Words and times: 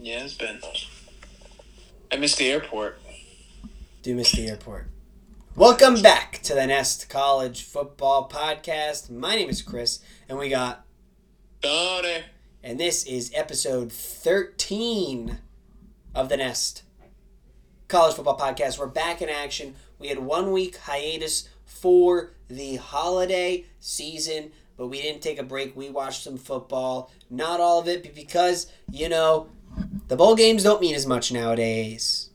Yeah, 0.00 0.22
it's 0.24 0.34
been. 0.34 0.60
I 2.12 2.16
missed 2.16 2.38
the 2.38 2.48
airport. 2.50 3.00
Do 4.02 4.14
miss 4.14 4.30
the 4.30 4.46
airport. 4.46 4.86
Welcome 5.56 6.00
back 6.02 6.40
to 6.44 6.54
the 6.54 6.66
Nest 6.68 7.08
College 7.08 7.64
Football 7.64 8.28
Podcast. 8.28 9.10
My 9.10 9.34
name 9.34 9.50
is 9.50 9.60
Chris, 9.60 9.98
and 10.28 10.38
we 10.38 10.50
got, 10.50 10.84
Donnie. 11.60 12.22
and 12.62 12.78
this 12.78 13.04
is 13.06 13.32
episode 13.34 13.92
13 13.92 15.38
of 16.14 16.28
the 16.28 16.36
Nest 16.36 16.84
College 17.88 18.14
Football 18.14 18.38
Podcast. 18.38 18.78
We're 18.78 18.86
back 18.86 19.20
in 19.20 19.28
action. 19.28 19.74
We 19.98 20.06
had 20.08 20.20
one 20.20 20.52
week 20.52 20.76
hiatus 20.76 21.48
for 21.64 22.30
the 22.46 22.76
holiday 22.76 23.64
season, 23.80 24.52
but 24.76 24.86
we 24.86 25.02
didn't 25.02 25.22
take 25.22 25.40
a 25.40 25.42
break. 25.42 25.76
We 25.76 25.90
watched 25.90 26.22
some 26.22 26.36
football. 26.36 27.10
Not 27.28 27.58
all 27.58 27.80
of 27.80 27.88
it, 27.88 28.04
but 28.04 28.14
because, 28.14 28.70
you 28.92 29.08
know, 29.08 29.48
the 30.08 30.16
bowl 30.16 30.34
games 30.34 30.62
don't 30.62 30.80
mean 30.80 30.94
as 30.94 31.06
much 31.06 31.30
nowadays. 31.30 32.30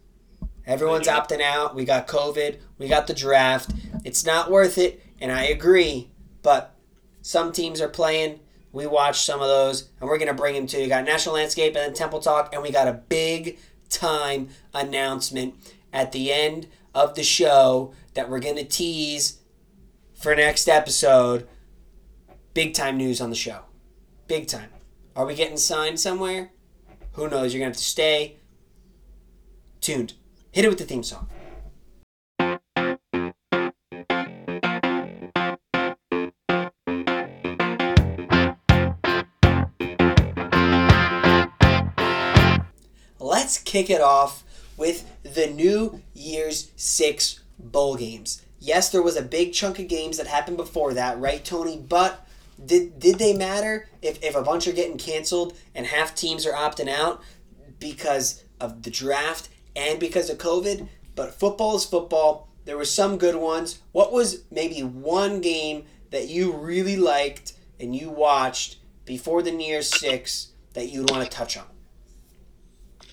Everyone's 0.66 1.07
opting 1.07 1.41
out. 1.41 1.75
We 1.75 1.85
got 1.85 2.07
COVID. 2.07 2.57
We 2.77 2.88
got 2.88 3.07
the 3.07 3.13
draft. 3.13 3.71
It's 4.05 4.25
not 4.25 4.49
worth 4.49 4.77
it, 4.77 5.03
and 5.20 5.31
I 5.31 5.43
agree. 5.45 6.12
But 6.41 6.73
some 7.21 7.51
teams 7.51 7.81
are 7.81 7.89
playing. 7.89 8.39
We 8.71 8.88
watched 8.88 9.25
some 9.25 9.41
of 9.41 9.48
those, 9.48 9.89
and 9.99 10.09
we're 10.09 10.17
gonna 10.17 10.34
bring 10.34 10.55
them 10.55 10.67
to 10.67 10.81
you. 10.81 10.88
Got 10.88 11.05
National 11.05 11.35
Landscape 11.35 11.75
and 11.75 11.84
then 11.84 11.93
Temple 11.93 12.20
Talk, 12.20 12.53
and 12.53 12.63
we 12.63 12.71
got 12.71 12.88
a 12.88 12.93
big 12.93 13.59
time 13.90 14.49
announcement 14.73 15.55
at 15.91 16.12
the 16.12 16.31
end 16.31 16.67
of 16.95 17.15
the 17.15 17.23
show 17.23 17.93
that 18.13 18.29
we're 18.29 18.40
gonna 18.40 18.63
tease 18.63 19.40
for 20.13 20.35
next 20.35 20.70
episode. 20.70 21.48
Big 22.53 22.73
time 22.73 22.98
news 22.98 23.20
on 23.20 23.29
the 23.29 23.35
show. 23.35 23.62
Big 24.27 24.48
time. 24.48 24.70
Are 25.15 25.26
we 25.26 25.35
getting 25.35 25.57
signed 25.57 25.99
somewhere? 25.99 26.52
Who 27.13 27.30
knows? 27.30 27.53
You're 27.53 27.59
gonna 27.59 27.70
have 27.70 27.77
to 27.77 27.84
stay 27.84 28.38
tuned. 29.81 30.13
Hit 30.52 30.66
it 30.66 30.70
with 30.70 30.80
the 30.80 30.84
theme 30.84 31.04
song. 31.04 31.30
Let's 43.20 43.59
kick 43.59 43.91
it 43.91 44.02
off 44.02 44.43
with 44.76 45.05
the 45.21 45.48
New 45.48 46.02
Year's 46.15 46.71
Six 46.76 47.41
bowl 47.59 47.96
games. 47.96 48.41
Yes, 48.59 48.90
there 48.90 49.04
was 49.04 49.18
a 49.18 49.21
big 49.21 49.54
chunk 49.54 49.77
of 49.77 49.87
games 49.87 50.18
that 50.18 50.26
happened 50.26 50.57
before 50.57 50.93
that, 50.96 51.20
right, 51.20 51.43
Tony? 51.46 51.77
But 51.77 52.26
did 52.63 52.99
did 52.99 53.20
they 53.20 53.34
matter 53.34 53.87
if, 54.01 54.21
if 54.23 54.35
a 54.35 54.41
bunch 54.41 54.68
are 54.68 54.71
getting 54.73 54.98
canceled 54.98 55.55
and 55.76 55.85
half 55.85 56.15
teams 56.15 56.46
are 56.46 56.54
opting 56.54 56.90
out 56.90 57.21
because 57.79 58.43
of 58.59 58.84
the 58.84 58.90
draft 58.90 59.49
and 59.76 59.99
because 59.99 60.29
of 60.29 60.37
COVID? 60.37 60.87
But 61.15 61.34
football 61.40 61.76
is 61.76 61.85
football. 61.85 62.49
There 62.65 62.77
were 62.77 62.85
some 62.85 63.18
good 63.18 63.35
ones. 63.35 63.79
What 63.91 64.12
was 64.12 64.44
maybe 64.50 64.81
one 64.81 65.41
game 65.41 65.85
that 66.12 66.29
you 66.29 66.51
really 66.53 66.96
liked 66.97 67.53
and 67.79 67.96
you 67.96 68.09
watched 68.09 68.78
before 69.06 69.41
the 69.41 69.51
New 69.51 69.68
Year's 69.68 69.90
Six 70.00 70.50
that 70.74 70.90
you'd 70.90 71.09
want 71.12 71.24
to 71.24 71.29
touch 71.29 71.57
on? 71.57 71.66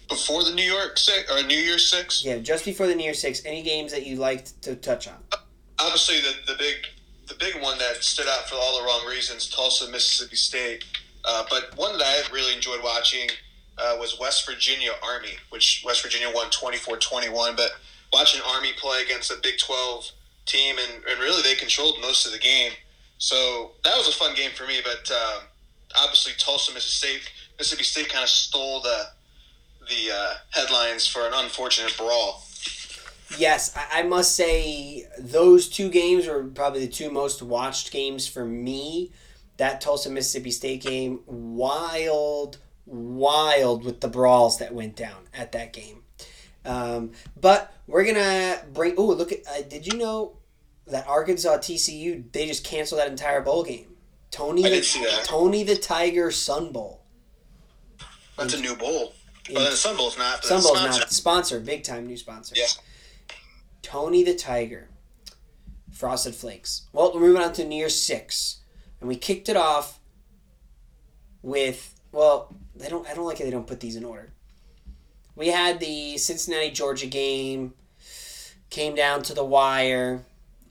Before 0.08 0.42
the 0.44 0.52
New 0.52 0.64
York 0.64 0.98
Six 0.98 1.30
or 1.30 1.42
New 1.42 1.56
Year 1.58 1.78
Six, 1.78 2.24
Yeah, 2.24 2.38
just 2.38 2.64
before 2.64 2.86
the 2.86 2.94
New 2.94 3.04
Year's 3.04 3.20
Six, 3.20 3.44
any 3.44 3.62
games 3.62 3.92
that 3.92 4.06
you 4.06 4.16
liked 4.16 4.60
to 4.62 4.76
touch 4.76 5.08
on? 5.08 5.16
obviously 5.78 6.20
the, 6.20 6.52
the 6.52 6.58
big 6.58 6.76
the 7.30 7.36
big 7.36 7.62
one 7.62 7.78
that 7.78 8.02
stood 8.02 8.26
out 8.26 8.48
for 8.48 8.56
all 8.56 8.78
the 8.78 8.84
wrong 8.84 9.06
reasons, 9.08 9.48
Tulsa, 9.48 9.88
Mississippi 9.88 10.36
State. 10.36 10.84
Uh, 11.24 11.44
but 11.48 11.70
one 11.76 11.96
that 11.96 12.04
I 12.04 12.34
really 12.34 12.52
enjoyed 12.52 12.82
watching 12.82 13.30
uh, 13.78 13.96
was 13.98 14.18
West 14.18 14.44
Virginia 14.44 14.90
Army, 15.02 15.34
which 15.50 15.82
West 15.86 16.02
Virginia 16.02 16.28
won 16.34 16.50
24-21. 16.50 17.56
But 17.56 17.70
watching 18.12 18.42
Army 18.44 18.72
play 18.76 19.02
against 19.02 19.30
a 19.30 19.36
Big 19.40 19.58
12 19.58 20.10
team, 20.46 20.76
and, 20.78 21.04
and 21.04 21.20
really 21.20 21.40
they 21.42 21.54
controlled 21.54 22.00
most 22.00 22.26
of 22.26 22.32
the 22.32 22.38
game. 22.38 22.72
So 23.18 23.72
that 23.84 23.96
was 23.96 24.08
a 24.08 24.12
fun 24.12 24.34
game 24.34 24.50
for 24.50 24.66
me. 24.66 24.80
But 24.82 25.08
uh, 25.14 25.40
obviously 25.96 26.32
Tulsa, 26.36 26.74
Mississippi 26.74 27.20
State, 27.20 27.32
Mississippi 27.58 27.84
State 27.84 28.08
kind 28.08 28.24
of 28.24 28.28
stole 28.28 28.80
the 28.80 29.04
the 29.88 30.14
uh, 30.14 30.34
headlines 30.50 31.06
for 31.06 31.26
an 31.26 31.32
unfortunate 31.34 31.96
brawl. 31.96 32.44
Yes, 33.38 33.74
I, 33.76 34.00
I 34.00 34.02
must 34.02 34.34
say 34.34 35.06
those 35.18 35.68
two 35.68 35.88
games 35.88 36.26
were 36.26 36.44
probably 36.44 36.80
the 36.80 36.92
two 36.92 37.10
most 37.10 37.42
watched 37.42 37.92
games 37.92 38.26
for 38.26 38.44
me. 38.44 39.12
That 39.56 39.80
Tulsa 39.80 40.08
Mississippi 40.10 40.50
State 40.50 40.82
game, 40.82 41.20
wild, 41.26 42.58
wild 42.86 43.84
with 43.84 44.00
the 44.00 44.08
brawls 44.08 44.58
that 44.58 44.74
went 44.74 44.96
down 44.96 45.28
at 45.34 45.52
that 45.52 45.72
game. 45.72 46.02
Um, 46.64 47.12
but 47.38 47.72
we're 47.86 48.04
gonna 48.04 48.62
bring. 48.72 48.94
Oh, 48.96 49.06
look 49.06 49.32
at! 49.32 49.46
Uh, 49.46 49.62
did 49.68 49.86
you 49.86 49.98
know 49.98 50.36
that 50.86 51.06
Arkansas 51.06 51.58
TCU 51.58 52.30
they 52.32 52.46
just 52.46 52.64
canceled 52.64 53.00
that 53.00 53.08
entire 53.08 53.42
bowl 53.42 53.62
game? 53.62 53.96
Tony, 54.30 54.64
I 54.64 54.70
the, 54.70 54.76
did 54.76 54.84
see 54.84 55.04
that. 55.04 55.24
Tony 55.24 55.62
the 55.62 55.76
Tiger 55.76 56.30
Sun 56.30 56.72
Bowl. 56.72 57.02
That's 58.36 58.54
a 58.54 58.60
new 58.60 58.74
bowl. 58.76 59.12
But 59.52 59.64
then 59.64 59.72
Sun 59.72 59.96
Bowl's 59.96 60.18
not. 60.18 60.44
Sun 60.44 60.62
Bowl's 60.62 60.82
not 60.82 61.10
sponsor, 61.10 61.60
big 61.60 61.82
time 61.82 62.06
new 62.06 62.16
sponsor. 62.16 62.54
Yeah. 62.56 62.66
Tony 63.82 64.22
the 64.22 64.34
Tiger, 64.34 64.88
Frosted 65.92 66.34
Flakes. 66.34 66.86
Well, 66.92 67.12
we're 67.14 67.20
moving 67.20 67.42
on 67.42 67.52
to 67.54 67.64
New 67.64 67.76
Year's 67.76 68.00
Six, 68.00 68.58
and 69.00 69.08
we 69.08 69.16
kicked 69.16 69.48
it 69.48 69.56
off 69.56 69.98
with 71.42 72.00
well, 72.12 72.54
they 72.74 72.88
don't. 72.88 73.08
I 73.08 73.14
don't 73.14 73.26
like 73.26 73.40
it. 73.40 73.44
They 73.44 73.50
don't 73.50 73.66
put 73.66 73.80
these 73.80 73.96
in 73.96 74.04
order. 74.04 74.32
We 75.36 75.48
had 75.48 75.80
the 75.80 76.18
Cincinnati 76.18 76.70
Georgia 76.70 77.06
game, 77.06 77.74
came 78.68 78.94
down 78.94 79.22
to 79.22 79.34
the 79.34 79.44
wire. 79.44 80.24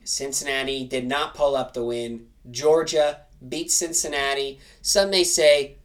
Cincinnati 0.04 0.84
did 0.84 1.06
not 1.06 1.34
pull 1.34 1.56
up 1.56 1.72
the 1.72 1.84
win. 1.84 2.26
Georgia 2.50 3.20
beat 3.46 3.70
Cincinnati. 3.70 4.60
Some 4.82 5.10
may 5.10 5.24
say 5.24 5.76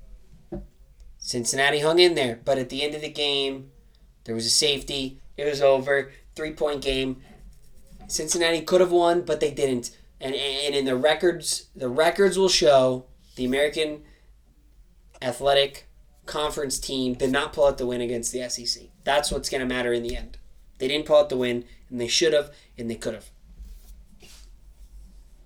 Cincinnati 1.18 1.80
hung 1.80 2.00
in 2.00 2.16
there, 2.16 2.40
but 2.44 2.58
at 2.58 2.69
the 2.69 2.84
end 2.84 2.96
of 2.96 3.02
the 3.02 3.09
game, 3.09 3.72
there 4.25 4.35
was 4.35 4.46
a 4.46 4.52
safety. 4.52 5.19
It 5.38 5.46
was 5.46 5.62
over. 5.62 6.12
Three 6.35 6.53
point 6.53 6.81
game. 6.81 7.22
Cincinnati 8.07 8.62
could 8.62 8.81
have 8.81 8.91
won, 8.91 9.22
but 9.22 9.40
they 9.40 9.51
didn't. 9.51 9.97
And 10.19 10.35
and 10.35 10.75
in 10.75 10.85
the 10.85 10.96
records, 10.96 11.68
the 11.75 11.90
records 11.90 12.38
will 12.38 12.50
show 12.50 13.06
the 13.35 13.46
American 13.46 14.03
Athletic 15.22 15.88
Conference 16.25 16.79
team 16.79 17.13
did 17.13 17.31
not 17.31 17.53
pull 17.53 17.66
out 17.66 17.78
the 17.78 17.85
win 17.85 18.01
against 18.01 18.31
the 18.31 18.50
SEC. 18.50 18.84
That's 19.03 19.31
what's 19.31 19.50
going 19.50 19.62
to 19.62 19.68
matter 19.68 19.94
in 19.94 20.03
the 20.03 20.16
end. 20.16 20.38
They 20.79 20.88
didn't 20.88 21.06
pull 21.06 21.18
out 21.18 21.29
the 21.29 21.38
win, 21.38 21.66
and 21.90 22.01
they 22.01 22.07
should 22.07 22.34
have, 22.34 22.52
and 22.78 22.90
they 22.90 22.96
could 22.96 23.13
have. 23.13 23.29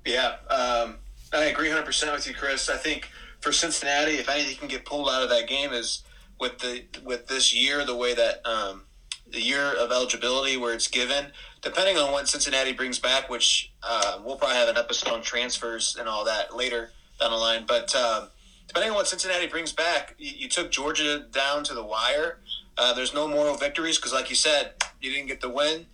Yeah, 0.05 0.37
um, 0.49 0.95
I 1.33 1.45
agree 1.45 1.69
100% 1.69 2.13
with 2.13 2.27
you, 2.27 2.33
Chris. 2.33 2.69
I 2.69 2.77
think 2.77 3.09
for 3.41 3.51
Cincinnati, 3.51 4.13
if 4.13 4.29
anything 4.29 4.57
can 4.57 4.67
get 4.67 4.85
pulled 4.85 5.09
out 5.09 5.21
of 5.21 5.29
that 5.29 5.47
game 5.47 5.71
is 5.71 6.03
with 6.39 6.59
the 6.59 6.85
with 7.03 7.27
this 7.27 7.53
year, 7.53 7.85
the 7.85 7.95
way 7.95 8.13
that 8.13 8.45
um, 8.47 8.83
the 9.31 9.41
year 9.41 9.73
of 9.73 9.91
eligibility 9.91 10.57
where 10.57 10.73
it's 10.73 10.87
given, 10.87 11.27
depending 11.61 11.97
on 11.97 12.11
what 12.11 12.27
Cincinnati 12.27 12.73
brings 12.73 12.99
back, 12.99 13.29
which 13.29 13.71
uh, 13.83 14.19
we'll 14.23 14.35
probably 14.35 14.57
have 14.57 14.69
an 14.69 14.77
episode 14.77 15.11
on 15.11 15.21
transfers 15.21 15.95
and 15.99 16.07
all 16.07 16.25
that 16.25 16.55
later 16.55 16.91
down 17.19 17.31
the 17.31 17.37
line. 17.37 17.65
But 17.67 17.95
um, 17.95 18.29
depending 18.67 18.91
on 18.91 18.95
what 18.95 19.07
Cincinnati 19.07 19.47
brings 19.47 19.71
back, 19.71 20.15
you, 20.17 20.31
you 20.37 20.49
took 20.49 20.71
Georgia 20.71 21.19
down 21.31 21.63
to 21.65 21.73
the 21.73 21.83
wire. 21.83 22.39
Uh, 22.77 22.93
there's 22.93 23.13
no 23.13 23.27
moral 23.27 23.55
victories 23.55 23.97
because, 23.97 24.13
like 24.13 24.29
you 24.29 24.35
said, 24.35 24.73
you 25.01 25.11
didn't 25.11 25.27
get 25.27 25.41
the 25.41 25.49
win. 25.49 25.85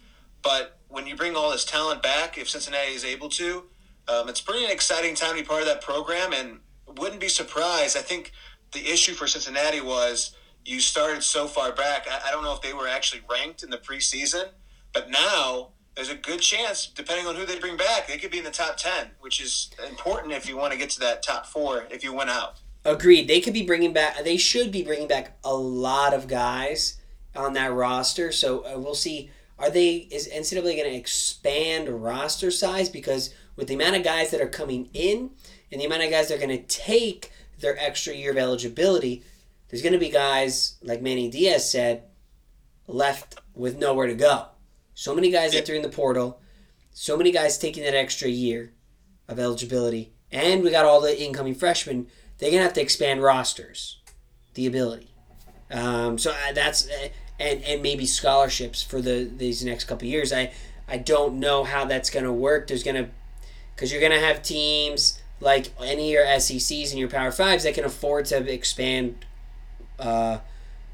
But 0.42 0.78
when 0.88 1.08
you 1.08 1.16
bring 1.16 1.36
all 1.36 1.52
this 1.52 1.66
talent 1.66 2.04
back, 2.04 2.38
if 2.38 2.50
Cincinnati 2.50 2.94
is 2.94 3.04
able 3.04 3.30
to, 3.30 3.64
um, 4.08 4.30
it's 4.30 4.42
pretty 4.42 4.66
an 4.66 4.72
exciting 4.72 5.16
time 5.16 5.32
to 5.32 5.42
be 5.42 5.44
part 5.44 5.62
of 5.62 5.68
that 5.68 5.82
program, 5.82 6.32
and 6.32 6.60
wouldn't 6.98 7.20
be 7.20 7.28
surprised. 7.28 7.98
I 7.98 8.02
think 8.02 8.32
the 8.72 8.92
issue 8.92 9.14
for 9.14 9.26
Cincinnati 9.26 9.82
was 9.82 10.35
you 10.66 10.80
started 10.80 11.24
so 11.24 11.48
far 11.48 11.72
back. 11.72 12.08
I, 12.10 12.30
I 12.30 12.32
don't 12.32 12.44
know 12.44 12.54
if 12.54 12.62
they 12.62 12.74
were 12.74 12.88
actually 12.88 13.22
ranked 13.30 13.64
in 13.64 13.70
the 13.70 13.78
preseason, 13.78 14.50
but 14.94 15.10
now 15.10 15.70
there's 15.96 16.10
a 16.10 16.16
good 16.16 16.42
chance, 16.42 16.88
depending 16.88 17.26
on 17.28 17.36
who 17.36 17.46
they 17.46 17.60
bring 17.60 17.78
back, 17.78 18.08
they 18.08 18.18
could 18.18 18.32
be 18.32 18.40
in 18.40 18.44
the 18.44 18.52
top 18.52 18.78
ten, 18.78 19.12
which 19.22 19.42
is 19.42 19.70
important 19.88 20.34
if 20.34 20.48
you 20.48 20.58
want 20.58 20.74
to 20.74 20.78
get 20.78 20.90
to 20.92 21.00
that 21.00 21.24
top 21.24 21.46
four 21.46 21.86
if 21.90 22.04
you 22.04 22.14
win 22.14 22.30
out. 22.30 22.60
Agreed. 22.84 23.28
They 23.28 23.42
could 23.42 23.54
be 23.54 23.66
bringing 23.66 23.94
back. 23.94 24.24
They 24.24 24.38
should 24.38 24.72
be 24.72 24.84
bringing 24.84 25.08
back 25.08 25.38
a 25.44 25.54
lot 25.56 26.14
of 26.14 26.28
guys 26.28 27.00
on 27.36 27.54
that 27.54 27.74
roster. 27.74 28.32
So 28.32 28.60
uh, 28.66 28.78
we'll 28.78 28.96
see. 28.96 29.32
Are 29.58 29.70
they? 29.70 30.08
Is 30.12 30.30
NCAA 30.30 30.64
going 30.64 30.92
to 30.92 30.96
expand 30.96 31.90
roster 31.90 32.52
size 32.52 32.90
because 32.90 33.34
with 33.56 33.68
the 33.70 33.74
amount 33.74 33.96
of 33.96 34.04
guys 34.04 34.32
that 34.32 34.42
are 34.42 34.48
coming 34.48 34.90
in 34.94 35.32
and 35.72 35.82
the 35.82 35.86
amount 35.86 36.04
of 36.04 36.12
guys 36.12 36.28
that 36.28 36.36
are 36.36 36.46
going 36.46 36.58
to 36.58 36.64
take 36.64 37.32
their 37.60 37.78
extra 37.80 38.14
year 38.14 38.32
of 38.32 38.38
eligibility, 38.38 39.24
there's 39.70 39.82
going 39.82 39.94
to 39.94 40.00
be 40.00 40.10
guys 40.10 40.76
like 40.82 41.02
Manny 41.02 41.30
Diaz 41.30 41.70
said 41.70 42.04
left 42.88 43.40
with 43.54 43.78
nowhere 43.78 44.08
to 44.08 44.14
go. 44.14 44.48
So 44.94 45.16
many 45.16 45.32
guys 45.32 45.54
entering 45.54 45.82
the 45.82 45.90
portal, 45.90 46.40
so 46.92 47.18
many 47.18 47.32
guys 47.32 47.58
taking 47.58 47.84
that 47.84 47.96
extra 47.96 48.30
year 48.30 48.72
of 49.28 49.40
eligibility, 49.40 50.14
and 50.32 50.64
we 50.64 50.72
got 50.72 50.86
all 50.86 51.02
the 51.02 51.22
incoming 51.22 51.56
freshmen. 51.56 52.08
They're 52.38 52.52
gonna 52.52 52.64
have 52.64 52.74
to 52.74 52.82
expand 52.82 53.22
rosters, 53.22 54.00
the 54.54 54.68
ability. 54.68 55.12
Um, 55.72 56.18
so 56.18 56.32
uh, 56.32 56.54
that's 56.54 56.88
uh, 56.88 57.10
and 57.40 57.64
and 57.64 57.82
maybe 57.82 58.06
scholarships 58.06 58.82
for 58.82 59.02
the 59.02 59.30
these 59.36 59.64
next 59.66 59.86
couple 59.86 60.08
years. 60.08 60.32
I 60.32 60.54
I 60.88 60.98
don't 60.98 61.40
know 61.40 61.64
how 61.64 61.86
that's 61.86 62.10
going 62.10 62.26
to 62.26 62.32
work. 62.32 62.68
There's 62.68 62.84
going 62.84 63.04
to 63.04 63.10
because 63.76 63.92
you're 63.92 64.02
going 64.02 64.14
to 64.14 64.26
have 64.26 64.42
teams 64.42 65.20
like 65.40 65.72
any 65.82 66.16
of 66.16 66.28
your 66.28 66.40
SECs 66.40 66.92
and 66.92 67.00
your 67.00 67.10
Power 67.10 67.32
Fives 67.32 67.64
that 67.64 67.74
can 67.74 67.84
afford 67.84 68.26
to 68.28 68.52
expand 68.52 69.26
uh, 70.00 70.40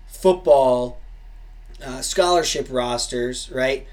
football 0.08 1.00
uh, 1.84 2.02
scholarship 2.02 2.68
rosters, 2.70 3.50
right? 3.52 3.88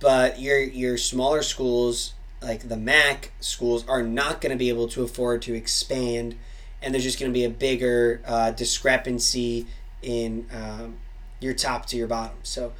But 0.00 0.40
your 0.40 0.58
your 0.58 0.96
smaller 0.96 1.42
schools 1.42 2.14
like 2.40 2.68
the 2.68 2.76
MAC 2.76 3.32
schools 3.40 3.86
are 3.88 4.02
not 4.02 4.40
going 4.40 4.50
to 4.50 4.58
be 4.58 4.68
able 4.68 4.88
to 4.88 5.02
afford 5.02 5.42
to 5.42 5.54
expand, 5.54 6.36
and 6.80 6.92
there's 6.92 7.04
just 7.04 7.18
going 7.20 7.32
to 7.32 7.34
be 7.34 7.44
a 7.44 7.50
bigger 7.50 8.20
uh, 8.26 8.50
discrepancy 8.50 9.66
in 10.02 10.46
um, 10.52 10.96
your 11.40 11.54
top 11.54 11.86
to 11.86 11.96
your 11.96 12.08
bottom. 12.08 12.36
So. 12.42 12.72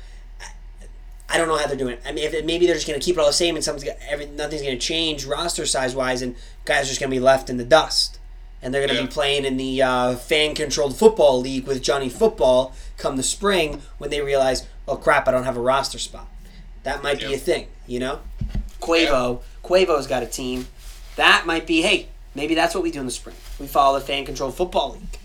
I 1.29 1.39
don't 1.39 1.49
know 1.49 1.57
how 1.57 1.67
they're 1.67 1.79
doing. 1.79 1.95
It. 1.95 2.03
I 2.05 2.13
mean, 2.13 2.25
if 2.25 2.45
maybe 2.45 2.67
they're 2.67 2.75
just 2.75 2.87
going 2.87 3.01
to 3.01 3.03
keep 3.03 3.17
it 3.17 3.19
all 3.19 3.27
the 3.27 3.33
same, 3.33 3.55
and 3.55 3.65
something's 3.65 3.91
every, 4.07 4.27
nothing's 4.27 4.61
going 4.61 4.79
to 4.79 4.87
change 4.87 5.25
roster 5.25 5.65
size 5.65 5.95
wise, 5.95 6.21
and 6.21 6.37
guys 6.67 6.85
are 6.85 6.89
just 6.89 7.01
going 7.01 7.09
to 7.09 7.15
be 7.15 7.21
left 7.21 7.49
in 7.49 7.57
the 7.57 7.65
dust, 7.65 8.19
and 8.63 8.73
they're 8.73 8.81
going 8.81 8.91
to 8.97 9.03
Yeah. 9.03 9.07
be 9.09 9.13
playing 9.13 9.45
in 9.45 9.57
the 9.57 9.83
uh, 9.83 10.15
fan 10.17 10.55
controlled 10.55 10.97
football 10.97 11.41
league 11.41 11.67
with 11.67 11.83
Johnny 11.83 12.09
Football 12.09 12.75
come 12.97 13.17
the 13.17 13.23
spring 13.23 13.83
when 13.99 14.11
they 14.11 14.21
realize, 14.21 14.67
oh 14.87 14.97
crap, 14.97 15.27
I 15.29 15.33
don't 15.33 15.45
have 15.45 15.57
a 15.57 15.61
roster 15.61 15.99
spot. 15.99 16.29
That 16.85 17.03
might 17.03 17.19
be 17.21 17.35
a 17.35 17.39
thing, 17.39 17.67
you 17.87 17.99
know. 18.01 18.21
Quavo, 18.81 19.41
Quavo's 19.65 20.07
got 20.07 20.23
a 20.23 20.27
team. 20.27 20.67
That 21.17 21.45
might 21.47 21.67
be. 21.67 21.83
Hey, 21.83 22.09
maybe 22.35 22.55
that's 22.55 22.75
what 22.75 22.83
we 22.83 22.91
do 22.91 23.01
in 23.01 23.07
the 23.07 23.13
spring. 23.13 23.37
We 23.61 23.67
follow 23.67 23.99
the 23.99 24.05
fan 24.05 24.25
controlled 24.25 24.57
football 24.57 24.93
league, 24.93 25.19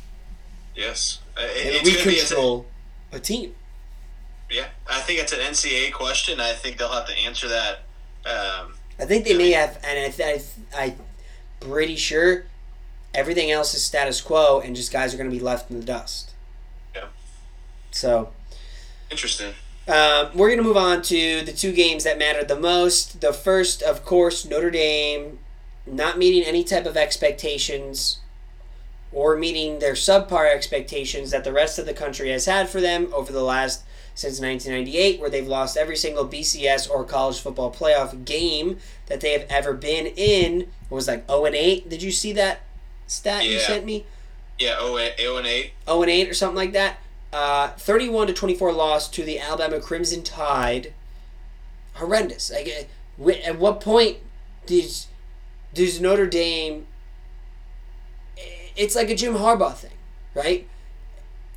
Yes, 0.75 1.19
Uh, 1.35 1.41
it- 1.43 1.83
we 1.83 1.95
gonna 1.95 2.11
a- 2.11 2.15
control 2.19 2.65
a 3.11 3.19
team. 3.19 3.55
Yeah, 4.49 4.67
I 4.87 5.01
think 5.01 5.19
it's 5.19 5.33
an 5.33 5.39
NCAA 5.39 5.91
question. 5.91 6.39
I 6.39 6.53
think 6.53 6.77
they'll 6.77 6.91
have 6.91 7.07
to 7.07 7.17
answer 7.17 7.47
that. 7.49 7.79
Um, 8.25 8.75
I 8.99 9.05
think 9.05 9.25
they 9.25 9.35
may 9.35 9.51
have, 9.51 9.79
and 9.83 9.99
I, 9.99 10.09
th- 10.09 10.43
I, 10.75 10.83
I, 10.83 10.95
pretty 11.59 11.95
sure 11.95 12.45
everything 13.17 13.51
else 13.51 13.73
is 13.73 13.83
status 13.83 14.21
quo, 14.21 14.61
and 14.61 14.75
just 14.75 14.93
guys 14.93 15.13
are 15.13 15.17
going 15.17 15.29
to 15.29 15.35
be 15.35 15.43
left 15.43 15.69
in 15.69 15.79
the 15.79 15.85
dust. 15.85 16.31
Yeah. 16.95 17.07
So 17.91 18.31
interesting. 19.11 19.53
um, 19.87 20.29
we're 20.35 20.47
going 20.47 20.59
to 20.59 20.63
move 20.63 20.77
on 20.77 21.01
to 21.01 21.41
the 21.43 21.51
two 21.51 21.73
games 21.73 22.05
that 22.05 22.17
mattered 22.19 22.47
the 22.47 22.59
most. 22.59 23.19
The 23.19 23.33
first, 23.33 23.81
of 23.81 24.05
course, 24.05 24.45
Notre 24.45 24.71
Dame 24.71 25.39
not 25.85 26.17
meeting 26.17 26.43
any 26.43 26.63
type 26.63 26.85
of 26.85 26.95
expectations 26.95 28.19
or 29.11 29.35
meeting 29.37 29.79
their 29.79 29.93
subpar 29.93 30.53
expectations 30.53 31.31
that 31.31 31.43
the 31.43 31.53
rest 31.53 31.79
of 31.79 31.85
the 31.85 31.93
country 31.93 32.29
has 32.29 32.45
had 32.45 32.69
for 32.69 32.81
them 32.81 33.11
over 33.13 33.31
the 33.31 33.41
last 33.43 33.83
since 34.13 34.39
1998, 34.41 35.19
where 35.19 35.29
they've 35.29 35.47
lost 35.47 35.77
every 35.77 35.95
single 35.95 36.27
BCS 36.27 36.89
or 36.89 37.03
college 37.03 37.39
football 37.39 37.71
playoff 37.71 38.25
game 38.25 38.77
that 39.05 39.21
they 39.21 39.31
have 39.31 39.45
ever 39.49 39.73
been 39.73 40.07
in. 40.07 40.61
It 40.61 40.69
was 40.89 41.07
like 41.07 41.27
0 41.27 41.45
and 41.45 41.55
8. 41.55 41.87
Did 41.87 42.03
you 42.03 42.11
see 42.11 42.33
that 42.33 42.61
stat 43.07 43.45
you 43.45 43.59
sent 43.59 43.85
me? 43.85 44.05
Yeah, 44.59 44.75
oh, 44.79 44.97
eight- 44.97 45.15
oh 45.19 45.37
and 45.37 45.47
eight. 45.47 45.71
0 45.85 46.01
and 46.01 46.11
8 46.11 46.29
or 46.29 46.33
something 46.33 46.55
like 46.55 46.73
that. 46.73 46.97
Uh, 47.31 47.69
31 47.69 48.27
to 48.27 48.33
24 48.33 48.71
loss 48.73 49.07
to 49.09 49.23
the 49.23 49.39
Alabama 49.39 49.79
Crimson 49.79 50.23
Tide. 50.23 50.93
Horrendous. 51.95 52.51
Like, 52.51 52.87
at 53.45 53.57
what 53.59 53.81
point 53.81 54.17
does 54.65 55.07
does 55.73 55.99
Notre 56.01 56.27
Dame? 56.27 56.87
It's 58.75 58.95
like 58.95 59.09
a 59.09 59.15
Jim 59.15 59.33
Harbaugh 59.35 59.75
thing, 59.75 59.91
right? 60.33 60.67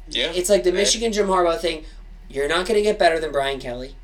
Yeah, 0.09 0.33
It's 0.35 0.51
like 0.51 0.65
the. 0.65 0.73
Michigan 0.73 1.13
Jim 1.13 1.27
Harbaugh 1.29 1.59
thing. 1.59 1.85
You're 2.29 2.49
not 2.49 2.67
going 2.67 2.77
to 2.77 2.83
get 2.83 2.99
better 2.99 3.21
than 3.21 3.31
Brian 3.33 3.61
Kelly. 3.61 3.95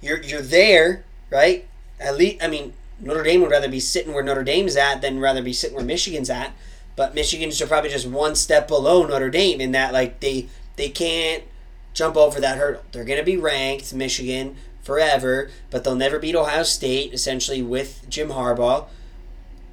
You're 0.00 0.22
you're 0.22 0.42
there, 0.42 1.04
right? 1.30 1.66
At 1.98 2.16
least 2.16 2.42
I 2.42 2.48
mean 2.48 2.72
Notre 3.00 3.22
Dame 3.22 3.40
would 3.40 3.50
rather 3.50 3.68
be 3.68 3.80
sitting 3.80 4.12
where 4.12 4.22
Notre 4.22 4.44
Dame's 4.44 4.76
at 4.76 5.00
than 5.00 5.20
rather 5.20 5.42
be 5.42 5.52
sitting 5.52 5.76
where 5.76 5.84
Michigan's 5.84 6.30
at. 6.30 6.52
But 6.96 7.14
Michigan's 7.14 7.60
are 7.62 7.66
probably 7.66 7.90
just 7.90 8.06
one 8.06 8.34
step 8.34 8.68
below 8.68 9.06
Notre 9.06 9.30
Dame 9.30 9.60
in 9.60 9.72
that 9.72 9.92
like 9.92 10.20
they 10.20 10.48
they 10.76 10.88
can't 10.88 11.44
jump 11.94 12.16
over 12.16 12.40
that 12.40 12.58
hurdle. 12.58 12.82
They're 12.92 13.04
to 13.04 13.22
be 13.22 13.36
ranked 13.36 13.92
Michigan 13.94 14.56
forever, 14.82 15.50
but 15.70 15.84
they'll 15.84 15.94
never 15.94 16.18
beat 16.18 16.36
Ohio 16.36 16.62
State 16.62 17.12
essentially 17.12 17.62
with 17.62 18.06
Jim 18.08 18.30
Harbaugh. 18.30 18.86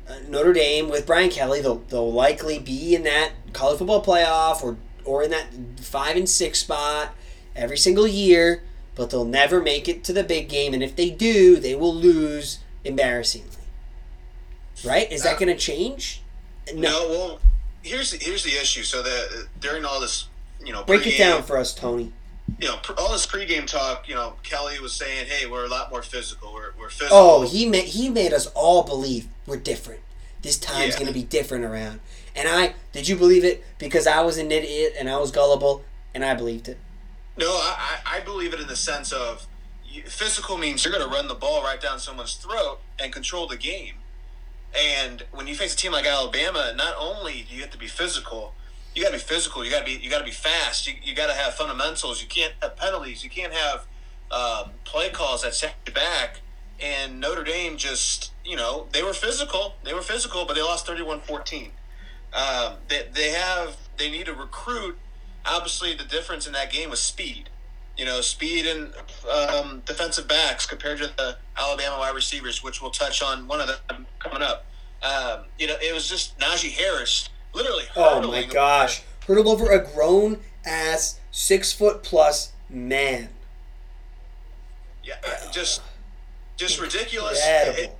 Uh, 0.07 0.15
Notre 0.27 0.53
Dame 0.53 0.89
with 0.89 1.05
Brian 1.05 1.29
Kelly, 1.29 1.61
they'll, 1.61 1.79
they'll 1.89 2.11
likely 2.11 2.59
be 2.59 2.95
in 2.95 3.03
that 3.03 3.31
college 3.51 3.79
football 3.79 4.03
playoff 4.03 4.63
or 4.63 4.77
or 5.03 5.23
in 5.23 5.31
that 5.31 5.47
five 5.79 6.15
and 6.15 6.29
six 6.29 6.59
spot 6.59 7.15
every 7.55 7.77
single 7.77 8.07
year, 8.07 8.63
but 8.93 9.09
they'll 9.09 9.25
never 9.25 9.61
make 9.61 9.87
it 9.87 10.03
to 10.03 10.13
the 10.13 10.23
big 10.23 10.49
game. 10.49 10.73
And 10.73 10.83
if 10.83 10.95
they 10.95 11.09
do, 11.09 11.55
they 11.57 11.75
will 11.75 11.95
lose 11.95 12.59
embarrassingly. 12.87 13.49
Right? 14.83 15.11
Is 15.11 15.23
that 15.23 15.35
Uh, 15.35 15.39
going 15.39 15.55
to 15.55 15.61
change? 15.61 16.21
No, 16.73 17.07
well, 17.09 17.39
here's 17.83 18.11
the, 18.11 18.17
here's 18.17 18.43
the 18.43 18.55
issue. 18.57 18.83
So 18.83 19.01
that 19.01 19.47
during 19.59 19.85
all 19.85 19.99
this, 19.99 20.27
you 20.63 20.71
know, 20.73 20.83
Break 20.83 21.05
it 21.07 21.17
down 21.17 21.43
for 21.43 21.57
us, 21.57 21.73
Tony. 21.73 22.11
You 22.59 22.69
know, 22.69 22.77
pr- 22.77 22.93
all 22.97 23.11
this 23.11 23.25
pregame 23.25 23.65
talk. 23.67 24.07
You 24.07 24.15
know, 24.15 24.33
Kelly 24.43 24.79
was 24.79 24.93
saying, 24.93 25.27
"Hey, 25.27 25.45
we're 25.45 25.65
a 25.65 25.69
lot 25.69 25.91
more 25.91 26.01
physical. 26.01 26.53
We're, 26.53 26.71
we're 26.79 26.89
physical." 26.89 27.17
Oh, 27.17 27.41
he 27.41 27.67
made 27.67 27.85
he 27.85 28.09
made 28.09 28.31
us 28.33 28.47
all 28.55 28.83
believe 28.83 29.27
we're 29.45 29.57
different. 29.57 29.99
This 30.41 30.57
time's 30.57 30.93
Yeah. 30.93 30.99
going 30.99 31.07
to 31.07 31.13
be 31.13 31.23
different 31.23 31.65
around. 31.65 31.99
And 32.35 32.47
I 32.47 32.73
did 32.93 33.07
you 33.07 33.15
believe 33.17 33.43
it 33.43 33.63
because 33.79 34.07
I 34.07 34.21
was 34.21 34.37
an 34.37 34.51
idiot 34.51 34.93
and 34.97 35.09
I 35.09 35.17
was 35.17 35.31
gullible 35.31 35.83
and 36.13 36.23
I 36.23 36.35
believed 36.35 36.67
it. 36.69 36.77
No, 37.35 37.47
I, 37.51 37.97
I 38.05 38.19
believe 38.21 38.53
it 38.53 38.59
in 38.59 38.67
the 38.67 38.75
sense 38.75 39.11
of 39.11 39.45
physical 40.07 40.57
means 40.57 40.83
you're 40.83 40.93
going 40.93 41.07
to 41.07 41.13
run 41.13 41.27
the 41.27 41.35
ball 41.35 41.63
right 41.63 41.79
down 41.79 41.99
someone's 41.99 42.35
throat 42.35 42.79
and 42.99 43.11
control 43.11 43.47
the 43.47 43.57
game. 43.57 43.95
And 44.77 45.23
when 45.31 45.47
you 45.47 45.55
face 45.55 45.73
a 45.73 45.77
team 45.77 45.91
like 45.91 46.05
Alabama, 46.05 46.73
not 46.75 46.95
only 46.99 47.45
do 47.49 47.55
you 47.55 47.61
have 47.61 47.71
to 47.71 47.77
be 47.77 47.87
physical, 47.87 48.53
you 48.93 49.03
got 49.03 49.09
to 49.09 49.15
be 49.15 49.19
physical. 49.19 49.63
You 49.63 49.71
got 49.71 49.79
to 49.79 49.85
be 49.85 49.99
you 50.03 50.09
got 50.09 50.19
to 50.19 50.25
be 50.25 50.31
fast. 50.31 50.87
You, 50.87 50.95
you 51.03 51.15
got 51.15 51.27
to 51.27 51.33
have 51.33 51.53
fundamentals. 51.53 52.21
You 52.21 52.27
can't 52.27 52.53
have 52.61 52.75
penalties. 52.75 53.23
You 53.23 53.29
can't 53.29 53.53
have 53.53 53.85
um, 54.31 54.71
play 54.85 55.09
calls 55.09 55.43
that 55.43 55.53
set 55.53 55.75
you 55.85 55.93
back. 55.93 56.41
And 56.79 57.19
Notre 57.19 57.43
Dame 57.43 57.77
just 57.77 58.31
you 58.43 58.55
know 58.55 58.87
they 58.91 59.03
were 59.03 59.13
physical. 59.13 59.75
They 59.83 59.93
were 59.93 60.01
physical, 60.01 60.45
but 60.45 60.55
they 60.55 60.61
lost 60.61 60.87
31-14. 60.87 61.69
Um, 62.33 62.75
they, 62.87 63.07
they 63.13 63.29
have 63.29 63.77
they 63.97 64.09
need 64.09 64.25
to 64.25 64.33
recruit. 64.33 64.97
Obviously, 65.45 65.93
the 65.93 66.03
difference 66.03 66.45
in 66.45 66.53
that 66.53 66.71
game 66.71 66.89
was 66.89 66.99
speed. 66.99 67.49
You 67.97 68.05
know, 68.05 68.21
speed 68.21 68.67
and 68.67 68.93
um, 69.31 69.81
defensive 69.85 70.27
backs 70.27 70.65
compared 70.65 70.99
to 70.99 71.07
the 71.17 71.37
Alabama 71.57 71.97
wide 71.97 72.13
receivers, 72.13 72.63
which 72.63 72.81
we'll 72.81 72.91
touch 72.91 73.23
on 73.23 73.47
one 73.47 73.59
of 73.59 73.67
them 73.67 74.05
coming 74.19 74.43
up. 74.43 74.65
Um, 75.01 75.45
you 75.57 75.67
know, 75.67 75.75
it 75.81 75.93
was 75.93 76.07
just 76.07 76.37
Najee 76.37 76.71
Harris 76.71 77.29
literally. 77.53 77.85
Oh 77.95 78.21
my 78.29 78.43
gosh. 78.43 79.03
Hurdled 79.25 79.47
over 79.47 79.71
a 79.71 79.83
grown 79.83 80.39
ass 80.65 81.19
six 81.31 81.73
foot 81.73 82.03
plus 82.03 82.53
man. 82.69 83.29
Yeah, 85.03 85.15
just 85.51 85.81
just 86.55 86.79
ridiculous. 86.81 87.39
It, 87.43 87.95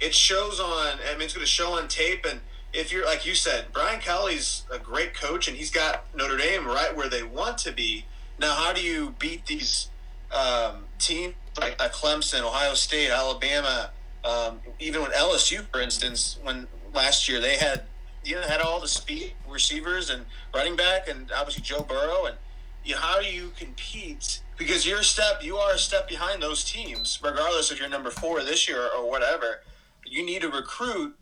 it 0.00 0.14
shows 0.14 0.60
on. 0.60 0.98
I 1.08 1.12
mean, 1.12 1.22
it's 1.22 1.34
going 1.34 1.44
to 1.44 1.50
show 1.50 1.78
on 1.78 1.88
tape. 1.88 2.26
And 2.28 2.40
if 2.72 2.92
you're 2.92 3.04
like 3.04 3.24
you 3.26 3.34
said, 3.34 3.66
Brian 3.72 4.00
Kelly's 4.00 4.64
a 4.70 4.78
great 4.78 5.14
coach, 5.14 5.48
and 5.48 5.56
he's 5.56 5.70
got 5.70 6.04
Notre 6.14 6.36
Dame 6.36 6.66
right 6.66 6.94
where 6.94 7.08
they 7.08 7.22
want 7.22 7.58
to 7.58 7.72
be. 7.72 8.04
Now, 8.38 8.54
how 8.54 8.72
do 8.72 8.82
you 8.82 9.14
beat 9.18 9.46
these 9.46 9.90
um, 10.30 10.84
teams 10.98 11.34
like 11.58 11.78
Clemson, 11.78 12.42
Ohio 12.42 12.74
State, 12.74 13.10
Alabama, 13.10 13.90
um, 14.24 14.60
even 14.78 15.02
with 15.02 15.12
LSU, 15.12 15.64
for 15.72 15.80
instance, 15.80 16.38
when 16.42 16.66
last 16.92 17.28
year 17.28 17.40
they 17.40 17.56
had 17.56 17.84
you 18.24 18.34
know 18.34 18.42
had 18.42 18.60
all 18.60 18.80
the 18.80 18.88
speed 18.88 19.34
receivers 19.48 20.10
and 20.10 20.26
running 20.54 20.76
back, 20.76 21.08
and 21.08 21.30
obviously 21.32 21.62
Joe 21.62 21.82
Burrow, 21.82 22.26
and 22.26 22.36
you 22.84 22.94
know, 22.94 23.00
how 23.00 23.20
do 23.20 23.26
you 23.26 23.52
compete? 23.56 24.42
Because 24.56 24.86
you're 24.86 25.00
a 25.00 25.04
step, 25.04 25.42
you 25.42 25.56
are 25.56 25.74
a 25.74 25.78
step 25.78 26.08
behind 26.08 26.42
those 26.42 26.64
teams, 26.64 27.18
regardless 27.22 27.70
if 27.70 27.78
you're 27.78 27.88
number 27.88 28.10
four 28.10 28.42
this 28.42 28.68
year 28.68 28.88
or 28.96 29.08
whatever. 29.08 29.62
You 30.04 30.24
need 30.24 30.42
to 30.42 30.48
recruit 30.48 31.16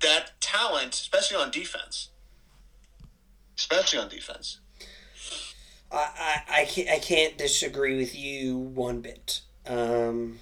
that 0.00 0.32
talent, 0.40 0.94
especially 0.94 1.36
on 1.36 1.50
defense. 1.50 2.10
Especially 3.56 4.00
on 4.00 4.08
defense. 4.08 4.58
I, 5.92 6.42
I, 6.48 6.60
I, 6.60 6.64
can't, 6.64 6.88
I 6.88 6.98
can't 6.98 7.36
disagree 7.36 7.96
with 7.96 8.16
you 8.16 8.56
one 8.56 9.00
bit. 9.00 9.40
Um, 9.66 10.38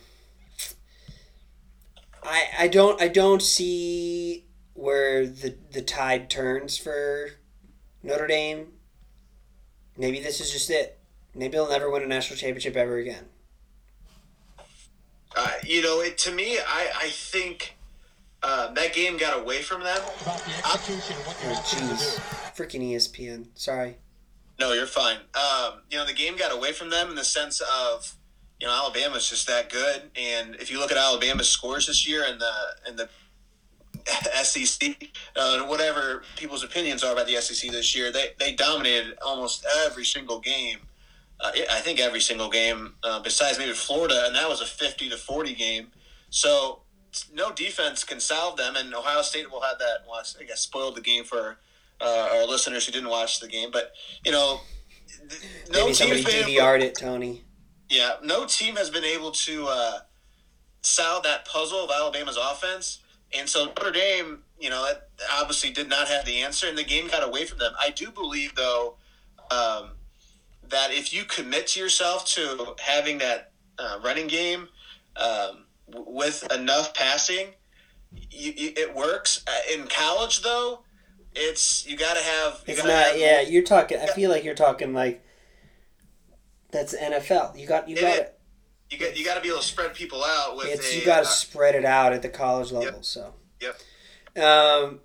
I, 2.22 2.44
I 2.60 2.68
don't 2.68 3.00
I 3.00 3.08
don't 3.08 3.42
see 3.42 4.44
where 4.74 5.26
the 5.26 5.56
the 5.72 5.82
tide 5.82 6.30
turns 6.30 6.76
for 6.78 7.30
Notre 8.02 8.26
Dame. 8.26 8.68
Maybe 9.96 10.20
this 10.20 10.40
is 10.40 10.50
just 10.50 10.70
it. 10.70 10.98
Maybe 11.34 11.52
they'll 11.52 11.68
never 11.68 11.90
win 11.90 12.02
a 12.02 12.06
national 12.06 12.38
championship 12.38 12.76
ever 12.76 12.96
again. 12.96 13.26
Uh, 15.36 15.50
you 15.64 15.82
know, 15.82 16.00
it 16.00 16.18
to 16.18 16.32
me, 16.32 16.58
I 16.58 16.90
I 16.96 17.08
think 17.08 17.76
uh, 18.42 18.72
that 18.72 18.92
game 18.94 19.16
got 19.16 19.38
away 19.38 19.62
from 19.62 19.82
them. 19.82 20.00
about 20.22 20.38
the 20.44 20.50
execution 20.50 21.16
what 21.24 21.36
Oh, 21.42 21.48
you're 21.48 21.54
supposed 21.62 22.02
jeez. 22.02 22.56
Freaking 22.56 22.92
ESPN. 22.92 23.46
Sorry. 23.54 23.96
No, 24.60 24.72
you're 24.74 24.86
fine. 24.86 25.16
Um, 25.34 25.80
you 25.90 25.96
know, 25.96 26.04
the 26.04 26.12
game 26.12 26.36
got 26.36 26.52
away 26.52 26.72
from 26.72 26.90
them 26.90 27.08
in 27.08 27.14
the 27.14 27.24
sense 27.24 27.62
of, 27.62 28.14
you 28.60 28.66
know, 28.66 28.74
Alabama's 28.74 29.26
just 29.26 29.46
that 29.46 29.70
good. 29.70 30.02
And 30.14 30.54
if 30.56 30.70
you 30.70 30.78
look 30.78 30.92
at 30.92 30.98
Alabama's 30.98 31.48
scores 31.48 31.86
this 31.86 32.06
year 32.06 32.24
and 32.28 32.38
the 32.38 32.52
in 32.86 32.96
the 32.96 33.08
SEC, 34.44 35.08
uh, 35.34 35.60
whatever 35.60 36.24
people's 36.36 36.62
opinions 36.62 37.02
are 37.02 37.12
about 37.14 37.26
the 37.26 37.36
SEC 37.40 37.70
this 37.70 37.96
year, 37.96 38.12
they, 38.12 38.28
they 38.38 38.52
dominated 38.52 39.16
almost 39.24 39.66
every 39.86 40.04
single 40.04 40.40
game. 40.40 40.80
Uh, 41.40 41.52
I 41.70 41.80
think 41.80 41.98
every 41.98 42.20
single 42.20 42.50
game, 42.50 42.96
uh, 43.02 43.20
besides 43.22 43.58
maybe 43.58 43.72
Florida, 43.72 44.24
and 44.26 44.34
that 44.34 44.46
was 44.46 44.60
a 44.60 44.66
50 44.66 45.08
to 45.08 45.16
40 45.16 45.54
game. 45.54 45.86
So 46.28 46.80
no 47.32 47.50
defense 47.50 48.04
can 48.04 48.20
salve 48.20 48.58
them, 48.58 48.76
and 48.76 48.94
Ohio 48.94 49.22
State 49.22 49.50
will 49.50 49.62
have 49.62 49.78
that. 49.78 50.04
Well, 50.06 50.20
I 50.38 50.44
guess 50.44 50.60
spoiled 50.60 50.96
the 50.96 51.00
game 51.00 51.24
for 51.24 51.56
uh, 52.00 52.28
our 52.34 52.46
listeners 52.46 52.86
who 52.86 52.92
didn't 52.92 53.10
watch 53.10 53.40
the 53.40 53.48
game, 53.48 53.70
but 53.72 53.92
you 54.24 54.32
know, 54.32 54.60
no 55.72 55.84
maybe 55.84 55.94
somebody 55.94 56.24
DVR'd 56.24 56.82
it, 56.82 56.94
Tony. 56.94 57.44
Yeah, 57.88 58.14
no 58.22 58.46
team 58.46 58.76
has 58.76 58.90
been 58.90 59.04
able 59.04 59.32
to 59.32 59.66
uh, 59.68 59.98
solve 60.82 61.24
that 61.24 61.44
puzzle 61.44 61.84
of 61.84 61.90
Alabama's 61.90 62.38
offense, 62.40 63.00
and 63.36 63.48
so 63.48 63.66
Notre 63.66 63.92
Dame, 63.92 64.42
you 64.58 64.70
know, 64.70 64.88
obviously 65.32 65.70
did 65.70 65.88
not 65.88 66.08
have 66.08 66.24
the 66.24 66.38
answer, 66.40 66.68
and 66.68 66.76
the 66.76 66.84
game 66.84 67.08
got 67.08 67.26
away 67.26 67.44
from 67.46 67.58
them. 67.58 67.72
I 67.80 67.90
do 67.90 68.10
believe, 68.10 68.54
though, 68.54 68.96
um, 69.50 69.90
that 70.68 70.92
if 70.92 71.12
you 71.12 71.24
commit 71.24 71.68
to 71.68 71.80
yourself 71.80 72.24
to 72.26 72.74
having 72.80 73.18
that 73.18 73.52
uh, 73.78 73.98
running 74.02 74.26
game 74.26 74.68
um, 75.16 75.64
with 75.88 76.50
enough 76.52 76.94
passing, 76.94 77.48
you, 78.30 78.52
you, 78.56 78.72
it 78.76 78.94
works. 78.94 79.44
Uh, 79.46 79.74
in 79.74 79.86
college, 79.86 80.42
though, 80.42 80.80
it's 81.34 81.86
you 81.86 81.96
got 81.96 82.16
to 82.16 82.22
have. 82.22 82.62
it's 82.66 82.84
not. 82.84 82.90
Have, 82.90 83.18
yeah, 83.18 83.40
you're 83.40 83.62
talking. 83.62 83.98
I 83.98 84.06
feel 84.06 84.30
like 84.30 84.44
you're 84.44 84.54
talking 84.54 84.92
like 84.92 85.24
that's 86.70 86.94
NFL. 86.94 87.58
You 87.58 87.66
got 87.66 87.88
you 87.88 87.96
got 87.96 88.18
it. 88.18 88.38
You 88.90 88.98
got 88.98 89.16
you 89.16 89.24
got 89.24 89.34
to 89.36 89.40
be 89.40 89.48
able 89.48 89.60
to 89.60 89.64
spread 89.64 89.94
people 89.94 90.24
out 90.24 90.56
with. 90.56 90.66
It's 90.68 90.92
a, 90.92 90.98
you 90.98 91.04
got 91.04 91.22
to 91.22 91.28
uh, 91.28 91.32
spread 91.32 91.74
it 91.74 91.84
out 91.84 92.12
at 92.12 92.22
the 92.22 92.28
college 92.28 92.72
level. 92.72 92.94
Yep. 92.94 93.04
So. 93.04 93.34
Yep. 93.60 94.44
Um, 94.44 95.00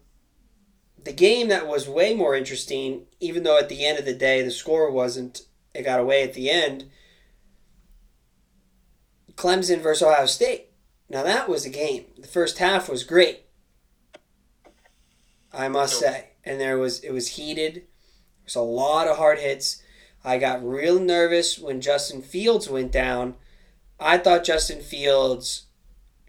the 1.03 1.13
game 1.13 1.49
that 1.49 1.67
was 1.67 1.87
way 1.87 2.15
more 2.15 2.35
interesting, 2.35 3.05
even 3.19 3.43
though 3.43 3.59
at 3.59 3.69
the 3.69 3.85
end 3.85 3.99
of 3.99 4.05
the 4.05 4.13
day 4.13 4.41
the 4.41 4.51
score 4.51 4.89
wasn't, 4.91 5.41
it 5.73 5.83
got 5.83 5.99
away 5.99 6.23
at 6.23 6.33
the 6.33 6.49
end. 6.49 6.89
Clemson 9.35 9.81
versus 9.81 10.07
Ohio 10.07 10.25
State. 10.25 10.69
Now 11.09 11.23
that 11.23 11.47
was 11.47 11.65
a 11.65 11.69
game. 11.69 12.05
The 12.17 12.27
first 12.27 12.57
half 12.57 12.89
was 12.89 13.03
great. 13.03 13.44
I 15.55 15.69
must 15.69 15.99
say. 15.99 16.31
And 16.43 16.59
there 16.59 16.77
was 16.77 16.99
it 16.99 17.11
was 17.11 17.29
heated. 17.29 17.83
There's 18.43 18.55
a 18.55 18.61
lot 18.61 19.07
of 19.07 19.17
hard 19.17 19.39
hits. 19.39 19.81
I 20.23 20.37
got 20.37 20.67
real 20.67 20.99
nervous 20.99 21.57
when 21.57 21.81
Justin 21.81 22.21
Fields 22.21 22.69
went 22.69 22.91
down. 22.91 23.35
I 23.99 24.17
thought 24.17 24.43
Justin 24.43 24.81
Fields 24.81 25.65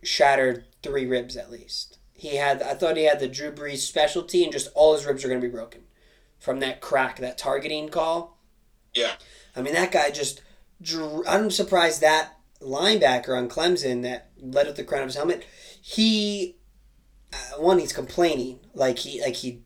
shattered 0.02 0.64
three 0.82 1.06
ribs 1.06 1.36
at 1.36 1.50
least. 1.50 1.98
He 2.12 2.36
had 2.36 2.62
I 2.62 2.74
thought 2.74 2.96
he 2.96 3.04
had 3.04 3.20
the 3.20 3.28
Drew 3.28 3.50
Brees 3.50 3.78
specialty 3.78 4.44
and 4.44 4.52
just 4.52 4.68
all 4.74 4.94
his 4.94 5.04
ribs 5.04 5.24
are 5.24 5.28
going 5.28 5.40
to 5.40 5.46
be 5.46 5.52
broken 5.52 5.82
from 6.38 6.60
that 6.60 6.80
crack, 6.80 7.18
that 7.18 7.38
targeting 7.38 7.88
call. 7.88 8.38
Yeah. 8.94 9.12
I 9.54 9.62
mean 9.62 9.74
that 9.74 9.92
guy 9.92 10.10
just 10.10 10.42
drew, 10.80 11.24
I'm 11.26 11.50
surprised 11.50 12.00
that 12.00 12.38
linebacker 12.60 13.36
on 13.36 13.48
Clemson 13.48 14.02
that 14.02 14.30
led 14.38 14.66
with 14.66 14.76
the 14.76 14.84
crown 14.84 15.02
of 15.02 15.08
his 15.08 15.16
helmet, 15.16 15.44
he 15.80 16.56
uh, 17.32 17.60
one 17.60 17.78
he's 17.78 17.92
complaining 17.92 18.60
like 18.76 19.00
he 19.00 19.20
like 19.20 19.36
he 19.36 19.62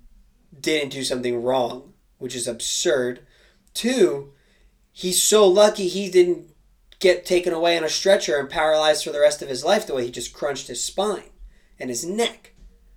didn't 0.59 0.91
do 0.91 1.05
something 1.05 1.43
wrong, 1.43 1.93
which 2.19 2.35
is 2.35 2.47
absurd. 2.47 3.27
Two, 3.75 4.33
he's 4.93 5.21
so 5.21 5.47
lucky 5.47 5.89
he 5.89 6.09
didn't 6.09 6.47
get 7.01 7.27
taken 7.27 7.53
away 7.53 7.77
on 7.77 7.85
a 7.85 7.89
stretcher 7.89 8.39
and 8.39 8.49
paralyzed 8.49 9.05
for 9.05 9.11
the 9.11 9.21
rest 9.21 9.43
of 9.43 9.49
his 9.49 9.65
life 9.65 9.87
the 9.87 9.95
way 9.95 10.05
he 10.05 10.11
just 10.11 10.33
crunched 10.33 10.69
his 10.69 10.85
spine 10.85 11.31
and 11.79 11.91
his 11.91 12.05
neck. 12.05 12.55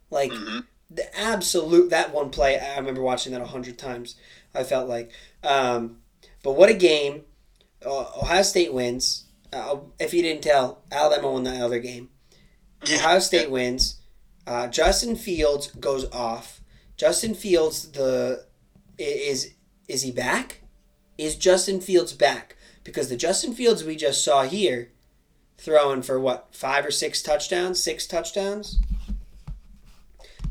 Like 0.10 0.32
mm-hmm. 0.32 0.60
the 0.90 1.20
absolute 1.20 1.90
that 1.90 2.14
one 2.14 2.30
play 2.30 2.60
I 2.60 2.78
remember 2.78 3.02
watching 3.02 3.34
that 3.34 3.42
a 3.42 3.48
hundred 3.48 3.78
times. 3.78 4.16
I 4.56 4.64
felt 4.64 4.88
like, 4.88 5.12
um, 5.44 5.98
but 6.44 6.52
what 6.52 6.70
a 6.70 6.76
game! 6.76 7.24
Uh, 7.84 8.06
Ohio 8.22 8.44
State 8.44 8.72
wins. 8.72 9.26
Uh, 9.52 9.78
if 10.00 10.14
you 10.14 10.22
didn't 10.22 10.44
tell, 10.44 10.84
Alabama 10.92 11.32
won 11.32 11.44
that 11.44 11.62
other 11.62 11.80
game. 11.80 12.10
Yeah. 12.86 12.98
Ohio 12.98 13.20
State 13.20 13.50
wins. 13.50 14.00
Uh, 14.46 14.68
Justin 14.68 15.16
Fields 15.16 15.68
goes 15.68 16.10
off. 16.12 16.62
Justin 16.98 17.34
Fields, 17.34 17.92
the 17.92 18.46
is 18.98 19.54
is 19.88 20.04
he 20.04 20.12
back? 20.12 20.62
Is 21.18 21.36
Justin 21.36 21.80
Fields 21.82 22.14
back? 22.14 22.56
Because 22.84 23.10
the 23.10 23.16
Justin 23.16 23.54
Fields 23.54 23.84
we 23.84 23.96
just 23.96 24.24
saw 24.24 24.44
here, 24.44 24.92
throwing 25.58 26.02
for 26.02 26.20
what 26.20 26.50
five 26.52 26.86
or 26.86 26.92
six 26.92 27.22
touchdowns, 27.22 27.82
six 27.82 28.06
touchdowns, 28.06 28.80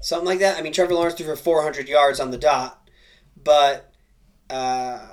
something 0.00 0.26
like 0.26 0.38
that. 0.38 0.58
I 0.58 0.62
mean, 0.62 0.72
Trevor 0.72 0.94
Lawrence 0.94 1.14
threw 1.14 1.26
for 1.26 1.36
four 1.36 1.62
hundred 1.62 1.88
yards 1.88 2.20
on 2.20 2.30
the 2.30 2.38
dot, 2.38 2.88
but 3.42 3.92
uh, 4.48 5.06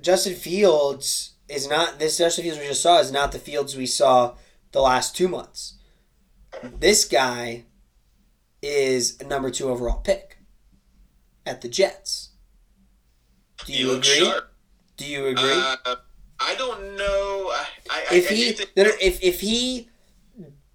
Justin 0.00 0.34
Fields 0.34 1.32
is 1.48 1.68
not 1.68 1.98
this 1.98 2.18
Justin 2.18 2.44
Fields 2.44 2.60
we 2.60 2.66
just 2.68 2.82
saw 2.82 3.00
is 3.00 3.12
not 3.12 3.32
the 3.32 3.38
Fields 3.38 3.76
we 3.76 3.86
saw 3.86 4.34
the 4.72 4.82
last 4.82 5.16
two 5.16 5.28
months. 5.28 5.74
This 6.62 7.04
guy 7.04 7.64
is 8.62 9.20
a 9.20 9.24
number 9.24 9.50
two 9.50 9.68
overall 9.68 9.98
pick 9.98 10.38
at 11.46 11.60
the 11.60 11.68
Jets. 11.68 12.30
Do 13.66 13.72
you, 13.72 13.92
agree? 13.92 14.02
Sharp. 14.02 14.52
Do 14.96 15.06
you 15.06 15.26
agree? 15.26 15.52
Uh, 15.52 15.96
I 16.40 16.54
don't 16.56 16.96
know. 16.96 17.50
I, 17.52 17.66
I, 17.90 18.04
if 18.12 18.30
I, 18.30 18.34
he 18.34 18.52
think... 18.52 18.70
if 18.76 19.22
if 19.22 19.40
he 19.40 19.88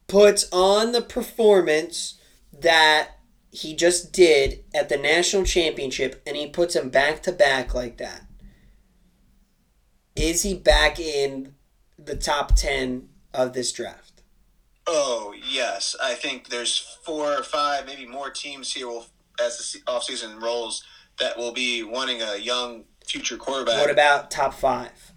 puts 0.07 0.47
on 0.51 0.91
the 0.91 1.01
performance 1.01 2.19
that 2.51 3.11
he 3.51 3.75
just 3.75 4.11
did 4.11 4.63
at 4.73 4.89
the 4.89 4.97
national 4.97 5.43
championship 5.43 6.21
and 6.25 6.35
he 6.35 6.47
puts 6.47 6.75
him 6.75 6.89
back 6.89 7.21
to 7.23 7.31
back 7.31 7.73
like 7.73 7.97
that, 7.97 8.25
is 10.15 10.43
he 10.43 10.53
back 10.53 10.99
in 10.99 11.53
the 11.97 12.15
top 12.15 12.55
10 12.55 13.09
of 13.33 13.53
this 13.53 13.71
draft? 13.71 14.08
Oh, 14.87 15.33
yes. 15.49 15.95
I 16.01 16.13
think 16.13 16.49
there's 16.49 16.77
four 17.03 17.33
or 17.33 17.43
five, 17.43 17.85
maybe 17.85 18.05
more 18.05 18.29
teams 18.29 18.73
here 18.73 18.87
will, 18.87 19.05
as 19.43 19.73
the 19.73 19.79
offseason 19.81 20.41
rolls 20.41 20.83
that 21.19 21.37
will 21.37 21.53
be 21.53 21.83
wanting 21.83 22.21
a 22.21 22.37
young 22.37 22.85
future 23.05 23.37
quarterback. 23.37 23.79
What 23.79 23.91
about 23.91 24.31
top 24.31 24.53
five? 24.53 25.13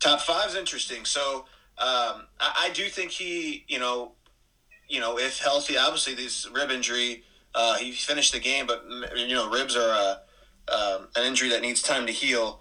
Top 0.00 0.20
five 0.20 0.50
is 0.50 0.56
interesting. 0.56 1.04
So 1.04 1.46
um, 1.78 2.26
I, 2.40 2.66
I, 2.66 2.70
do 2.74 2.84
think 2.88 3.10
he, 3.10 3.64
you 3.68 3.78
know, 3.78 4.12
you 4.88 5.00
know, 5.00 5.18
if 5.18 5.38
healthy, 5.38 5.76
obviously 5.76 6.14
this 6.14 6.48
rib 6.50 6.70
injury, 6.70 7.24
uh, 7.54 7.76
he 7.76 7.92
finished 7.92 8.32
the 8.32 8.40
game, 8.40 8.66
but 8.66 8.84
you 9.16 9.34
know, 9.34 9.48
ribs 9.50 9.76
are 9.76 9.90
a, 9.90 10.20
um, 10.72 11.08
an 11.16 11.24
injury 11.24 11.48
that 11.50 11.62
needs 11.62 11.82
time 11.82 12.06
to 12.06 12.12
heal. 12.12 12.60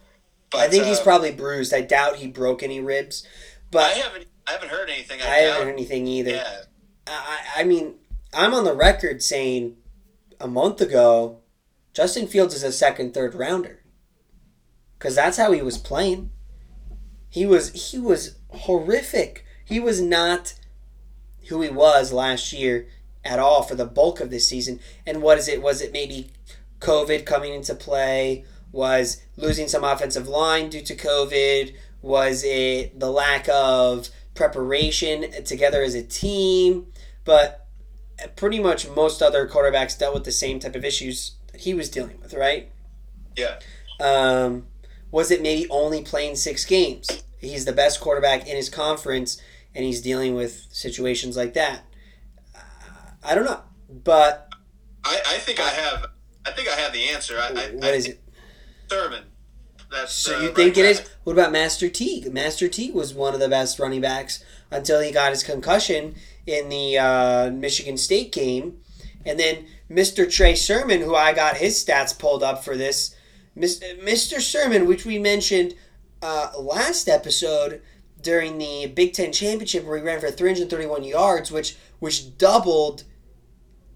But, 0.52 0.62
I 0.62 0.68
think 0.68 0.86
he's 0.86 1.00
uh, 1.00 1.04
probably 1.04 1.32
bruised. 1.32 1.74
I 1.74 1.82
doubt 1.82 2.18
he 2.18 2.28
broke 2.28 2.64
any 2.64 2.80
ribs. 2.80 3.26
But 3.72 3.84
I 3.84 4.00
haven't 4.00 4.28
I 4.48 4.52
haven't 4.52 4.70
heard 4.70 4.90
anything. 4.90 5.22
I, 5.22 5.26
I 5.26 5.38
haven't 5.40 5.68
heard 5.68 5.74
anything 5.74 6.08
either. 6.08 6.32
Yeah. 6.32 6.62
I, 7.08 7.40
I 7.58 7.64
mean, 7.64 7.96
I'm 8.34 8.54
on 8.54 8.64
the 8.64 8.76
record 8.76 9.22
saying 9.22 9.78
a 10.40 10.48
month 10.48 10.82
ago, 10.82 11.40
Justin 11.94 12.28
Fields 12.28 12.56
is 12.56 12.64
a 12.64 12.72
second, 12.72 13.14
third 13.14 13.36
rounder. 13.36 13.84
Because 14.98 15.16
that's 15.16 15.38
how 15.38 15.52
he 15.52 15.62
was 15.62 15.78
playing. 15.78 16.32
He 17.30 17.46
was 17.46 17.92
he 17.92 17.98
was 17.98 18.38
horrific. 18.50 19.46
He 19.66 19.80
was 19.80 20.02
not 20.02 20.54
who 21.50 21.62
he 21.62 21.70
was 21.70 22.14
last 22.14 22.54
year 22.54 22.88
at 23.26 23.40
all 23.40 23.64
for 23.64 23.76
the 23.76 23.86
bulk 23.86 24.20
of 24.20 24.30
this 24.30 24.48
season. 24.48 24.80
And 25.06 25.22
what 25.22 25.38
is 25.38 25.48
it? 25.48 25.62
Was 25.62 25.82
it 25.82 25.92
maybe 25.92 26.32
COVID 26.80 27.26
coming 27.26 27.54
into 27.54 27.76
play? 27.76 28.46
Was 28.72 29.24
losing 29.36 29.68
some 29.68 29.84
offensive 29.84 30.28
line 30.28 30.70
due 30.70 30.82
to 30.82 30.96
COVID? 30.96 31.76
Was 32.02 32.44
it 32.46 33.00
the 33.00 33.12
lack 33.12 33.48
of 33.50 34.10
preparation 34.36 35.44
together 35.44 35.82
as 35.82 35.96
a 35.96 36.04
team? 36.04 36.88
But 37.26 37.68
pretty 38.36 38.60
much 38.60 38.88
most 38.90 39.22
other 39.22 39.48
quarterbacks 39.48 39.98
dealt 39.98 40.14
with 40.14 40.24
the 40.24 40.32
same 40.32 40.60
type 40.60 40.76
of 40.76 40.86
issues 40.86 41.36
that 41.52 41.62
he 41.62 41.74
was 41.74 41.90
dealing 41.90 42.20
with, 42.22 42.34
right? 42.34 42.72
Yeah. 43.36 43.60
Um, 44.00 44.68
was 45.12 45.32
it 45.32 45.42
maybe 45.42 45.70
only 45.70 46.02
playing 46.02 46.36
six 46.36 46.66
games? 46.66 47.24
He's 47.38 47.66
the 47.66 47.74
best 47.74 48.00
quarterback 48.00 48.48
in 48.48 48.56
his 48.56 48.70
conference, 48.70 49.42
and 49.76 49.86
he's 49.86 50.02
dealing 50.02 50.36
with 50.36 50.68
situations 50.72 51.36
like 51.36 51.54
that. 51.54 51.82
Uh, 52.56 52.60
I 53.24 53.36
don't 53.36 53.46
know, 53.46 53.62
but 53.90 54.50
I, 55.04 55.20
I 55.26 55.38
think 55.40 55.60
I, 55.60 55.64
I 55.64 55.70
have 55.70 56.06
I 56.46 56.52
think 56.52 56.68
I 56.68 56.76
have 56.80 56.94
the 56.94 57.10
answer. 57.10 57.38
I, 57.40 57.52
what 57.52 57.84
I, 57.84 57.90
is 57.92 58.08
it? 58.08 58.22
Sermon. 58.90 59.24
That's 59.94 60.14
so 60.14 60.40
you 60.40 60.52
think 60.54 60.78
it 60.78 60.86
is? 60.86 61.08
What 61.24 61.34
about 61.34 61.52
Master 61.52 61.88
Teague? 61.88 62.34
Master 62.34 62.68
Teague 62.68 62.96
was 62.96 63.14
one 63.14 63.36
of 63.36 63.40
the 63.40 63.48
best 63.48 63.78
running 63.80 64.02
backs 64.02 64.44
until 64.72 65.00
he 65.02 65.12
got 65.12 65.32
his 65.32 65.44
concussion 65.44 66.16
in 66.48 66.70
the 66.70 66.98
uh, 66.98 67.52
Michigan 67.52 67.98
State 67.98 68.32
game, 68.32 68.80
and 69.24 69.40
then 69.40 69.68
Mr. 69.90 70.30
Trey 70.30 70.56
Sermon, 70.56 71.02
who 71.02 71.16
I 71.16 71.32
got 71.34 71.58
his 71.58 71.84
stats 71.84 72.18
pulled 72.18 72.42
up 72.42 72.64
for 72.64 72.76
this, 72.76 73.16
Mr. 73.56 74.42
Sermon, 74.42 74.88
which 74.88 75.06
we 75.06 75.20
mentioned 75.20 75.76
uh, 76.24 76.52
last 76.58 77.08
episode 77.08 77.82
during 78.20 78.58
the 78.58 78.88
Big 78.88 79.14
Ten 79.14 79.32
championship, 79.32 79.86
where 79.86 79.98
he 79.98 80.04
ran 80.04 80.20
for 80.20 80.32
331 80.32 81.04
yards, 81.04 81.52
which 81.52 81.78
which 82.00 82.36
doubled 82.40 83.04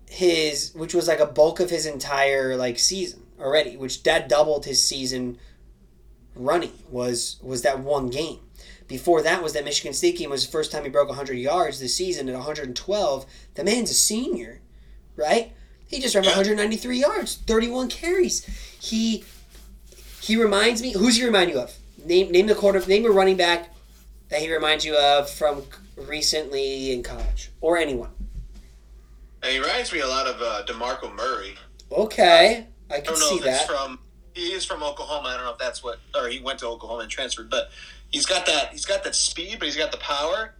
his, 0.09 0.73
which 0.75 0.93
was 0.93 1.07
like 1.07 1.19
a 1.19 1.25
bulk 1.25 1.59
of 1.59 1.71
his 1.71 1.87
entire 1.87 2.55
like 2.55 2.77
season 2.77 3.23
already, 3.39 3.75
which 3.75 4.03
that 4.03 4.29
doubled 4.29 4.65
his 4.65 4.83
season 4.83 5.39
running 6.39 6.73
was 6.89 7.37
was 7.41 7.61
that 7.63 7.79
one 7.79 8.09
game. 8.09 8.39
Before 8.87 9.21
that 9.21 9.43
was 9.43 9.51
that 9.53 9.65
Michigan 9.65 9.93
State 9.93 10.17
game 10.17 10.29
was 10.29 10.45
the 10.45 10.51
first 10.51 10.71
time 10.71 10.83
he 10.83 10.89
broke 10.89 11.09
100 11.09 11.33
yards 11.33 11.79
this 11.79 11.95
season 11.95 12.29
at 12.29 12.35
112. 12.35 13.25
The 13.55 13.63
man's 13.63 13.91
a 13.91 13.93
senior, 13.93 14.61
right? 15.17 15.51
He 15.87 15.99
just 15.99 16.15
ran 16.15 16.23
for 16.23 16.29
193 16.29 16.97
yards, 16.99 17.35
31 17.35 17.89
carries. 17.89 18.45
He 18.79 19.23
he 20.21 20.35
reminds 20.35 20.81
me. 20.81 20.93
Who's 20.93 21.17
he 21.17 21.25
remind 21.25 21.49
you 21.51 21.59
of? 21.59 21.75
Name 22.05 22.31
name 22.31 22.47
the 22.47 22.55
quarter. 22.55 22.79
Name 22.85 23.05
a 23.05 23.09
running 23.09 23.37
back 23.37 23.73
that 24.29 24.39
he 24.41 24.51
reminds 24.53 24.85
you 24.85 24.97
of 24.97 25.29
from 25.29 25.63
recently 25.95 26.91
in 26.91 27.03
college 27.03 27.51
or 27.61 27.77
anyone. 27.77 28.09
He 29.43 29.59
reminds 29.59 29.93
me 29.93 29.99
a 29.99 30.07
lot 30.07 30.27
of 30.27 30.41
uh, 30.41 30.63
Demarco 30.65 31.13
Murray. 31.15 31.55
Okay, 31.91 32.67
I 32.89 32.95
I 32.95 32.99
can 32.99 33.13
don't 33.13 33.19
know 33.19 33.29
see 33.37 33.39
that. 33.43 33.67
from. 33.67 33.99
He 34.37 34.53
is 34.53 34.63
from 34.63 34.83
Oklahoma. 34.83 35.29
I 35.29 35.35
don't 35.35 35.45
know 35.45 35.53
if 35.53 35.57
that's 35.57 35.83
what, 35.83 35.99
or 36.15 36.27
he 36.27 36.39
went 36.39 36.59
to 36.59 36.67
Oklahoma 36.67 37.01
and 37.01 37.11
transferred. 37.11 37.49
But 37.49 37.71
he's 38.11 38.27
got 38.27 38.45
that. 38.45 38.71
He's 38.71 38.85
got 38.85 39.03
that 39.03 39.15
speed, 39.15 39.57
but 39.57 39.65
he's 39.65 39.75
got 39.75 39.91
the 39.91 39.97
power, 39.97 40.53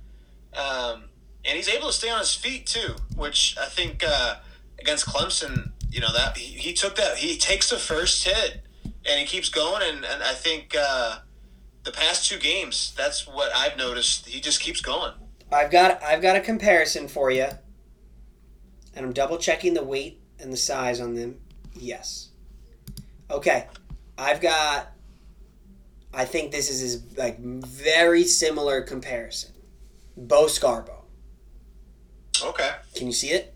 um, 0.55 1.03
and 1.45 1.55
he's 1.55 1.69
able 1.69 1.87
to 1.87 1.93
stay 1.93 2.09
on 2.09 2.17
his 2.17 2.33
feet 2.33 2.65
too. 2.65 2.95
Which 3.15 3.55
I 3.61 3.65
think 3.65 4.03
uh, 4.05 4.37
against 4.79 5.05
Clemson, 5.05 5.73
you 5.91 6.01
know 6.01 6.11
that 6.11 6.37
he, 6.37 6.57
he 6.57 6.73
took 6.73 6.95
that. 6.95 7.17
He 7.17 7.37
takes 7.37 7.69
the 7.69 7.77
first 7.77 8.23
hit, 8.23 8.63
and 8.83 9.19
he 9.19 9.25
keeps 9.25 9.49
going. 9.49 9.83
And, 9.87 10.03
and 10.03 10.23
I 10.23 10.33
think 10.33 10.75
uh, 10.79 11.19
the 11.83 11.91
past 11.91 12.27
two 12.27 12.39
games, 12.39 12.93
that's 12.97 13.27
what 13.27 13.55
I've 13.55 13.77
noticed. 13.77 14.27
He 14.27 14.41
just 14.41 14.59
keeps 14.59 14.81
going. 14.81 15.13
I've 15.51 15.69
got 15.69 16.01
I've 16.01 16.23
got 16.23 16.35
a 16.35 16.41
comparison 16.41 17.07
for 17.07 17.29
you, 17.29 17.47
and 18.95 19.05
I'm 19.05 19.13
double 19.13 19.37
checking 19.37 19.75
the 19.75 19.83
weight 19.83 20.19
and 20.39 20.51
the 20.51 20.57
size 20.57 20.99
on 20.99 21.13
them. 21.13 21.39
Yes. 21.75 22.26
Okay, 23.29 23.67
I've 24.17 24.41
got. 24.41 24.91
I 26.13 26.25
think 26.25 26.51
this 26.51 26.69
is 26.69 26.79
his 26.79 27.17
like 27.17 27.39
very 27.39 28.23
similar 28.23 28.81
comparison. 28.81 29.51
Bo 30.15 30.45
Scarbrough. 30.45 30.93
Okay, 32.43 32.71
Can 32.95 33.07
you 33.07 33.13
see 33.13 33.29
it? 33.29 33.53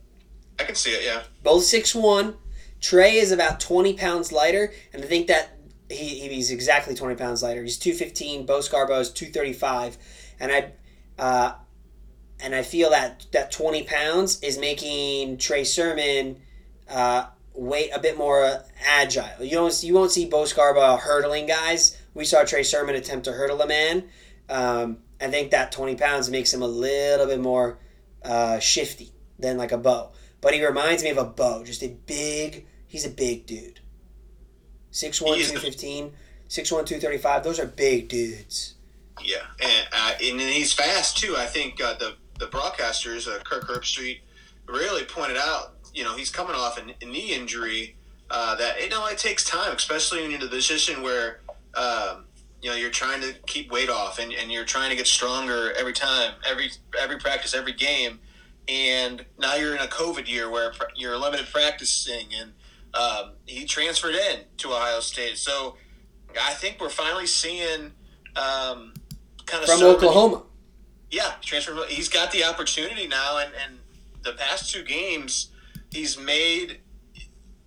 I 0.59 0.63
can 0.63 0.75
see 0.75 0.91
it. 0.91 1.03
Yeah. 1.03 1.23
Both 1.43 1.63
six 1.63 1.95
one. 1.95 2.35
Trey 2.79 3.15
is 3.17 3.31
about 3.31 3.59
twenty 3.59 3.93
pounds 3.93 4.31
lighter, 4.31 4.73
and 4.93 5.03
I 5.03 5.07
think 5.07 5.27
that 5.27 5.57
he, 5.89 6.27
he's 6.27 6.51
exactly 6.51 6.95
twenty 6.95 7.15
pounds 7.15 7.43
lighter. 7.43 7.61
He's 7.63 7.77
two 7.77 7.93
fifteen. 7.93 8.45
Bo 8.45 8.59
Scarbrough 8.59 9.01
is 9.01 9.11
two 9.11 9.27
thirty 9.27 9.53
five, 9.53 9.97
and 10.39 10.51
I, 10.51 10.71
uh, 11.19 11.53
and 12.39 12.55
I 12.55 12.63
feel 12.63 12.89
that 12.89 13.25
that 13.31 13.51
twenty 13.51 13.83
pounds 13.83 14.41
is 14.41 14.57
making 14.57 15.37
Trey 15.37 15.63
Sermon, 15.63 16.41
uh, 16.89 17.27
weight 17.61 17.91
a 17.93 17.99
bit 17.99 18.17
more 18.17 18.63
agile. 18.85 19.29
You 19.45 19.51
don't 19.51 19.83
you 19.83 19.93
won't 19.93 20.11
see 20.11 20.25
Bo 20.25 20.43
Scarbrough 20.43 20.99
hurdling 20.99 21.45
guys. 21.45 21.97
We 22.13 22.25
saw 22.25 22.43
Trey 22.43 22.63
Sermon 22.63 22.95
attempt 22.95 23.25
to 23.25 23.31
hurdle 23.33 23.61
a 23.61 23.67
man. 23.67 24.09
Um, 24.49 24.97
I 25.21 25.27
think 25.27 25.51
that 25.51 25.71
twenty 25.71 25.95
pounds 25.95 26.29
makes 26.29 26.53
him 26.53 26.61
a 26.61 26.67
little 26.67 27.27
bit 27.27 27.39
more 27.39 27.77
uh, 28.23 28.59
shifty 28.59 29.11
than 29.39 29.57
like 29.57 29.71
a 29.71 29.77
Bo. 29.77 30.11
But 30.41 30.55
he 30.55 30.65
reminds 30.65 31.03
me 31.03 31.11
of 31.11 31.17
a 31.17 31.23
Bo, 31.23 31.63
just 31.63 31.83
a 31.83 31.87
big. 31.89 32.65
He's 32.87 33.05
a 33.05 33.09
big 33.09 33.45
dude. 33.45 33.79
6'1", 34.91 35.35
He 35.35 35.41
is 35.41 35.47
the- 35.53 35.59
215, 35.61 36.11
6'1", 36.49 36.67
235. 36.67 37.43
Those 37.43 37.59
are 37.59 37.65
big 37.65 38.09
dudes. 38.09 38.73
Yeah, 39.23 39.37
and 39.61 39.87
uh, 39.93 40.13
and 40.21 40.41
he's 40.41 40.73
fast 40.73 41.17
too. 41.17 41.35
I 41.37 41.45
think 41.45 41.81
uh, 41.81 41.93
the 41.93 42.15
the 42.39 42.47
broadcasters, 42.47 43.27
uh, 43.27 43.41
Kirk 43.43 43.67
Herbstreit, 43.69 44.19
really 44.67 45.03
pointed 45.05 45.37
out. 45.37 45.75
You 45.93 46.03
know, 46.03 46.15
he's 46.15 46.29
coming 46.29 46.55
off 46.55 46.79
a, 46.79 47.05
knee 47.05 47.33
injury. 47.33 47.95
Uh, 48.29 48.55
that 48.55 48.81
you 48.81 48.89
know 48.89 49.05
it 49.07 49.17
takes 49.17 49.43
time, 49.43 49.75
especially 49.75 50.21
when 50.21 50.31
you're 50.31 50.39
in 50.39 50.47
a 50.47 50.49
position 50.49 51.01
where 51.01 51.41
um, 51.75 52.25
you 52.61 52.69
know 52.69 52.75
you're 52.75 52.89
trying 52.89 53.21
to 53.21 53.33
keep 53.45 53.71
weight 53.71 53.89
off 53.89 54.19
and, 54.19 54.31
and 54.33 54.51
you're 54.51 54.63
trying 54.65 54.89
to 54.89 54.95
get 54.95 55.05
stronger 55.05 55.73
every 55.77 55.93
time, 55.93 56.33
every 56.49 56.71
every 56.99 57.17
practice, 57.17 57.53
every 57.53 57.73
game. 57.73 58.19
And 58.69 59.25
now 59.37 59.55
you're 59.55 59.75
in 59.75 59.81
a 59.81 59.87
COVID 59.87 60.29
year 60.29 60.49
where 60.49 60.71
pr- 60.71 60.85
you're 60.95 61.17
limited 61.17 61.47
practicing, 61.51 62.27
and 62.39 62.53
um, 62.93 63.33
he 63.45 63.65
transferred 63.65 64.15
in 64.15 64.41
to 64.57 64.69
Ohio 64.69 65.01
State. 65.01 65.37
So 65.37 65.75
I 66.41 66.53
think 66.53 66.79
we're 66.79 66.89
finally 66.89 67.27
seeing 67.27 67.91
um, 68.35 68.93
kind 69.45 69.63
of 69.63 69.69
From 69.69 69.83
Oklahoma. 69.83 70.43
yeah, 71.09 71.33
transfer. 71.41 71.75
He's 71.87 72.09
got 72.09 72.31
the 72.31 72.43
opportunity 72.43 73.07
now, 73.07 73.39
and, 73.39 73.51
and 73.65 73.79
the 74.23 74.33
past 74.33 74.71
two 74.71 74.83
games, 74.83 75.50
he's 75.91 76.17
made 76.17 76.79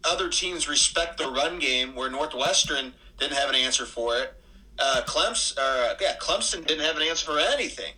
other 0.04 0.28
teams 0.28 0.68
respect 0.68 1.18
the 1.18 1.28
run 1.28 1.58
game. 1.58 1.94
Where 1.94 2.10
Northwestern 2.10 2.94
didn't 3.18 3.37
have 3.37 3.48
an 3.48 3.54
answer 3.54 3.87
for 3.87 4.16
it. 4.16 4.34
Uh, 4.78 5.02
Clemson, 5.06 5.56
uh, 5.58 5.94
yeah, 6.00 6.16
Clemson 6.20 6.66
didn't 6.66 6.84
have 6.84 6.96
an 6.96 7.02
answer 7.02 7.26
for 7.32 7.38
anything, 7.38 7.92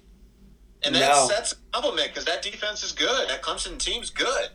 and 0.83 0.95
that's 0.95 1.17
No. 1.17 1.29
that's 1.29 1.53
a 1.53 1.57
compliment 1.73 2.09
because 2.09 2.27
that 2.27 2.43
defense 2.43 2.83
is 2.83 2.93
good. 2.93 3.29
That 3.31 3.43
Clemson 3.43 3.79
team's 3.79 4.11
good. 4.11 4.51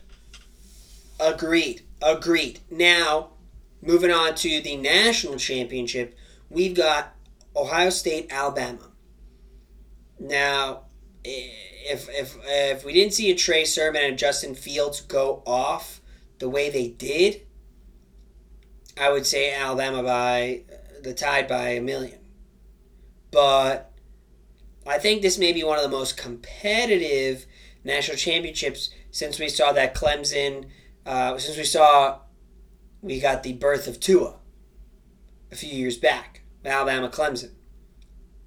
Agreed. 1.19 1.81
Agreed. 2.01 2.59
Now, 2.69 3.31
moving 3.81 4.11
on 4.11 4.35
to 4.35 4.61
the 4.61 4.75
national 4.75 5.37
championship, 5.37 6.15
we've 6.49 6.75
got 6.75 7.15
Ohio 7.55 7.89
State, 7.89 8.27
Alabama. 8.31 8.89
Now, 10.19 10.83
if 11.83 12.09
if 12.09 12.37
if 12.45 12.85
we 12.85 12.93
didn't 12.93 13.13
see 13.13 13.31
a 13.31 13.35
Trey 13.35 13.65
Sermon 13.65 14.03
and 14.03 14.17
Justin 14.17 14.55
Fields 14.55 15.01
go 15.01 15.43
off 15.45 16.01
the 16.39 16.49
way 16.49 16.69
they 16.69 16.87
did, 16.87 17.41
I 18.99 19.11
would 19.11 19.25
say 19.25 19.53
Alabama 19.53 20.03
by 20.03 20.63
the 21.01 21.13
Tide 21.13 21.47
by 21.47 21.69
a 21.69 21.81
million. 21.81 22.19
But 23.31 23.91
I 24.85 24.97
think 24.97 25.21
this 25.21 25.37
may 25.37 25.53
be 25.53 25.63
one 25.63 25.77
of 25.77 25.83
the 25.83 25.89
most 25.97 26.17
competitive 26.17 27.45
national 27.83 28.17
championships 28.17 28.89
since 29.11 29.39
we 29.39 29.49
saw 29.49 29.71
that 29.73 29.95
Clemson 29.95 30.65
uh, 31.05 31.37
since 31.37 31.57
we 31.57 31.63
saw 31.63 32.19
we 33.01 33.19
got 33.19 33.43
the 33.43 33.53
birth 33.53 33.87
of 33.87 33.99
Tua 33.99 34.35
a 35.51 35.55
few 35.55 35.73
years 35.73 35.97
back, 35.97 36.41
Alabama 36.63 37.09
Clemson. 37.09 37.51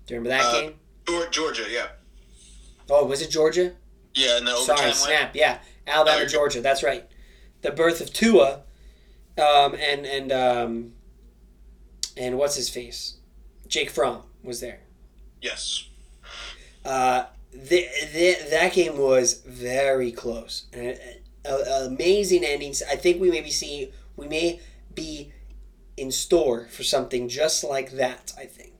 Do 0.07 0.15
you 0.15 0.21
remember 0.21 0.29
that 0.31 0.45
Uh, 0.45 0.61
game? 0.61 0.75
Georgia, 1.31 1.65
yeah, 1.71 1.89
Oh, 2.91 3.05
was 3.07 3.23
it 3.23 3.31
Georgia? 3.31 3.73
yeah, 4.15 4.39
overtime 4.43 4.57
Sorry, 4.77 4.87
win. 4.87 4.95
snap. 4.95 5.35
Yeah, 5.35 5.59
Alabama 5.87 6.19
you're- 6.19 6.31
Georgia. 6.31 6.61
That's 6.61 6.83
right. 6.83 7.07
The 7.63 7.71
birth 7.73 8.01
of 8.01 8.13
Tua, 8.13 8.63
um, 9.39 9.75
and 9.75 10.05
and 10.07 10.31
um, 10.33 10.93
and 12.17 12.39
what's 12.39 12.57
his 12.57 12.69
face? 12.69 13.17
Jake 13.67 13.91
Fromm 13.91 14.23
was 14.43 14.61
there. 14.61 14.81
Yes, 15.41 15.89
Uh, 16.85 17.25
the, 17.53 17.87
the, 18.13 18.37
that 18.51 18.73
game 18.75 18.99
was 18.99 19.41
very 19.47 20.11
close. 20.13 20.65
And, 20.73 20.99
uh, 21.49 21.59
amazing 21.87 22.45
endings. 22.45 22.83
I 22.83 22.97
think 22.97 23.21
we 23.21 23.31
may 23.31 23.41
be 23.41 23.51
seeing, 23.51 23.89
we 24.17 24.27
may 24.27 24.61
be 24.95 25.33
in 25.97 26.11
store 26.11 26.67
for 26.71 26.83
something 26.83 27.29
just 27.29 27.63
like 27.65 27.93
that. 27.93 28.33
I 28.39 28.45
think 28.47 28.74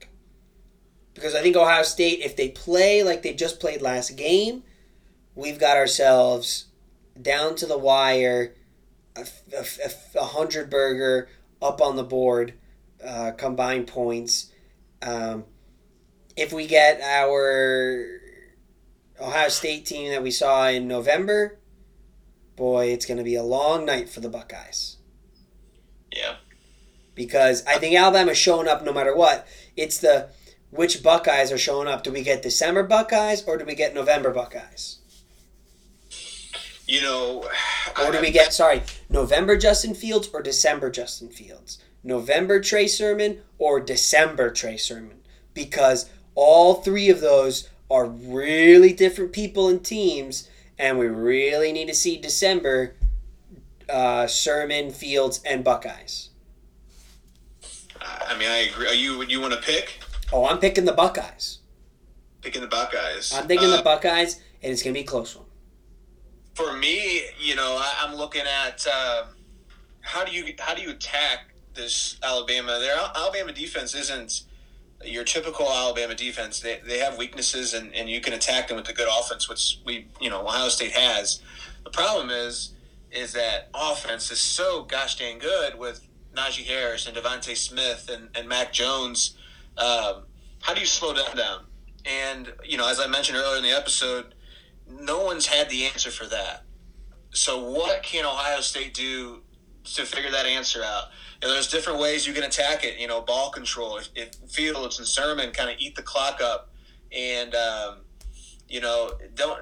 because 1.15 1.33
I 1.33 1.41
think 1.41 1.55
Ohio 1.55 1.81
State, 1.83 2.19
if 2.19 2.35
they 2.35 2.49
play 2.49 3.01
like 3.01 3.23
they 3.23 3.33
just 3.33 3.59
played 3.59 3.81
last 3.81 4.15
game, 4.15 4.63
we've 5.33 5.57
got 5.57 5.77
ourselves 5.77 6.65
down 7.19 7.55
to 7.55 7.65
the 7.65 7.77
wire, 7.77 8.53
a, 9.15 9.25
a, 9.57 10.19
a 10.19 10.23
hundred 10.25 10.69
burger 10.69 11.29
up 11.61 11.81
on 11.81 11.95
the 11.95 12.03
board, 12.03 12.53
uh, 13.03 13.31
combined 13.31 13.87
points. 13.87 14.51
Um, 15.01 15.45
if 16.35 16.51
we 16.51 16.67
get 16.67 16.99
our 17.01 18.05
Ohio 19.19 19.47
State 19.47 19.85
team 19.85 20.11
that 20.11 20.21
we 20.21 20.31
saw 20.31 20.67
in 20.67 20.85
November, 20.87 21.57
boy, 22.57 22.87
it's 22.87 23.05
going 23.05 23.17
to 23.17 23.23
be 23.23 23.35
a 23.35 23.43
long 23.43 23.85
night 23.85 24.09
for 24.09 24.19
the 24.19 24.29
Buckeyes. 24.29 24.97
yeah. 26.11 26.35
Because 27.13 27.65
I 27.65 27.77
think 27.77 27.95
Alabama's 27.95 28.37
showing 28.37 28.67
up 28.67 28.83
no 28.83 28.91
matter 28.91 29.15
what. 29.15 29.47
It's 29.77 29.99
the 29.99 30.27
which 30.75 31.01
Buckeyes 31.01 31.51
are 31.51 31.57
showing 31.57 31.87
up. 31.87 32.03
Do 32.03 32.11
we 32.11 32.23
get 32.23 32.41
December 32.41 32.83
Buckeyes 32.83 33.43
or 33.43 33.57
do 33.57 33.65
we 33.65 33.75
get 33.75 33.95
November 33.95 34.31
Buckeyes? 34.31 34.99
You 36.87 37.01
know, 37.01 37.49
Or 37.99 38.11
do 38.11 38.21
we 38.21 38.29
get, 38.29 38.53
sorry, 38.53 38.83
November 39.09 39.57
Justin 39.57 39.95
Fields 39.95 40.29
or 40.31 40.41
December 40.43 40.91
Justin 40.91 41.29
Fields? 41.29 41.79
November 42.03 42.61
Trey 42.61 42.87
Sermon 42.87 43.41
or 43.57 43.79
December 43.79 44.51
Trey 44.51 44.77
Sermon? 44.77 45.21
Because 45.55 46.09
all 46.35 46.75
three 46.75 47.09
of 47.09 47.21
those 47.21 47.69
are 47.89 48.05
really 48.05 48.93
different 48.93 49.33
people 49.33 49.67
and 49.67 49.83
teams, 49.83 50.47
and 50.77 50.99
we 50.99 51.07
really 51.07 51.71
need 51.71 51.87
to 51.87 51.95
see 51.95 52.17
December 52.17 52.95
uh, 53.89 54.27
Sermon, 54.27 54.91
Fields, 54.91 55.41
and 55.45 55.63
Buckeyes. 55.63 56.29
I 58.01 58.37
mean, 58.37 58.49
I 58.49 58.57
agree. 58.57 58.87
Are 58.87 58.93
you 58.93 59.23
you 59.23 59.41
want 59.41 59.53
to 59.53 59.61
pick 59.61 59.99
Oh, 60.33 60.45
I'm 60.45 60.59
picking 60.59 60.85
the 60.85 60.93
Buckeyes. 60.93 61.59
picking 62.41 62.61
the 62.61 62.67
Buckeyes? 62.67 63.33
I'm 63.33 63.47
thinking 63.47 63.69
Uh, 63.69 63.77
the 63.77 63.83
Buckeyes, 63.83 64.35
and 64.61 64.71
it's 64.71 64.83
gonna 64.83 64.93
be 64.93 64.99
a 65.01 65.03
close 65.03 65.35
one. 65.35 65.45
for 66.55 66.73
me, 66.77 67.21
you 67.39 67.55
know, 67.55 67.75
I, 67.79 68.05
I'm 68.05 68.15
looking 68.15 68.43
at 68.43 68.85
uh, 68.91 69.25
how 70.01 70.23
do 70.23 70.31
you 70.31 70.53
how 70.59 70.73
do 70.73 70.81
you 70.81 70.91
attack 70.91 71.53
this 71.73 72.17
Alabama? 72.23 72.77
Their 72.79 72.97
Alabama 73.15 73.51
defense 73.51 73.93
isn't 73.95 74.43
your 75.03 75.23
typical 75.25 75.67
Alabama 75.69 76.15
defense. 76.15 76.59
They, 76.61 76.79
they 76.87 76.99
have 76.99 77.17
weaknesses, 77.17 77.73
and, 77.73 77.93
and 77.93 78.09
you 78.09 78.21
can 78.21 78.33
attack 78.33 78.69
them 78.69 78.77
with 78.77 78.87
a 78.89 78.93
good 78.93 79.09
offense, 79.19 79.49
which 79.49 79.79
we 79.85 80.07
you 80.21 80.29
know 80.29 80.41
Ohio 80.41 80.69
State 80.69 80.91
has. 80.93 81.41
The 81.83 81.89
problem 81.91 82.29
is 82.29 82.73
is 83.11 83.33
that 83.33 83.69
offense 83.73 84.29
is 84.31 84.39
so 84.39 84.83
gosh 84.83 85.17
dang 85.17 85.39
good 85.39 85.77
with 85.79 86.07
Najee 86.35 86.65
Harris 86.65 87.07
and 87.07 87.15
DeVonta 87.15 87.55
Smith 87.55 88.09
and, 88.13 88.29
and 88.35 88.47
Mac 88.47 88.71
Jones. 88.73 89.35
Um, 89.77 90.23
how 90.61 90.73
do 90.73 90.79
you 90.79 90.85
slow 90.85 91.13
them 91.13 91.35
down? 91.35 91.65
And 92.05 92.53
you 92.63 92.77
know, 92.77 92.89
as 92.89 92.99
I 92.99 93.07
mentioned 93.07 93.37
earlier 93.37 93.57
in 93.57 93.63
the 93.63 93.71
episode, 93.71 94.35
no 94.87 95.23
one's 95.23 95.47
had 95.47 95.69
the 95.69 95.85
answer 95.85 96.11
for 96.11 96.25
that. 96.27 96.63
So 97.31 97.69
what 97.69 98.03
can 98.03 98.25
Ohio 98.25 98.61
State 98.61 98.93
do 98.93 99.41
to 99.95 100.05
figure 100.05 100.31
that 100.31 100.45
answer 100.45 100.83
out? 100.83 101.05
You 101.41 101.47
know, 101.47 101.53
there's 101.53 101.67
different 101.67 101.99
ways 101.99 102.25
you 102.25 102.33
can 102.33 102.43
attack 102.43 102.83
it. 102.83 102.97
You 102.97 103.07
know, 103.07 103.21
ball 103.21 103.49
control. 103.49 103.97
If, 103.97 104.09
if 104.15 104.35
Fields 104.49 104.99
and 104.99 105.07
Sermon 105.07 105.51
kind 105.51 105.69
of 105.69 105.75
eat 105.79 105.95
the 105.95 106.01
clock 106.01 106.41
up, 106.41 106.69
and 107.11 107.53
um, 107.55 107.97
you 108.67 108.81
know, 108.81 109.11
don't 109.35 109.59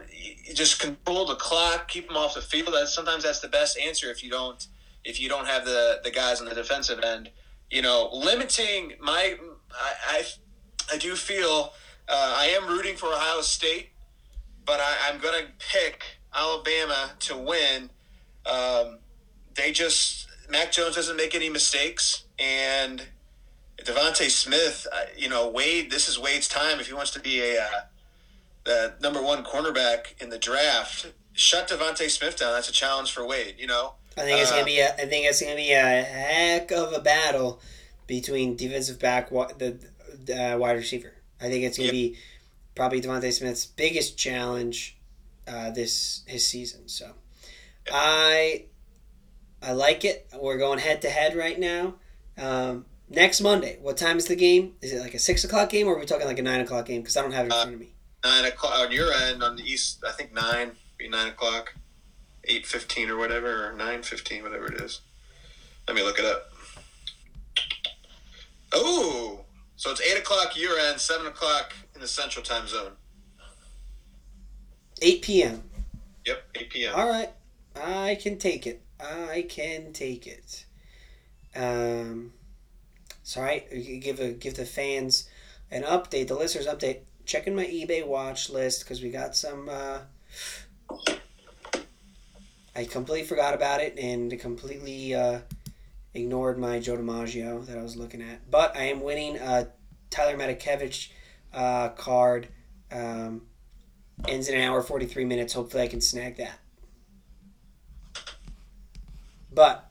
just 0.54 0.80
control 0.80 1.26
the 1.26 1.36
clock, 1.36 1.88
keep 1.88 2.08
them 2.08 2.18
off 2.18 2.36
the 2.36 2.42
field. 2.42 2.74
That 2.74 2.88
sometimes 2.88 3.24
that's 3.24 3.40
the 3.40 3.48
best 3.48 3.78
answer 3.78 4.10
if 4.12 4.24
you 4.24 4.30
don't 4.30 4.66
if 5.04 5.20
you 5.20 5.30
don't 5.30 5.48
have 5.48 5.66
the 5.66 6.00
the 6.04 6.12
guys 6.12 6.40
on 6.40 6.48
the 6.48 6.56
defensive 6.56 7.00
end. 7.00 7.30
You 7.70 7.82
know, 7.82 8.10
limiting 8.14 8.94
my 9.02 9.36
I 9.80 9.94
I, 10.18 10.24
I 10.94 10.98
do 10.98 11.16
feel 11.16 11.74
uh, 12.10 12.36
I 12.38 12.46
am 12.48 12.68
rooting 12.68 12.96
for 12.96 13.08
Ohio 13.08 13.42
State 13.42 13.90
but 14.66 14.80
I, 14.80 15.10
I'm 15.10 15.20
going 15.20 15.44
to 15.44 15.52
pick 15.60 16.04
Alabama 16.34 17.12
to 17.20 17.36
win. 17.36 17.90
Um, 18.46 19.00
they 19.56 19.74
just 19.74 20.26
Mac 20.50 20.72
Jones 20.72 20.96
doesn't 20.96 21.18
make 21.18 21.36
any 21.36 21.50
mistakes, 21.50 22.24
and 22.40 23.06
DeVonta 23.84 24.30
Smith, 24.30 24.88
uh, 24.94 25.02
you 25.18 25.28
know 25.28 25.50
Wade. 25.50 25.92
This 25.92 26.08
is 26.08 26.18
Wade's 26.18 26.48
time 26.48 26.80
if 26.80 26.88
he 26.88 26.94
wants 26.94 27.12
to 27.12 27.20
be 27.20 27.42
a 27.42 27.62
uh, 27.62 27.68
the 28.64 28.94
number 29.02 29.22
one 29.22 29.44
cornerback 29.44 30.22
in 30.22 30.30
the 30.30 30.38
draft. 30.40 31.12
Shut 31.34 31.68
DeVonta 31.68 32.10
Smith 32.10 32.38
down. 32.38 32.54
That's 32.54 32.70
a 32.70 32.74
challenge 32.74 33.12
for 33.12 33.26
Wade. 33.28 33.56
You 33.58 33.68
know. 33.68 33.96
I 34.18 34.22
think 34.22 34.40
it's 34.42 34.50
Uh, 34.52 34.56
gonna 34.56 34.66
be 34.66 34.80
a. 34.80 34.94
I 34.94 35.06
think 35.08 35.26
it's 35.26 35.42
gonna 35.42 35.56
be 35.56 35.74
a 35.74 36.04
heck 36.04 36.72
of 36.72 36.94
a 36.94 37.00
battle 37.02 37.60
between 38.08 38.56
defensive 38.56 39.00
back, 39.00 39.30
the 39.30 39.78
uh, 40.30 40.58
wide 40.58 40.78
receiver. 40.78 41.14
I 41.42 41.50
think 41.50 41.64
it's 41.64 41.78
gonna 41.78 41.88
Yep. 41.88 41.94
be 41.94 42.18
probably 42.76 43.02
DeVonta 43.02 43.32
Smith's 43.32 43.66
biggest 43.66 44.18
challenge 44.18 44.98
uh, 45.48 45.72
this 45.72 46.24
his 46.28 46.48
season. 46.48 46.88
So, 46.88 47.14
I 47.92 48.66
I 49.62 49.72
like 49.74 50.06
it. 50.06 50.28
We're 50.40 50.58
going 50.58 50.80
head 50.80 51.02
to 51.04 51.10
head 51.10 51.36
right 51.36 51.60
now. 51.60 51.96
Um, 52.38 52.86
next 53.10 53.42
Monday, 53.42 53.78
what 53.82 53.98
time 53.98 54.18
is 54.18 54.26
the 54.26 54.36
game? 54.36 54.76
Is 54.82 54.92
it 54.94 55.00
like 55.00 55.14
a 55.14 55.20
six 55.20 55.44
o'clock 55.44 55.70
game, 55.70 55.88
or 55.88 55.96
are 55.96 56.00
we 56.00 56.06
talking 56.06 56.28
like 56.28 56.40
a 56.40 56.44
nine 56.44 56.62
o'clock 56.62 56.86
game? 56.86 57.02
Because 57.02 57.18
I 57.18 57.22
don't 57.22 57.32
have 57.32 57.46
it 57.46 57.48
in 57.48 57.52
Uh, 57.54 57.62
front 57.62 57.74
of 57.76 57.80
me. 57.80 57.94
Nine 58.24 58.46
o'clock 58.46 58.74
on 58.80 58.92
your 58.92 59.12
end 59.14 59.44
on 59.44 59.56
the 59.56 59.64
east. 59.64 60.04
I 60.08 60.12
think 60.12 60.34
nine. 60.34 60.72
Be 60.98 61.10
nine 61.10 61.28
o'clock, 61.28 61.74
eight 62.46 62.66
fifteen 62.66 63.10
or 63.10 63.18
whatever, 63.18 63.68
or 63.68 63.74
nine 63.74 64.04
fifteen, 64.04 64.44
whatever 64.44 64.72
it 64.72 64.80
is. 64.82 65.02
Let 65.88 65.96
me 65.96 66.04
look 66.04 66.20
it 66.20 66.26
up. 66.26 66.53
Oh, 68.74 69.42
so 69.76 69.92
it's 69.92 70.02
eight 70.02 70.18
o'clock 70.18 70.58
your 70.58 70.78
end, 70.78 71.00
seven 71.00 71.28
o'clock 71.28 71.74
in 71.94 72.02
the 72.02 72.08
central 72.08 72.44
time 72.44 72.68
zone. 72.68 72.94
Eight 75.02 75.22
p.m. 75.22 75.64
Yep, 76.26 76.44
eight 76.56 76.70
p.m. 76.70 76.96
All 76.96 77.08
right, 77.08 77.30
I 77.76 78.18
can 78.22 78.38
take 78.38 78.66
it. 78.66 78.82
I 79.00 79.46
can 79.50 79.94
take 79.94 80.28
it. 80.28 80.66
Um, 81.56 82.34
sorry, 83.24 84.00
give 84.02 84.20
a 84.20 84.32
give 84.32 84.56
the 84.56 84.66
fans 84.66 85.30
an 85.70 85.84
update, 85.84 86.28
the 86.28 86.36
listeners 86.36 86.68
update. 86.68 87.00
Checking 87.26 87.56
my 87.56 87.66
eBay 87.66 88.06
watch 88.06 88.50
list 88.50 88.84
because 88.84 89.02
we 89.02 89.10
got 89.10 89.36
some. 89.36 89.70
Uh, 89.70 90.00
I 92.76 92.86
completely 92.86 93.26
forgot 93.28 93.54
about 93.54 93.82
it 93.82 93.98
and 94.00 94.38
completely 94.40 95.14
uh, 95.14 95.40
ignored 96.14 96.58
my 96.58 96.80
Joe 96.80 96.98
DiMaggio 96.98 97.66
that 97.66 97.78
I 97.78 97.82
was 97.82 97.96
looking 97.96 98.22
at. 98.22 98.50
But 98.50 98.76
I 98.76 98.84
am 98.86 99.02
winning 99.02 99.38
a 99.38 99.70
Tyler 100.10 100.38
Matakevich 100.38 101.10
uh, 101.54 101.90
card. 101.90 102.48
Um, 102.92 103.44
ends 104.28 104.48
in 104.48 104.56
an 104.56 104.62
hour 104.62 104.82
43 104.82 105.26
minutes. 105.26 105.54
Hopefully, 105.54 105.84
I 105.84 105.88
can 105.88 106.02
snag 106.02 106.38
that. 106.38 106.60
But 109.52 109.90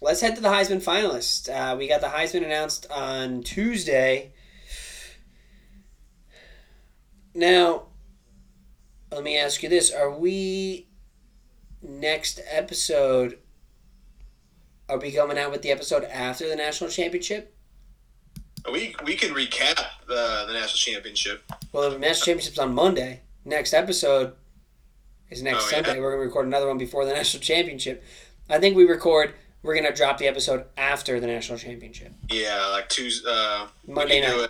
let's 0.00 0.20
head 0.20 0.36
to 0.36 0.42
the 0.42 0.48
Heisman 0.48 0.82
finalists. 0.82 1.48
Uh, 1.48 1.76
we 1.76 1.88
got 1.88 2.00
the 2.00 2.08
Heisman 2.08 2.44
announced 2.44 2.86
on 2.90 3.42
Tuesday. 3.42 4.32
Now, 7.34 7.86
let 9.10 9.24
me 9.24 9.36
ask 9.36 9.62
you 9.62 9.68
this: 9.68 9.92
Are 9.92 10.10
we 10.10 10.88
next 11.82 12.40
episode? 12.48 13.38
Are 14.88 14.98
we 14.98 15.12
coming 15.12 15.38
out 15.38 15.50
with 15.50 15.62
the 15.62 15.70
episode 15.70 16.04
after 16.04 16.48
the 16.48 16.56
national 16.56 16.90
championship? 16.90 17.54
We 18.70 18.94
we 19.04 19.14
can 19.14 19.34
recap 19.34 19.78
uh, 20.10 20.46
the 20.46 20.52
national 20.52 20.76
championship. 20.78 21.42
Well, 21.72 21.90
the 21.90 21.98
national 21.98 22.26
championship's 22.26 22.58
on 22.58 22.74
Monday. 22.74 23.20
Next 23.44 23.74
episode 23.74 24.32
is 25.30 25.42
next 25.42 25.64
Oh, 25.64 25.76
yeah? 25.76 25.82
Sunday. 25.84 26.00
We're 26.00 26.12
gonna 26.12 26.24
record 26.24 26.46
another 26.46 26.66
one 26.68 26.78
before 26.78 27.04
the 27.04 27.12
national 27.12 27.42
championship. 27.42 28.02
I 28.48 28.58
think 28.58 28.76
we 28.76 28.84
record. 28.84 29.34
We're 29.62 29.74
gonna 29.74 29.94
drop 29.94 30.18
the 30.18 30.26
episode 30.28 30.66
after 30.76 31.18
the 31.20 31.26
national 31.26 31.58
championship. 31.58 32.12
Yeah, 32.30 32.66
like 32.72 32.88
Tuesday. 32.90 33.28
Uh, 33.30 33.66
Monday 33.86 34.20
night. 34.20 34.48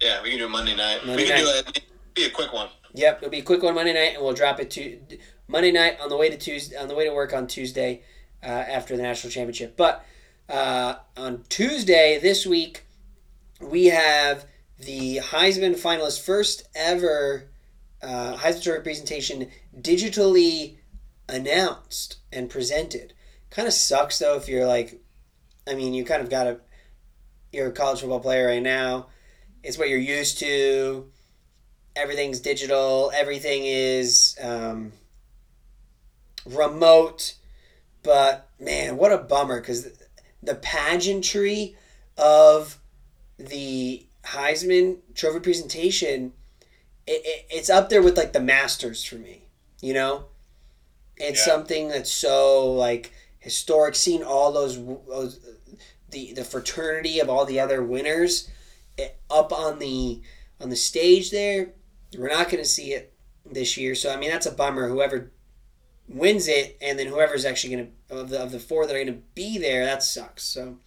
Yeah, 0.00 0.22
we 0.22 0.30
can 0.30 0.38
do 0.38 0.46
it 0.46 0.50
Monday 0.50 0.76
night. 0.76 1.06
Monday 1.06 1.22
we 1.22 1.28
can 1.28 1.44
night. 1.44 1.64
do 1.64 1.70
it. 1.70 1.80
Be 2.14 2.24
a 2.24 2.30
quick 2.30 2.52
one. 2.52 2.68
Yep, 2.94 3.18
it'll 3.18 3.30
be 3.30 3.38
a 3.40 3.42
quick 3.42 3.62
one 3.62 3.74
Monday 3.74 3.92
night, 3.92 4.14
and 4.14 4.22
we'll 4.24 4.32
drop 4.34 4.60
it 4.60 4.70
to 4.72 4.98
Monday 5.48 5.72
night 5.72 5.98
on 6.00 6.08
the 6.08 6.16
way 6.16 6.30
to 6.30 6.36
Tuesday 6.38 6.76
on 6.76 6.88
the 6.88 6.94
way 6.94 7.04
to 7.04 7.12
work 7.14 7.34
on 7.34 7.46
Tuesday 7.46 8.02
uh, 8.46 8.48
after 8.48 8.96
the 8.96 9.02
national 9.02 9.32
championship. 9.32 9.76
But 9.76 10.06
uh, 10.48 10.94
on 11.16 11.42
Tuesday 11.48 12.18
this 12.22 12.46
week, 12.46 12.84
we 13.60 13.86
have 13.86 14.46
the 14.78 15.18
Heisman 15.18 15.74
finalists 15.74 16.24
first 16.24 16.68
ever 16.74 17.48
uh, 18.02 18.36
Heisman 18.36 18.62
Trophy 18.62 18.82
presentation 18.82 19.50
digitally 19.78 20.76
announced 21.28 22.18
and 22.32 22.48
presented. 22.48 23.12
Kind 23.50 23.66
of 23.66 23.74
sucks 23.74 24.18
though 24.18 24.36
if 24.36 24.48
you're 24.48 24.66
like, 24.66 25.00
I 25.66 25.74
mean, 25.74 25.94
you 25.94 26.04
kind 26.04 26.22
of 26.22 26.30
got 26.30 26.44
to. 26.44 26.60
You're 27.52 27.68
a 27.68 27.72
college 27.72 28.00
football 28.00 28.20
player 28.20 28.46
right 28.46 28.62
now. 28.62 29.06
It's 29.62 29.78
what 29.78 29.88
you're 29.88 29.98
used 29.98 30.38
to 30.40 31.10
everything's 31.96 32.40
digital 32.40 33.10
everything 33.14 33.62
is 33.64 34.36
um, 34.42 34.92
remote 36.44 37.34
but 38.06 38.48
man 38.58 38.96
what 38.96 39.12
a 39.12 39.18
bummer 39.18 39.60
because 39.60 39.88
the 40.42 40.54
pageantry 40.54 41.76
of 42.16 42.78
the 43.36 44.06
heisman 44.24 44.98
trophy 45.14 45.40
presentation 45.40 46.32
it, 47.06 47.22
it, 47.24 47.46
it's 47.50 47.68
up 47.70 47.88
there 47.90 48.02
with 48.02 48.16
like 48.16 48.32
the 48.32 48.40
masters 48.40 49.04
for 49.04 49.16
me 49.16 49.42
you 49.82 49.92
know 49.92 50.24
it's 51.16 51.40
Yeah. 51.46 51.52
something 51.54 51.88
that's 51.88 52.10
so 52.12 52.72
like 52.72 53.12
historic 53.38 53.94
seeing 53.94 54.22
all 54.24 54.52
those, 54.52 54.76
those 55.08 55.40
the 56.10 56.32
the 56.32 56.44
fraternity 56.44 57.20
of 57.20 57.28
all 57.28 57.44
the 57.44 57.60
other 57.60 57.82
winners 57.82 58.48
it, 58.96 59.18
up 59.30 59.52
on 59.52 59.78
the 59.78 60.22
on 60.60 60.70
the 60.70 60.76
stage 60.76 61.30
there 61.30 61.72
we're 62.16 62.28
not 62.28 62.48
going 62.50 62.62
to 62.62 62.68
see 62.68 62.92
it 62.94 63.12
this 63.44 63.76
year, 63.76 63.94
so 63.94 64.12
I 64.12 64.16
mean 64.16 64.30
that's 64.30 64.46
a 64.46 64.50
bummer. 64.52 64.88
Whoever 64.88 65.30
wins 66.08 66.48
it, 66.48 66.76
and 66.80 66.98
then 66.98 67.08
whoever's 67.08 67.44
actually 67.44 67.74
going 67.74 67.86
to 67.86 67.92
of 68.10 68.30
the 68.30 68.42
of 68.42 68.52
the 68.52 68.60
four 68.60 68.86
that 68.86 68.94
are 68.94 69.04
going 69.04 69.14
to 69.14 69.22
be 69.34 69.58
there, 69.58 69.84
that 69.84 70.02
sucks. 70.02 70.44
So, 70.44 70.78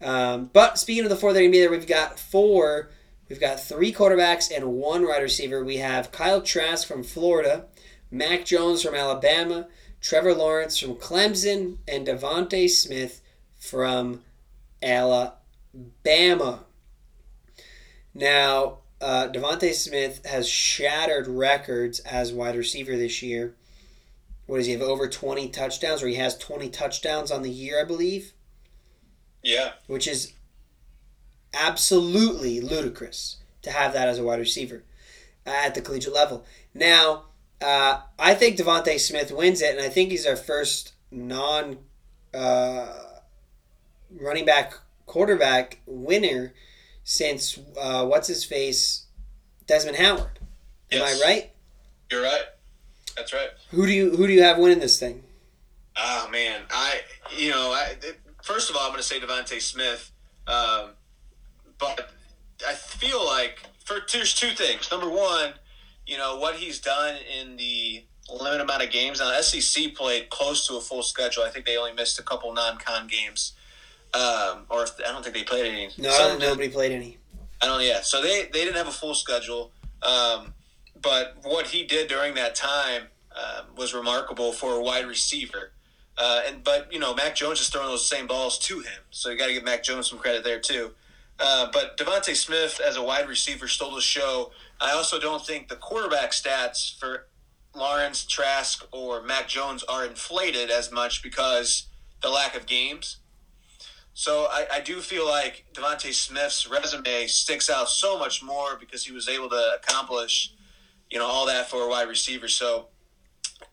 um, 0.00 0.50
but 0.52 0.78
speaking 0.78 1.04
of 1.04 1.10
the 1.10 1.16
four 1.16 1.32
that 1.32 1.38
are 1.38 1.42
going 1.42 1.52
to 1.52 1.56
be 1.56 1.60
there, 1.60 1.70
we've 1.70 1.86
got 1.86 2.18
four. 2.18 2.90
We've 3.28 3.40
got 3.40 3.60
three 3.60 3.92
quarterbacks 3.92 4.50
and 4.54 4.72
one 4.72 5.06
wide 5.06 5.22
receiver. 5.22 5.62
We 5.62 5.76
have 5.76 6.12
Kyle 6.12 6.40
Trask 6.40 6.88
from 6.88 7.02
Florida, 7.02 7.66
Mac 8.10 8.46
Jones 8.46 8.82
from 8.82 8.94
Alabama, 8.94 9.68
Trevor 10.00 10.34
Lawrence 10.34 10.78
from 10.78 10.94
Clemson, 10.94 11.76
and 11.86 12.06
DeVonta 12.06 12.70
Smith 12.70 13.20
from 13.54 14.22
Alabama. 14.82 15.34
Now, 18.14 18.78
uh, 19.00 19.28
DeVonta 19.28 19.74
Smith 19.74 20.24
has 20.24 20.48
shattered 20.48 21.28
records 21.28 22.00
as 22.00 22.32
wide 22.32 22.56
receiver 22.56 22.96
this 22.96 23.22
year. 23.22 23.54
What 24.48 24.56
does 24.56 24.66
he 24.66 24.72
have? 24.72 24.82
Over 24.82 25.08
20 25.08 25.48
touchdowns, 25.50 26.02
or 26.02 26.08
he 26.08 26.16
has 26.16 26.36
20 26.36 26.68
touchdowns 26.70 27.30
on 27.30 27.42
the 27.42 27.50
year, 27.50 27.80
I 27.80 27.84
believe. 27.84 28.32
Yeah. 29.44 29.74
which 29.86 30.08
is 30.08 30.32
absolutely 31.54 32.60
ludicrous 32.60 33.36
to 33.62 33.70
have 33.70 33.92
that 33.92 34.08
as 34.08 34.18
a 34.18 34.24
wide 34.24 34.40
receiver 34.40 34.82
at 35.46 35.74
the 35.74 35.80
collegiate 35.80 36.12
level. 36.14 36.44
Now, 36.74 37.24
uh, 37.60 38.00
I 38.18 38.34
think 38.34 38.56
DeVonta 38.56 38.98
Smith 38.98 39.30
wins 39.32 39.62
it, 39.62 39.76
and 39.76 39.80
I 39.84 39.88
think 39.88 40.10
he's 40.10 40.26
our 40.26 40.36
first 40.36 40.92
non 41.10 41.78
uh, 42.34 42.92
running 44.20 44.44
back 44.44 44.74
quarterback 45.06 45.80
winner 45.86 46.52
since 47.04 47.58
uh, 47.80 48.04
what's 48.06 48.28
his 48.28 48.44
face 48.44 49.06
Desmond 49.66 49.96
Howard. 49.98 50.38
Am 50.90 51.00
Yes. 51.00 51.22
I 51.22 51.26
right? 51.26 51.50
You're 52.10 52.22
right. 52.22 52.42
That's 53.18 53.32
right. 53.32 53.50
Who 53.70 53.84
do 53.84 53.92
you 53.92 54.16
who 54.16 54.28
do 54.28 54.32
you 54.32 54.42
have 54.44 54.58
winning 54.58 54.78
this 54.78 54.98
thing? 54.98 55.24
Oh 55.96 56.28
man, 56.30 56.62
I 56.70 57.00
you 57.36 57.50
know, 57.50 57.72
I, 57.72 57.94
first 58.42 58.70
of 58.70 58.76
all, 58.76 58.82
I'm 58.82 58.90
going 58.90 59.00
to 59.00 59.06
say 59.06 59.18
DeVonta 59.18 59.60
Smith, 59.60 60.12
um, 60.46 60.90
but 61.78 62.10
I 62.66 62.74
feel 62.74 63.24
like 63.26 63.58
for 63.84 63.98
there's 64.12 64.34
two 64.34 64.50
things. 64.50 64.88
Number 64.90 65.08
one, 65.08 65.54
you 66.06 66.16
know 66.16 66.38
what 66.38 66.54
he's 66.54 66.78
done 66.78 67.16
in 67.40 67.56
the 67.56 68.04
limited 68.32 68.62
amount 68.62 68.84
of 68.84 68.90
games. 68.90 69.18
Now, 69.18 69.38
SEC 69.40 69.94
played 69.94 70.30
close 70.30 70.66
to 70.68 70.76
a 70.76 70.80
full 70.80 71.02
schedule. 71.02 71.42
I 71.42 71.50
think 71.50 71.66
they 71.66 71.76
only 71.76 71.92
missed 71.92 72.20
a 72.20 72.22
couple 72.22 72.52
non-con 72.52 73.08
games, 73.08 73.54
um, 74.14 74.64
or 74.70 74.84
if, 74.84 74.90
I 75.04 75.10
don't 75.10 75.24
think 75.24 75.34
they 75.34 75.42
played 75.42 75.66
any. 75.66 75.90
No, 75.98 76.38
nobody 76.38 76.68
played 76.68 76.92
any. 76.92 77.18
I 77.60 77.66
don't. 77.66 77.82
Yeah. 77.82 78.02
So 78.02 78.22
they 78.22 78.44
they 78.52 78.64
didn't 78.64 78.76
have 78.76 78.88
a 78.88 78.92
full 78.92 79.14
schedule, 79.14 79.72
um, 80.02 80.54
but 81.02 81.36
what 81.42 81.68
he 81.68 81.84
did 81.84 82.08
during 82.08 82.34
that 82.34 82.54
time 82.54 83.04
um, 83.34 83.66
was 83.76 83.94
remarkable 83.94 84.52
for 84.52 84.74
a 84.74 84.82
wide 84.82 85.06
receiver. 85.06 85.72
Uh, 86.16 86.42
and 86.48 86.64
but 86.64 86.92
you 86.92 86.98
know 86.98 87.14
Mac 87.14 87.36
Jones 87.36 87.60
is 87.60 87.68
throwing 87.68 87.88
those 87.88 88.06
same 88.06 88.26
balls 88.26 88.58
to 88.58 88.80
him, 88.80 89.00
so 89.10 89.30
you 89.30 89.38
got 89.38 89.46
to 89.46 89.52
give 89.52 89.64
Mac 89.64 89.84
Jones 89.84 90.10
some 90.10 90.18
credit 90.18 90.42
there 90.42 90.58
too. 90.58 90.90
Uh, 91.38 91.68
but 91.72 91.96
DeVonta 91.96 92.34
Smith 92.34 92.80
as 92.84 92.96
a 92.96 93.02
wide 93.02 93.28
receiver 93.28 93.68
stole 93.68 93.94
the 93.94 94.00
show. 94.00 94.50
I 94.80 94.92
also 94.92 95.20
don't 95.20 95.44
think 95.44 95.68
the 95.68 95.76
quarterback 95.76 96.32
stats 96.32 96.98
for 96.98 97.28
Lawrence 97.76 98.24
Trask 98.24 98.84
or 98.92 99.22
Mac 99.22 99.46
Jones 99.46 99.84
are 99.84 100.04
inflated 100.04 100.70
as 100.70 100.90
much 100.90 101.22
because 101.22 101.86
the 102.22 102.28
lack 102.28 102.56
of 102.56 102.66
games. 102.66 103.18
So 104.14 104.48
I, 104.50 104.66
I 104.72 104.80
do 104.80 105.00
feel 105.00 105.28
like 105.28 105.64
DeVonta 105.74 106.12
Smith's 106.12 106.68
resume 106.68 107.28
sticks 107.28 107.70
out 107.70 107.88
so 107.88 108.18
much 108.18 108.42
more 108.42 108.76
because 108.76 109.04
he 109.04 109.12
was 109.12 109.28
able 109.28 109.48
to 109.50 109.78
accomplish, 109.80 110.54
you 111.10 111.18
know, 111.18 111.26
all 111.26 111.46
that 111.46 111.68
for 111.70 111.82
a 111.82 111.88
wide 111.88 112.08
receiver. 112.08 112.48
So 112.48 112.88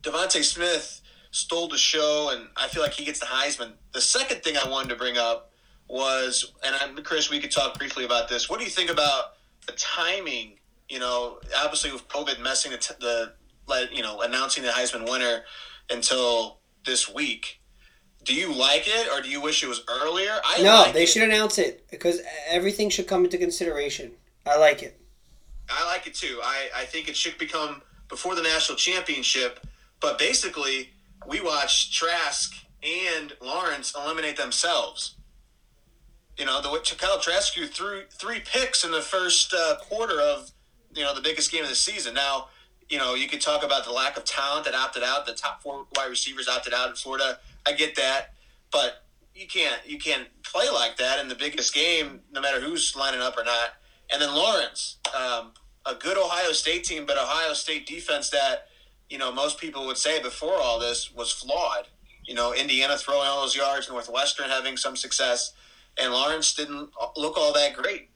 DeVonta 0.03 0.43
Smith 0.43 1.01
stole 1.31 1.67
the 1.67 1.77
show, 1.77 2.31
and 2.33 2.47
I 2.55 2.67
feel 2.67 2.81
like 2.81 2.93
he 2.93 3.05
gets 3.05 3.19
the 3.19 3.25
Heisman. 3.25 3.73
The 3.93 4.01
second 4.01 4.43
thing 4.43 4.55
I 4.57 4.69
wanted 4.69 4.89
to 4.89 4.95
bring 4.95 5.17
up 5.17 5.51
was, 5.87 6.53
and 6.63 6.75
I'm, 6.75 7.03
Chris, 7.03 7.29
we 7.29 7.39
could 7.39 7.51
talk 7.51 7.77
briefly 7.77 8.05
about 8.05 8.29
this. 8.29 8.49
What 8.49 8.59
do 8.59 8.65
you 8.65 8.71
think 8.71 8.89
about 8.89 9.33
the 9.67 9.73
timing? 9.73 10.59
You 10.89 10.99
know, 10.99 11.39
obviously 11.57 11.91
with 11.91 12.07
COVID 12.07 12.41
messing 12.41 12.71
the, 12.71 12.77
t- 12.77 12.93
the 12.99 13.33
you 13.91 14.01
know, 14.03 14.21
announcing 14.21 14.63
the 14.63 14.69
Heisman 14.69 15.09
winner 15.09 15.41
until 15.89 16.59
this 16.85 17.11
week. 17.13 17.59
Do 18.23 18.33
you 18.33 18.51
like 18.53 18.83
it, 18.87 19.07
or 19.11 19.21
do 19.21 19.29
you 19.29 19.39
wish 19.41 19.61
it 19.63 19.67
was 19.67 19.81
earlier? 19.87 20.31
I 20.43 20.61
No, 20.63 20.83
like 20.83 20.93
they 20.93 21.03
it. 21.03 21.09
should 21.09 21.21
announce 21.23 21.59
it 21.59 21.85
because 21.91 22.21
everything 22.49 22.89
should 22.89 23.07
come 23.07 23.23
into 23.25 23.37
consideration. 23.37 24.13
I 24.47 24.57
like 24.57 24.81
it. 24.81 24.99
I 25.69 25.85
like 25.87 26.07
it 26.07 26.13
too. 26.13 26.39
I, 26.43 26.69
I 26.75 26.85
think 26.85 27.07
it 27.07 27.15
should 27.15 27.37
become 27.37 27.81
before 28.09 28.35
the 28.35 28.41
national 28.41 28.77
championship. 28.77 29.65
But 29.99 30.19
basically, 30.19 30.91
we 31.27 31.41
watched 31.41 31.93
Trask 31.93 32.53
and 32.83 33.33
Lawrence 33.41 33.93
eliminate 33.95 34.37
themselves. 34.37 35.15
You 36.37 36.45
know, 36.45 36.61
the 36.61 36.69
way 36.69 36.79
Kyle 36.97 37.19
Trask 37.19 37.53
threw 37.53 38.03
three, 38.09 38.41
picks 38.41 38.83
in 38.83 38.91
the 38.91 39.01
first 39.01 39.53
uh, 39.53 39.77
quarter 39.81 40.19
of 40.19 40.51
you 40.93 41.03
know 41.03 41.15
the 41.15 41.21
biggest 41.21 41.51
game 41.51 41.63
of 41.63 41.69
the 41.69 41.75
season. 41.75 42.13
Now, 42.13 42.49
you 42.89 42.97
know, 42.97 43.15
you 43.15 43.27
could 43.27 43.41
talk 43.41 43.63
about 43.63 43.85
the 43.85 43.91
lack 43.91 44.17
of 44.17 44.25
talent 44.25 44.65
that 44.65 44.75
opted 44.75 45.03
out. 45.03 45.25
The 45.25 45.33
top 45.33 45.63
four 45.63 45.85
wide 45.95 46.09
receivers 46.09 46.47
opted 46.47 46.73
out 46.73 46.89
in 46.89 46.95
Florida. 46.95 47.39
I 47.65 47.73
get 47.73 47.95
that, 47.95 48.33
but 48.71 49.05
you 49.33 49.47
can't 49.47 49.79
you 49.85 49.97
can't 49.97 50.27
play 50.43 50.69
like 50.69 50.97
that 50.97 51.19
in 51.19 51.29
the 51.29 51.35
biggest 51.35 51.73
game, 51.73 52.19
no 52.31 52.41
matter 52.41 52.59
who's 52.59 52.95
lining 52.95 53.21
up 53.21 53.37
or 53.37 53.43
not. 53.43 53.75
And 54.11 54.21
then 54.21 54.33
Lawrence, 54.33 54.97
um, 55.15 55.51
a 55.85 55.95
good 55.95 56.17
Ohio 56.17 56.51
State 56.51 56.83
team, 56.83 57.05
but 57.05 57.17
Ohio 57.17 57.53
State 57.53 57.85
defense 57.85 58.29
that 58.29 58.67
you 59.09 59.17
know 59.17 59.31
most 59.31 59.59
people 59.59 59.85
would 59.85 59.97
say 59.97 60.21
before 60.21 60.57
all 60.57 60.79
this 60.79 61.13
was 61.13 61.31
flawed. 61.31 61.87
You 62.25 62.33
know, 62.33 62.53
Indiana 62.53 62.97
throwing 62.97 63.27
all 63.27 63.41
those 63.41 63.55
yards, 63.55 63.87
Northwestern 63.89 64.49
having 64.49 64.77
some 64.77 64.95
success, 64.95 65.53
and 65.97 66.11
Lawrence 66.11 66.53
didn't 66.53 66.89
look 67.15 67.37
all 67.37 67.53
that 67.53 67.75
great. 67.75 68.09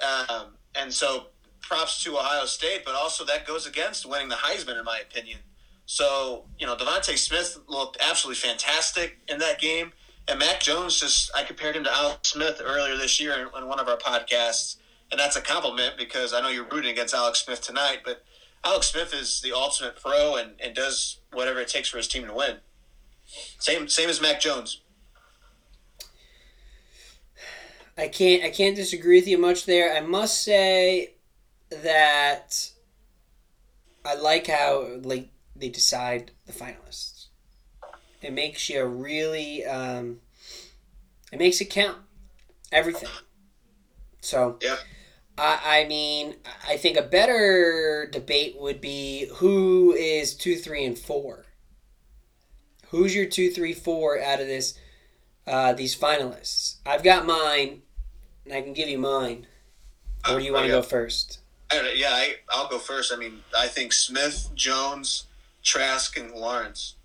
Um, 0.00 0.54
and 0.74 0.92
so, 0.92 1.26
props 1.60 2.02
to 2.04 2.16
Ohio 2.16 2.46
State, 2.46 2.82
but 2.84 2.94
also 2.94 3.24
that 3.26 3.46
goes 3.46 3.66
against 3.66 4.06
winning 4.08 4.28
the 4.28 4.36
Heisman, 4.36 4.78
in 4.78 4.84
my 4.84 5.00
opinion. 5.00 5.38
So, 5.86 6.46
you 6.58 6.66
know, 6.66 6.76
DeVonta 6.76 7.16
Smith 7.18 7.58
looked 7.66 7.98
absolutely 8.00 8.40
fantastic 8.40 9.18
in 9.28 9.38
that 9.38 9.60
game. 9.60 9.92
And 10.28 10.38
Mac 10.38 10.60
Jones 10.60 10.98
just, 11.00 11.30
I 11.34 11.42
compared 11.42 11.76
him 11.76 11.84
to 11.84 11.92
Alex 11.92 12.30
Smith 12.30 12.62
earlier 12.64 12.96
this 12.96 13.20
year 13.20 13.34
in, 13.34 13.62
in 13.62 13.68
one 13.68 13.80
of 13.80 13.88
our 13.88 13.96
podcasts. 13.96 14.76
And 15.12 15.20
that's 15.20 15.36
a 15.36 15.42
compliment 15.42 15.98
because 15.98 16.32
I 16.32 16.40
know 16.40 16.48
you're 16.48 16.64
rooting 16.64 16.90
against 16.90 17.14
Alex 17.14 17.40
Smith 17.40 17.60
tonight, 17.60 17.98
but 18.02 18.24
Alex 18.64 18.86
Smith 18.90 19.12
is 19.14 19.42
the 19.42 19.52
ultimate 19.52 20.00
pro 20.00 20.36
and, 20.36 20.52
and 20.58 20.74
does 20.74 21.18
whatever 21.32 21.60
it 21.60 21.68
takes 21.68 21.90
for 21.90 21.98
his 21.98 22.08
team 22.08 22.26
to 22.26 22.32
win. 22.32 22.56
Same 23.58 23.88
same 23.88 24.08
as 24.08 24.22
Mac 24.22 24.40
Jones. 24.40 24.80
I 27.96 28.08
can't 28.08 28.42
I 28.42 28.50
can't 28.50 28.74
disagree 28.74 29.18
with 29.18 29.28
you 29.28 29.36
much 29.36 29.66
there. 29.66 29.94
I 29.94 30.00
must 30.00 30.42
say 30.42 31.14
that 31.70 32.70
I 34.04 34.14
like 34.14 34.46
how 34.46 34.98
like 35.02 35.28
they 35.54 35.68
decide 35.68 36.30
the 36.46 36.52
finalists. 36.52 37.26
It 38.22 38.32
makes 38.32 38.70
you 38.70 38.84
really 38.84 39.64
um, 39.66 40.20
it 41.30 41.38
makes 41.38 41.60
it 41.60 41.66
count 41.66 41.98
everything. 42.70 43.10
So 44.20 44.58
Yep. 44.62 44.78
I, 45.38 45.60
I 45.64 45.84
mean 45.88 46.36
I 46.68 46.76
think 46.76 46.96
a 46.96 47.02
better 47.02 48.08
debate 48.10 48.56
would 48.58 48.80
be 48.80 49.28
who 49.34 49.92
is 49.92 50.34
two, 50.34 50.56
three, 50.56 50.84
and 50.84 50.98
four. 50.98 51.46
Who's 52.88 53.14
your 53.14 53.26
two, 53.26 53.50
three, 53.50 53.72
four 53.72 54.20
out 54.20 54.40
of 54.40 54.46
this 54.46 54.78
uh, 55.46 55.72
these 55.72 55.98
finalists? 55.98 56.76
I've 56.84 57.02
got 57.02 57.26
mine, 57.26 57.82
and 58.44 58.54
I 58.54 58.62
can 58.62 58.74
give 58.74 58.88
you 58.88 58.98
mine. 58.98 59.46
Or 60.30 60.38
do 60.38 60.44
you 60.44 60.52
want 60.52 60.66
to 60.66 60.70
go 60.70 60.82
first? 60.82 61.40
I 61.70 61.94
yeah, 61.96 62.10
I, 62.10 62.34
I'll 62.50 62.68
go 62.68 62.78
first. 62.78 63.12
I 63.12 63.16
mean, 63.16 63.40
I 63.56 63.66
think 63.66 63.92
Smith, 63.92 64.50
Jones, 64.54 65.24
Trask, 65.62 66.18
and 66.18 66.32
Lawrence. 66.32 66.96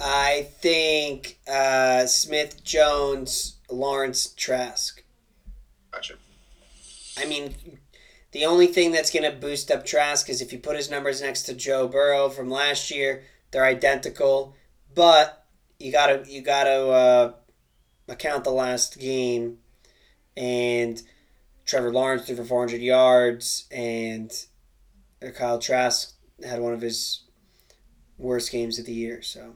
I 0.00 0.48
think 0.60 1.38
uh, 1.48 2.06
Smith, 2.06 2.64
Jones, 2.64 3.56
Lawrence, 3.72 4.28
Trask. 4.34 5.02
Gotcha. 5.90 6.14
I 7.18 7.26
mean, 7.26 7.54
the 8.32 8.46
only 8.46 8.66
thing 8.66 8.92
that's 8.92 9.10
going 9.10 9.30
to 9.30 9.36
boost 9.36 9.70
up 9.70 9.84
Trask 9.84 10.28
is 10.30 10.40
if 10.40 10.52
you 10.52 10.58
put 10.58 10.76
his 10.76 10.90
numbers 10.90 11.20
next 11.20 11.42
to 11.44 11.54
Joe 11.54 11.88
Burrow 11.88 12.28
from 12.28 12.50
last 12.50 12.90
year. 12.90 13.24
They're 13.50 13.64
identical, 13.64 14.56
but 14.94 15.44
you 15.78 15.92
gotta 15.92 16.24
you 16.26 16.40
gotta 16.40 16.88
uh, 16.88 17.32
account 18.08 18.44
the 18.44 18.50
last 18.50 18.98
game, 18.98 19.58
and 20.36 21.02
Trevor 21.66 21.92
Lawrence 21.92 22.26
threw 22.26 22.36
for 22.36 22.44
four 22.44 22.60
hundred 22.60 22.80
yards, 22.80 23.66
and 23.70 24.32
Kyle 25.34 25.58
Trask 25.58 26.14
had 26.42 26.60
one 26.60 26.72
of 26.72 26.80
his 26.80 27.24
worst 28.16 28.50
games 28.50 28.78
of 28.78 28.86
the 28.86 28.94
year. 28.94 29.20
So 29.20 29.54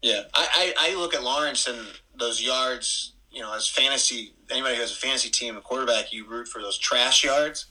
Yeah, 0.00 0.22
I, 0.32 0.72
I, 0.78 0.90
I 0.92 0.94
look 0.96 1.14
at 1.14 1.24
Lawrence 1.24 1.66
and 1.66 1.86
those 2.16 2.42
yards. 2.42 3.14
You 3.34 3.42
know, 3.42 3.54
as 3.54 3.68
fantasy, 3.68 4.32
anybody 4.50 4.76
who 4.76 4.80
has 4.80 4.92
a 4.92 4.96
fantasy 4.96 5.28
team, 5.28 5.56
a 5.56 5.60
quarterback, 5.60 6.12
you 6.12 6.26
root 6.26 6.46
for 6.48 6.62
those 6.62 6.78
trash 6.78 7.24
yards. 7.24 7.66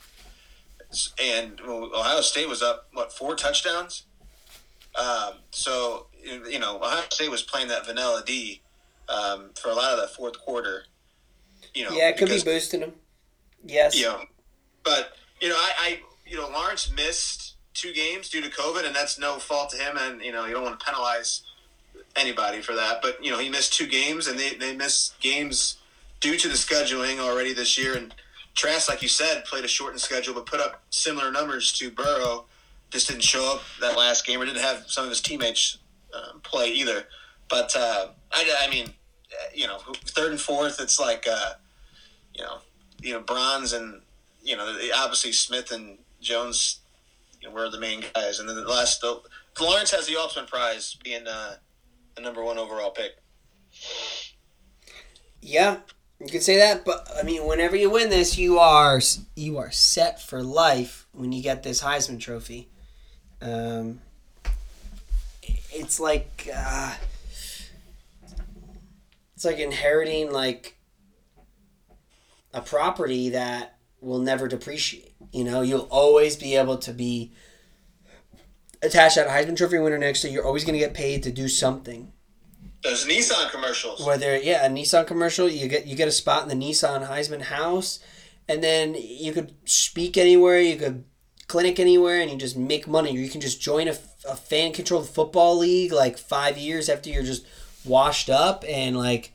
And 1.21 1.59
Ohio 1.61 2.21
State 2.21 2.47
was 2.47 2.61
up 2.61 2.87
what 2.93 3.11
four 3.13 3.35
touchdowns. 3.35 4.03
Um, 4.95 5.35
so 5.51 6.07
you 6.23 6.59
know, 6.59 6.77
Ohio 6.77 7.03
State 7.09 7.31
was 7.31 7.41
playing 7.41 7.69
that 7.69 7.85
vanilla 7.85 8.23
D 8.25 8.61
um, 9.09 9.51
for 9.59 9.69
a 9.69 9.73
lot 9.73 9.91
of 9.93 9.99
that 9.99 10.13
fourth 10.15 10.39
quarter. 10.39 10.83
You 11.73 11.85
know, 11.85 11.91
yeah, 11.91 12.09
it 12.09 12.17
could 12.17 12.25
because- 12.27 12.43
be 12.43 12.51
boosting 12.51 12.79
them. 12.81 12.93
Yes. 13.65 13.97
you 13.97 14.05
know, 14.05 14.21
but 14.83 15.13
you 15.39 15.47
know, 15.47 15.55
I, 15.55 15.71
I, 15.79 15.99
you 16.25 16.35
know, 16.35 16.49
Lawrence 16.49 16.91
missed 16.93 17.55
two 17.73 17.93
games 17.93 18.29
due 18.29 18.41
to 18.41 18.49
COVID, 18.49 18.85
and 18.85 18.93
that's 18.93 19.17
no 19.17 19.39
fault 19.39 19.69
to 19.69 19.77
him. 19.77 19.97
And 19.97 20.21
you 20.21 20.33
know, 20.33 20.45
you 20.45 20.53
don't 20.53 20.63
want 20.63 20.77
to 20.79 20.85
penalize 20.85 21.43
anybody 22.15 22.61
for 22.61 22.73
that, 22.75 23.01
but 23.01 23.23
you 23.23 23.31
know, 23.31 23.39
he 23.39 23.49
missed 23.49 23.73
two 23.73 23.87
games, 23.87 24.27
and 24.27 24.37
they 24.37 24.53
they 24.55 24.75
missed 24.75 25.19
games 25.19 25.77
due 26.19 26.37
to 26.37 26.47
the 26.47 26.53
scheduling 26.53 27.19
already 27.19 27.53
this 27.53 27.77
year. 27.77 27.95
And 27.95 28.13
Trask, 28.55 28.87
like 28.87 29.01
you 29.01 29.07
said, 29.07 29.45
played 29.45 29.65
a 29.65 29.67
shortened 29.67 30.01
schedule, 30.01 30.33
but 30.33 30.45
put 30.45 30.59
up 30.59 30.83
similar 30.89 31.31
numbers 31.31 31.71
to 31.73 31.91
Burrow. 31.91 32.45
Just 32.91 33.07
didn't 33.07 33.23
show 33.23 33.55
up 33.55 33.61
that 33.81 33.97
last 33.97 34.25
game, 34.25 34.39
or 34.41 34.45
didn't 34.45 34.61
have 34.61 34.85
some 34.87 35.05
of 35.05 35.09
his 35.09 35.21
teammates 35.21 35.79
um, 36.13 36.39
play 36.41 36.69
either. 36.69 37.05
But 37.49 37.75
uh, 37.75 38.07
I, 38.31 38.55
I 38.61 38.69
mean, 38.69 38.87
uh, 38.87 39.49
you 39.53 39.67
know, 39.67 39.79
third 40.05 40.31
and 40.31 40.39
fourth, 40.39 40.79
it's 40.79 40.99
like, 40.99 41.27
uh, 41.29 41.53
you 42.33 42.43
know, 42.43 42.57
you 43.01 43.13
know, 43.13 43.19
bronze 43.19 43.73
and 43.73 44.01
you 44.43 44.57
know, 44.57 44.77
obviously 44.95 45.31
Smith 45.31 45.71
and 45.71 45.97
Jones, 46.21 46.79
you 47.41 47.47
know, 47.47 47.53
were 47.53 47.69
the 47.69 47.79
main 47.79 48.03
guys, 48.13 48.39
and 48.39 48.47
then 48.47 48.55
the 48.55 48.63
last, 48.63 49.01
the, 49.01 49.21
Lawrence 49.59 49.91
has 49.91 50.07
the 50.07 50.17
ultimate 50.17 50.49
prize, 50.49 50.97
being 51.03 51.27
uh, 51.27 51.55
the 52.15 52.21
number 52.21 52.43
one 52.43 52.57
overall 52.57 52.91
pick. 52.91 53.11
Yeah, 55.41 55.77
you 56.19 56.27
could 56.27 56.43
say 56.43 56.57
that, 56.57 56.85
but 56.85 57.07
I 57.19 57.23
mean, 57.23 57.45
whenever 57.45 57.75
you 57.75 57.89
win 57.89 58.09
this, 58.09 58.37
you 58.37 58.59
are 58.59 59.01
you 59.35 59.57
are 59.57 59.71
set 59.71 60.21
for 60.21 60.41
life 60.41 61.07
when 61.11 61.31
you 61.31 61.43
get 61.43 61.63
this 61.63 61.83
Heisman 61.83 62.19
Trophy. 62.19 62.69
Um, 63.41 63.99
it's 65.71 65.99
like 65.99 66.47
uh, 66.55 66.95
it's 69.35 69.43
like 69.43 69.59
inheriting 69.59 70.31
like 70.31 70.77
a 72.53 72.61
property 72.61 73.29
that 73.29 73.77
will 73.99 74.19
never 74.19 74.47
depreciate. 74.47 75.13
You 75.31 75.43
know, 75.43 75.61
you'll 75.61 75.87
always 75.89 76.35
be 76.35 76.55
able 76.55 76.77
to 76.79 76.93
be 76.93 77.33
attached 78.83 79.15
that 79.15 79.27
Heisman 79.27 79.57
Trophy 79.57 79.79
winner 79.79 79.97
next 79.97 80.23
year. 80.23 80.33
You're 80.33 80.45
always 80.45 80.63
going 80.63 80.73
to 80.73 80.79
get 80.79 80.93
paid 80.93 81.23
to 81.23 81.31
do 81.31 81.47
something. 81.47 82.11
Those 82.83 83.05
Nissan 83.05 83.49
commercials. 83.49 84.05
Whether 84.05 84.37
yeah, 84.37 84.65
a 84.65 84.69
Nissan 84.69 85.07
commercial, 85.07 85.47
you 85.47 85.69
get 85.69 85.87
you 85.87 85.95
get 85.95 86.09
a 86.09 86.11
spot 86.11 86.43
in 86.43 86.49
the 86.49 86.65
Nissan 86.65 87.07
Heisman 87.07 87.43
house, 87.43 87.99
and 88.49 88.61
then 88.61 88.95
you 88.97 89.31
could 89.31 89.55
speak 89.63 90.17
anywhere. 90.17 90.59
You 90.59 90.75
could 90.75 91.05
clinic 91.47 91.79
anywhere, 91.79 92.19
and 92.19 92.29
you 92.29 92.37
just 92.37 92.57
make 92.57 92.85
money. 92.85 93.15
Or 93.15 93.19
you 93.19 93.29
can 93.29 93.39
just 93.39 93.61
join 93.61 93.87
a, 93.87 93.95
a 94.29 94.35
fan 94.35 94.73
controlled 94.73 95.07
football 95.07 95.57
league 95.57 95.93
like 95.93 96.17
five 96.17 96.57
years 96.57 96.89
after 96.89 97.09
you're 97.09 97.23
just 97.23 97.45
washed 97.85 98.29
up 98.29 98.65
and 98.67 98.97
like. 98.97 99.31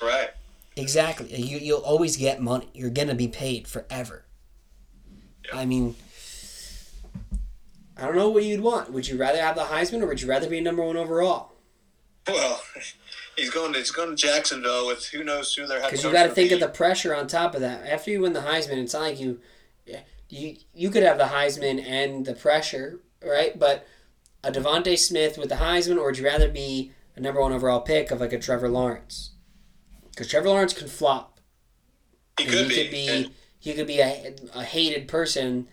Right. 0.00 0.30
Exactly. 0.76 1.34
You 1.34 1.58
you'll 1.58 1.80
always 1.80 2.16
get 2.16 2.40
money. 2.40 2.68
You're 2.74 2.90
gonna 2.90 3.16
be 3.16 3.26
paid 3.26 3.66
forever. 3.66 4.24
I 5.52 5.64
mean, 5.64 5.96
I 7.98 8.02
don't 8.02 8.16
know 8.16 8.28
what 8.28 8.44
you'd 8.44 8.60
want. 8.60 8.92
Would 8.92 9.08
you 9.08 9.16
rather 9.16 9.40
have 9.42 9.56
the 9.56 9.64
Heisman 9.64 10.02
or 10.02 10.06
would 10.06 10.22
you 10.22 10.28
rather 10.28 10.48
be 10.48 10.60
number 10.60 10.84
one 10.84 10.96
overall? 10.96 11.52
Well, 12.28 12.62
he's 13.36 13.50
going 13.50 13.72
to 13.72 13.78
he's 13.78 13.90
going 13.90 14.10
to 14.10 14.16
Jacksonville 14.16 14.86
with 14.86 15.06
who 15.06 15.24
knows 15.24 15.52
who 15.54 15.66
they're. 15.66 15.82
Because 15.82 16.04
you 16.04 16.12
got 16.12 16.24
to 16.24 16.30
think 16.30 16.52
of 16.52 16.60
the 16.60 16.68
pressure 16.68 17.14
on 17.14 17.26
top 17.26 17.54
of 17.54 17.60
that. 17.60 17.86
After 17.86 18.10
you 18.10 18.20
win 18.20 18.34
the 18.34 18.40
Heisman, 18.40 18.78
it's 18.78 18.94
not 18.94 19.02
like 19.02 19.20
you, 19.20 19.40
you 20.28 20.56
you 20.72 20.90
could 20.90 21.02
have 21.02 21.18
the 21.18 21.24
Heisman 21.24 21.84
and 21.84 22.24
the 22.24 22.34
pressure, 22.34 23.00
right? 23.24 23.58
But 23.58 23.86
a 24.44 24.52
DeVonta 24.52 24.96
Smith 24.96 25.36
with 25.36 25.48
the 25.48 25.56
Heisman, 25.56 25.96
or 25.96 26.06
would 26.06 26.18
you 26.18 26.24
rather 26.24 26.48
be 26.48 26.92
a 27.16 27.20
number 27.20 27.40
one 27.40 27.52
overall 27.52 27.80
pick 27.80 28.12
of 28.12 28.20
like 28.20 28.32
a 28.32 28.38
Trevor 28.38 28.68
Lawrence? 28.68 29.32
Because 30.10 30.28
Trevor 30.28 30.50
Lawrence 30.50 30.72
can 30.72 30.88
flop. 30.88 31.40
He 32.38 32.44
could 32.44 32.54
he 32.54 32.68
be. 32.68 32.74
Could 32.74 32.90
be 32.90 33.34
he 33.60 33.74
could 33.74 33.86
be 33.88 34.00
a, 34.00 34.34
a 34.54 34.62
hated 34.62 35.08
person 35.08 35.66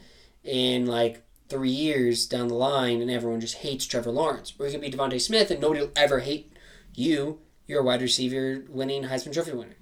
in 0.43 0.87
like 0.87 1.24
three 1.49 1.69
years 1.69 2.25
down 2.25 2.47
the 2.47 2.55
line, 2.55 3.01
and 3.01 3.11
everyone 3.11 3.41
just 3.41 3.57
hates 3.57 3.85
Trevor 3.85 4.11
Lawrence. 4.11 4.53
Or 4.57 4.65
he 4.65 4.71
could 4.71 4.81
be 4.81 4.91
DeVonta 4.91 5.19
Smith, 5.21 5.51
and 5.51 5.61
nobody 5.61 5.81
will 5.81 5.91
ever 5.95 6.19
hate 6.19 6.51
you. 6.93 7.39
You're 7.67 7.81
a 7.81 7.83
wide 7.83 8.01
receiver, 8.01 8.63
winning 8.69 9.03
Heisman 9.03 9.33
Trophy 9.33 9.53
winner. 9.53 9.75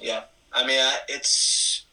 Yeah, 0.00 0.24
I 0.52 0.66
mean, 0.66 0.80
it's 1.08 1.84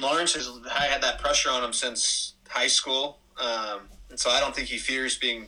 Lawrence 0.00 0.34
has 0.34 0.48
had 0.70 1.02
that 1.02 1.18
pressure 1.18 1.50
on 1.50 1.62
him 1.62 1.72
since 1.72 2.34
high 2.48 2.66
school, 2.66 3.18
um, 3.40 3.80
and 4.10 4.18
so 4.18 4.30
I 4.30 4.40
don't 4.40 4.54
think 4.54 4.68
he 4.68 4.78
fears 4.78 5.16
being 5.16 5.46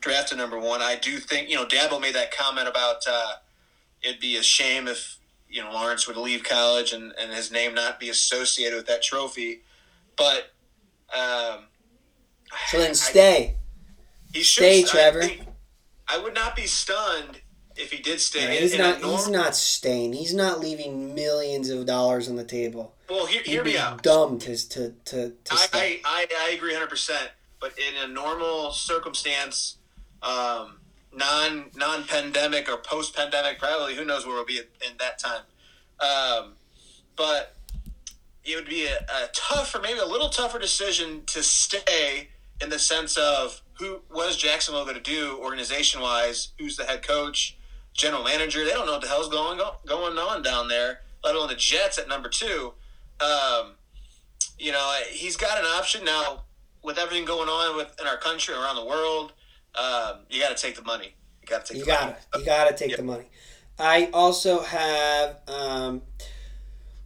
drafted 0.00 0.38
number 0.38 0.58
one. 0.58 0.82
I 0.82 0.96
do 0.96 1.18
think 1.18 1.48
you 1.48 1.56
know 1.56 1.66
Dabo 1.66 2.00
made 2.00 2.14
that 2.14 2.36
comment 2.36 2.68
about 2.68 3.02
uh, 3.08 3.34
it'd 4.02 4.20
be 4.20 4.36
a 4.36 4.42
shame 4.42 4.88
if 4.88 5.18
you 5.48 5.62
know 5.62 5.72
Lawrence 5.72 6.06
would 6.06 6.16
leave 6.16 6.42
college 6.42 6.92
and, 6.92 7.12
and 7.20 7.32
his 7.32 7.50
name 7.50 7.74
not 7.74 8.00
be 8.00 8.08
associated 8.08 8.76
with 8.76 8.86
that 8.86 9.02
trophy, 9.02 9.60
but 10.16 10.52
um, 11.14 11.64
so 12.68 12.78
then 12.78 12.94
stay. 12.94 13.56
I, 13.56 14.36
he 14.36 14.42
should 14.42 14.62
stay, 14.62 14.82
Trevor. 14.82 15.22
I, 15.22 15.40
I, 16.08 16.18
would 16.18 16.34
not 16.34 16.56
be 16.56 16.66
stunned 16.66 17.40
if 17.76 17.92
he 17.92 18.02
did 18.02 18.20
stay. 18.20 18.54
Yeah, 18.54 18.60
he's 18.60 18.74
in, 18.74 18.80
not. 18.80 19.02
he's 19.02 19.28
not 19.28 19.54
staying. 19.54 20.12
He's 20.12 20.34
not 20.34 20.60
leaving 20.60 21.14
millions 21.14 21.70
of 21.70 21.86
dollars 21.86 22.28
on 22.28 22.36
the 22.36 22.44
table. 22.44 22.94
Well, 23.08 23.26
hear, 23.26 23.42
hear 23.42 23.64
me 23.64 23.76
out. 23.76 24.02
Dumb 24.02 24.38
to 24.40 24.56
to 24.68 24.94
to. 25.06 25.32
to 25.44 25.54
I, 25.72 26.00
I, 26.04 26.26
I 26.40 26.50
agree 26.50 26.72
hundred 26.72 26.90
percent. 26.90 27.30
But 27.60 27.72
in 27.78 28.10
a 28.10 28.12
normal 28.12 28.72
circumstance, 28.72 29.78
um, 30.22 30.78
non 31.12 31.70
non 31.74 32.04
pandemic 32.04 32.68
or 32.70 32.76
post 32.76 33.14
pandemic, 33.16 33.58
probably 33.58 33.94
who 33.94 34.04
knows 34.04 34.26
where 34.26 34.34
we'll 34.34 34.44
be 34.44 34.58
in 34.58 34.96
that 34.98 35.18
time. 35.18 35.42
Um, 36.00 36.52
but 37.16 37.56
it 38.44 38.54
would 38.54 38.68
be 38.68 38.86
a, 38.86 38.96
a 38.96 39.28
tough 39.34 39.74
or 39.74 39.80
maybe 39.80 39.98
a 39.98 40.06
little 40.06 40.28
tougher 40.28 40.58
decision 40.58 41.22
to 41.26 41.42
stay 41.42 42.28
in 42.60 42.70
the 42.70 42.78
sense 42.78 43.16
of 43.16 43.62
who 43.74 44.00
was 44.10 44.36
Jacksonville 44.36 44.84
going 44.84 44.96
to 44.96 45.02
do 45.02 45.38
organization 45.40 46.00
wise? 46.00 46.52
Who's 46.58 46.76
the 46.76 46.84
head 46.84 47.06
coach, 47.06 47.58
general 47.92 48.24
manager? 48.24 48.64
They 48.64 48.70
don't 48.70 48.86
know 48.86 48.92
what 48.92 49.02
the 49.02 49.08
hell's 49.08 49.28
going 49.28 49.60
going 49.86 50.18
on 50.18 50.42
down 50.42 50.68
there. 50.68 51.00
Let 51.24 51.34
alone 51.34 51.48
the 51.48 51.56
Jets 51.56 51.98
at 51.98 52.08
number 52.08 52.28
two. 52.28 52.74
Um, 53.20 53.72
you 54.58 54.72
know, 54.72 54.94
he's 55.10 55.36
got 55.36 55.58
an 55.58 55.64
option 55.64 56.04
now 56.04 56.44
with 56.82 56.98
everything 56.98 57.24
going 57.24 57.48
on 57.48 57.76
with 57.76 57.94
in 58.00 58.06
our 58.06 58.16
country 58.16 58.54
around 58.54 58.76
the 58.76 58.84
world. 58.84 59.32
Um, 59.74 60.20
you 60.30 60.40
got 60.40 60.56
to 60.56 60.62
take 60.62 60.76
the 60.76 60.82
money. 60.82 61.14
You 61.42 61.48
got 61.48 61.66
to 61.66 61.72
take. 61.72 61.80
You 61.80 61.86
got 61.86 62.32
to. 62.32 62.38
You 62.38 62.44
got 62.44 62.68
to 62.68 62.76
take 62.76 62.90
yep. 62.90 62.98
the 62.98 63.04
money. 63.04 63.26
I 63.78 64.08
also 64.12 64.62
have. 64.62 65.38
Um, 65.46 66.02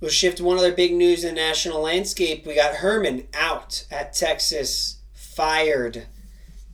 we'll 0.01 0.11
shift 0.11 0.41
one 0.41 0.59
other 0.59 0.73
big 0.73 0.95
news 0.95 1.25
in 1.25 1.35
the 1.35 1.41
national 1.41 1.81
landscape. 1.81 2.47
We 2.47 2.55
got 2.55 2.77
Herman 2.77 3.27
out 3.35 3.87
at 3.91 4.13
Texas, 4.13 4.99
fired 5.35 6.07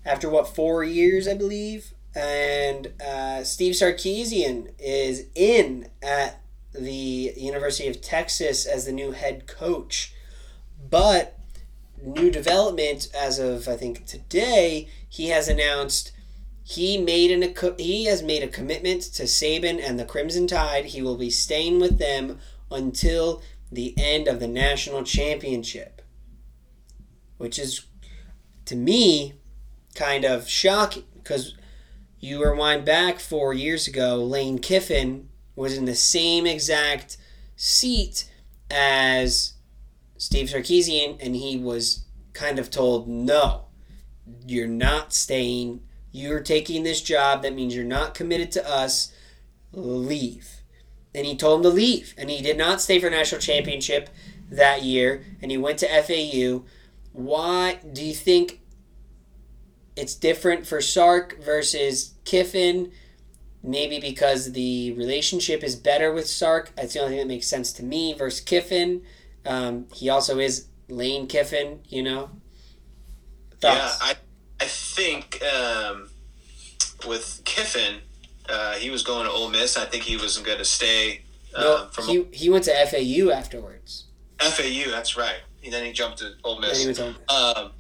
after 0.05 0.29
what 0.29 0.55
four 0.55 0.85
years, 0.85 1.29
I 1.29 1.35
believe, 1.35 1.93
and 2.15 2.93
uh, 3.05 3.45
Steve 3.45 3.75
Sarkisian 3.75 4.73
is 4.79 5.27
in 5.35 5.89
at 6.03 6.41
the 6.73 7.33
University 7.37 7.89
of 7.89 8.01
Texas 8.01 8.67
as 8.67 8.87
the 8.87 8.93
new 8.93 9.13
head 9.13 9.47
coach, 9.47 10.15
but 10.89 11.39
new 12.03 12.31
development 12.31 13.09
as 13.15 13.39
of 13.39 13.69
I 13.69 13.77
think 13.77 14.07
today, 14.07 14.89
he 15.09 15.29
has 15.29 15.49
announced 15.49 16.13
he 16.63 16.99
made 16.99 17.31
an 17.31 17.55
he 17.79 18.07
has 18.07 18.23
made 18.23 18.43
a 18.43 18.49
commitment 18.49 19.03
to 19.03 19.25
Saban 19.25 19.81
and 19.83 19.99
the 19.99 20.05
Crimson 20.05 20.47
Tide. 20.47 20.87
He 20.87 21.03
will 21.03 21.17
be 21.17 21.31
staying 21.31 21.81
with 21.81 21.99
them 21.99 22.39
until 22.71 23.43
the 23.71 23.95
end 23.97 24.29
of 24.29 24.41
the 24.41 24.49
national 24.49 25.03
championship, 25.05 26.03
which 27.39 27.59
is 27.59 27.87
to 28.67 28.77
me 28.77 29.35
kind 29.95 30.25
of 30.25 30.49
shocking 30.49 31.05
because 31.15 31.55
you 32.21 32.45
rewind 32.45 32.85
back 32.85 33.19
four 33.19 33.53
years 33.55 33.89
ago, 33.89 34.17
Lane 34.17 34.59
Kiffin 34.59 35.29
was 35.55 35.77
in 35.77 35.87
the 35.87 35.95
same 35.95 36.47
exact 36.47 37.17
seat 37.57 38.31
as 38.71 39.55
Steve 40.19 40.49
Sarkisian, 40.49 41.19
and 41.21 41.35
he 41.35 41.57
was 41.57 42.05
kind 42.33 42.59
of 42.59 42.71
told, 42.71 43.09
no, 43.09 43.67
you're 44.47 44.67
not 44.67 45.13
staying. 45.13 45.81
You're 46.13 46.41
taking 46.41 46.83
this 46.83 47.01
job. 47.01 47.43
That 47.43 47.55
means 47.55 47.75
you're 47.75 47.85
not 47.85 48.15
committed 48.15 48.51
to 48.53 48.69
us. 48.69 49.13
Leave. 49.73 50.63
And 51.15 51.27
he 51.27 51.37
told 51.37 51.61
him 51.61 51.71
to 51.71 51.77
leave. 51.77 52.15
And 52.17 52.31
he 52.31 52.43
did 52.43 52.59
not 52.59 52.81
stay 52.81 52.99
for 52.99 53.11
national 53.11 53.41
championship 53.41 54.11
that 54.51 54.83
year. 54.83 55.25
And 55.41 55.51
he 55.51 55.59
went 55.59 55.79
to 55.81 56.03
FAU. 56.03 56.65
Why 57.17 57.81
do 57.95 58.05
you 58.05 58.13
think 58.13 58.61
it's 59.97 60.15
different 60.15 60.67
for 60.67 60.83
Sark 60.83 61.43
versus 61.43 62.13
Kiffin? 62.27 62.93
Maybe 63.63 63.99
because 63.99 64.53
the 64.53 64.93
relationship 64.93 65.65
is 65.65 65.77
better 65.77 66.13
with 66.13 66.27
Sark. 66.27 66.73
That's 66.77 66.93
the 66.93 67.01
only 67.01 67.13
thing 67.13 67.27
that 67.27 67.33
makes 67.33 67.49
sense 67.49 67.73
to 67.73 67.83
me 67.83 68.13
versus 68.13 68.41
Kiffin. 68.41 69.01
Um, 69.47 69.87
he 69.95 70.11
also 70.11 70.39
is 70.39 70.67
Lane 70.91 71.27
Kiffin, 71.27 71.81
you 71.89 72.03
know. 72.03 72.29
Thoughts? 73.63 73.99
Yeah, 74.03 74.09
I 74.09 74.15
I 74.61 74.67
think 74.67 75.43
um, 75.43 76.11
with 77.09 77.41
Kiffin, 77.47 78.01
uh, 78.47 78.75
he 78.75 78.91
was 78.91 79.03
going 79.03 79.25
to 79.25 79.33
Ole 79.33 79.49
Miss. 79.49 79.79
I 79.79 79.87
think 79.87 80.03
he 80.03 80.19
wasn't 80.19 80.45
going 80.45 80.59
to 80.59 80.67
stay. 80.67 81.23
Uh, 81.55 81.63
no, 81.63 81.89
from 81.93 82.09
he, 82.09 82.27
he 82.31 82.51
went 82.51 82.65
to 82.65 82.87
FAU 82.87 83.31
afterwards. 83.31 84.06
FAU, 84.41 84.91
that's 84.91 85.17
right. 85.17 85.41
And 85.65 85.73
then 85.73 85.85
he 85.85 85.93
jumped 85.93 86.19
to 86.19 86.35
Ole 86.45 86.61
Miss. 86.61 86.85
Then 86.85 86.95
he 86.95 87.03
Ole 87.03 87.09
Miss. 87.09 87.57
Um, 87.57 87.73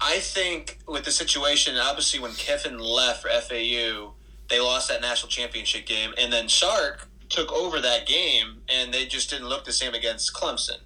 I 0.00 0.18
think 0.18 0.78
with 0.88 1.04
the 1.04 1.12
situation, 1.12 1.76
obviously, 1.76 2.18
when 2.18 2.32
Kiffin 2.32 2.78
left 2.78 3.22
for 3.22 3.28
FAU, 3.28 4.14
they 4.48 4.60
lost 4.60 4.88
that 4.88 5.00
national 5.00 5.28
championship 5.30 5.86
game, 5.86 6.12
and 6.18 6.32
then 6.32 6.48
Sark 6.48 7.08
took 7.28 7.50
over 7.52 7.80
that 7.80 8.06
game, 8.06 8.62
and 8.68 8.92
they 8.92 9.06
just 9.06 9.30
didn't 9.30 9.48
look 9.48 9.64
the 9.64 9.72
same 9.72 9.94
against 9.94 10.34
Clemson. 10.34 10.78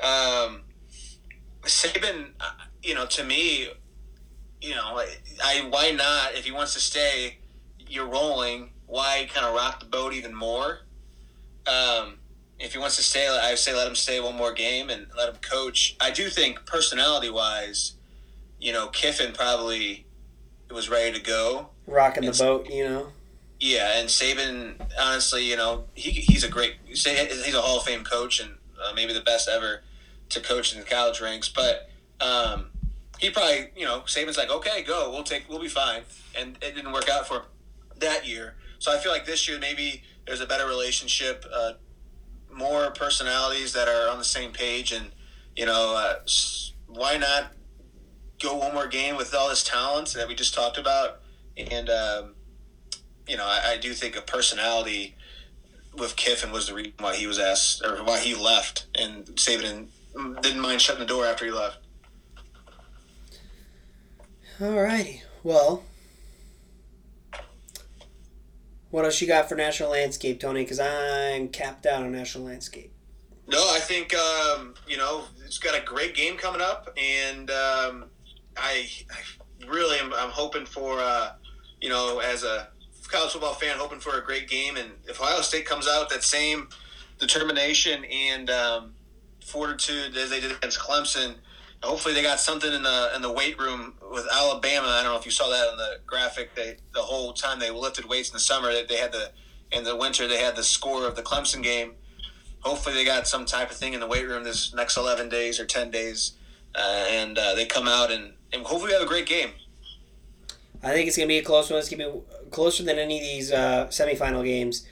Um, 0.00 0.62
Saban, 1.62 2.30
uh, 2.40 2.52
you 2.82 2.94
know, 2.94 3.06
to 3.06 3.24
me, 3.24 3.68
you 4.60 4.74
know, 4.74 5.02
I 5.42 5.66
why 5.70 5.90
not 5.90 6.34
if 6.34 6.44
he 6.44 6.52
wants 6.52 6.74
to 6.74 6.80
stay, 6.80 7.38
you're 7.88 8.06
rolling 8.06 8.70
why 8.86 9.28
kind 9.32 9.46
of 9.46 9.54
rock 9.54 9.80
the 9.80 9.86
boat 9.86 10.12
even 10.12 10.34
more. 10.34 10.80
Um, 11.66 12.19
if 12.60 12.72
he 12.72 12.78
wants 12.78 12.96
to 12.96 13.02
stay, 13.02 13.26
I 13.26 13.54
say 13.54 13.74
let 13.74 13.86
him 13.88 13.94
stay 13.94 14.20
one 14.20 14.36
more 14.36 14.52
game 14.52 14.90
and 14.90 15.06
let 15.16 15.28
him 15.28 15.36
coach. 15.40 15.96
I 16.00 16.10
do 16.10 16.28
think 16.28 16.66
personality 16.66 17.30
wise, 17.30 17.94
you 18.60 18.72
know, 18.72 18.88
Kiffin 18.88 19.32
probably 19.32 20.06
was 20.70 20.88
ready 20.88 21.18
to 21.18 21.24
go. 21.24 21.70
Rocking 21.86 22.24
the 22.24 22.32
boat, 22.32 22.68
you 22.68 22.84
know. 22.84 23.12
Yeah, 23.58 23.98
and 23.98 24.08
Saban, 24.08 24.74
honestly, 24.98 25.48
you 25.48 25.56
know, 25.56 25.84
he, 25.94 26.10
he's 26.10 26.44
a 26.44 26.48
great, 26.48 26.76
he's 26.84 27.06
a 27.06 27.60
Hall 27.60 27.78
of 27.78 27.84
Fame 27.84 28.04
coach 28.04 28.40
and 28.40 28.52
uh, 28.82 28.92
maybe 28.94 29.12
the 29.12 29.20
best 29.20 29.48
ever 29.48 29.82
to 30.30 30.40
coach 30.40 30.72
in 30.74 30.80
the 30.80 30.86
college 30.86 31.20
ranks. 31.20 31.48
But 31.48 31.90
um, 32.20 32.66
he 33.18 33.30
probably, 33.30 33.70
you 33.76 33.84
know, 33.84 34.00
Saban's 34.06 34.38
like, 34.38 34.50
okay, 34.50 34.82
go, 34.82 35.10
we'll 35.10 35.24
take, 35.24 35.48
we'll 35.48 35.60
be 35.60 35.68
fine, 35.68 36.02
and 36.38 36.56
it 36.62 36.74
didn't 36.74 36.92
work 36.92 37.08
out 37.08 37.26
for 37.26 37.34
him 37.34 37.42
that 37.98 38.26
year. 38.26 38.54
So 38.78 38.92
I 38.92 38.98
feel 38.98 39.12
like 39.12 39.26
this 39.26 39.46
year 39.46 39.58
maybe 39.58 40.02
there's 40.26 40.40
a 40.40 40.46
better 40.46 40.66
relationship, 40.66 41.44
uh, 41.52 41.72
more 42.52 42.90
personalities 42.90 43.72
that 43.72 43.88
are 43.88 44.10
on 44.10 44.18
the 44.18 44.24
same 44.24 44.52
page, 44.52 44.92
and 44.92 45.10
you 45.56 45.66
know, 45.66 45.94
uh, 45.96 46.14
why 46.86 47.16
not 47.16 47.52
go 48.42 48.56
one 48.56 48.72
more 48.72 48.86
game 48.86 49.16
with 49.16 49.34
all 49.34 49.48
this 49.48 49.62
talent 49.62 50.12
that 50.14 50.28
we 50.28 50.34
just 50.34 50.54
talked 50.54 50.78
about, 50.78 51.20
and. 51.56 51.88
Um, 51.90 52.34
you 53.30 53.36
know, 53.36 53.46
I, 53.46 53.74
I 53.74 53.76
do 53.76 53.94
think 53.94 54.16
a 54.16 54.22
personality 54.22 55.16
with 55.96 56.16
Kiffin 56.16 56.50
was 56.50 56.66
the 56.66 56.74
reason 56.74 56.94
why 56.98 57.14
he 57.14 57.28
was 57.28 57.38
asked 57.38 57.84
or 57.84 58.02
why 58.02 58.18
he 58.18 58.34
left, 58.34 58.86
and 58.96 59.24
Saban 59.36 59.62
didn't, 59.62 60.42
didn't 60.42 60.60
mind 60.60 60.80
shutting 60.80 61.00
the 61.00 61.06
door 61.06 61.26
after 61.26 61.44
he 61.44 61.52
left. 61.52 61.78
All 64.60 64.72
righty. 64.72 65.22
Well, 65.44 65.84
what 68.90 69.04
else 69.04 69.20
you 69.20 69.26
got 69.26 69.48
for 69.48 69.54
National 69.54 69.90
Landscape, 69.90 70.40
Tony? 70.40 70.62
Because 70.62 70.80
I'm 70.80 71.48
capped 71.48 71.86
out 71.86 72.02
on 72.02 72.12
National 72.12 72.44
Landscape. 72.44 72.92
No, 73.46 73.58
I 73.58 73.80
think 73.80 74.14
um, 74.14 74.74
you 74.86 74.96
know 74.96 75.24
it's 75.44 75.58
got 75.58 75.80
a 75.80 75.84
great 75.84 76.14
game 76.14 76.36
coming 76.36 76.60
up, 76.60 76.88
and 76.96 77.50
um, 77.50 78.04
I, 78.56 78.88
I 79.10 79.66
really 79.66 79.98
am 79.98 80.12
I'm 80.14 80.30
hoping 80.30 80.66
for 80.66 80.98
uh, 81.00 81.32
you 81.80 81.88
know 81.88 82.20
as 82.20 82.44
a 82.44 82.68
college 83.08 83.32
football 83.32 83.54
fan 83.54 83.76
hoping 83.76 83.98
for 83.98 84.18
a 84.18 84.24
great 84.24 84.48
game, 84.48 84.76
and 84.76 84.90
if 85.08 85.20
Ohio 85.20 85.40
State 85.40 85.66
comes 85.66 85.88
out 85.88 86.08
that 86.10 86.22
same 86.22 86.68
determination 87.18 88.04
and 88.04 88.48
um, 88.50 88.92
fortitude 89.44 90.16
as 90.16 90.30
they 90.30 90.40
did 90.40 90.52
against 90.52 90.78
Clemson, 90.78 91.34
hopefully 91.82 92.14
they 92.14 92.22
got 92.22 92.40
something 92.40 92.72
in 92.72 92.82
the 92.82 93.12
in 93.14 93.22
the 93.22 93.32
weight 93.32 93.58
room 93.58 93.94
with 94.10 94.26
Alabama. 94.32 94.88
I 94.88 95.02
don't 95.02 95.12
know 95.12 95.18
if 95.18 95.24
you 95.24 95.32
saw 95.32 95.48
that 95.48 95.68
on 95.68 95.76
the 95.76 96.00
graphic. 96.06 96.54
They 96.54 96.76
the 96.94 97.02
whole 97.02 97.32
time 97.32 97.58
they 97.58 97.70
lifted 97.70 98.06
weights 98.08 98.30
in 98.30 98.34
the 98.34 98.40
summer, 98.40 98.72
they, 98.72 98.84
they 98.84 98.96
had 98.96 99.12
the 99.12 99.30
in 99.72 99.84
the 99.84 99.96
winter 99.96 100.26
they 100.26 100.38
had 100.38 100.56
the 100.56 100.64
score 100.64 101.06
of 101.06 101.14
the 101.14 101.22
Clemson 101.22 101.62
game 101.62 101.92
hopefully 102.60 102.94
they 102.94 103.04
got 103.04 103.26
some 103.26 103.44
type 103.44 103.70
of 103.70 103.76
thing 103.76 103.94
in 103.94 104.00
the 104.00 104.06
weight 104.06 104.26
room 104.26 104.44
this 104.44 104.74
next 104.74 104.96
11 104.96 105.28
days 105.28 105.58
or 105.58 105.66
10 105.66 105.90
days 105.90 106.32
uh, 106.74 107.06
and 107.08 107.38
uh, 107.38 107.54
they 107.54 107.66
come 107.66 107.88
out 107.88 108.10
and, 108.10 108.32
and 108.52 108.64
hopefully 108.64 108.88
we 108.88 108.92
have 108.92 109.02
a 109.02 109.06
great 109.06 109.26
game 109.26 109.50
I 110.82 110.92
think 110.92 111.08
it's 111.08 111.16
going 111.16 111.28
to 111.28 111.32
be 111.32 111.36
a 111.38 111.42
close 111.42 111.68
one. 111.68 111.78
It's 111.78 111.90
going 111.90 112.00
to 112.00 112.20
be 112.20 112.50
closer 112.50 112.82
than 112.82 112.98
any 112.98 113.18
of 113.18 113.22
these 113.22 113.52
uh, 113.52 113.88
semifinal 113.88 114.42
games, 114.42 114.86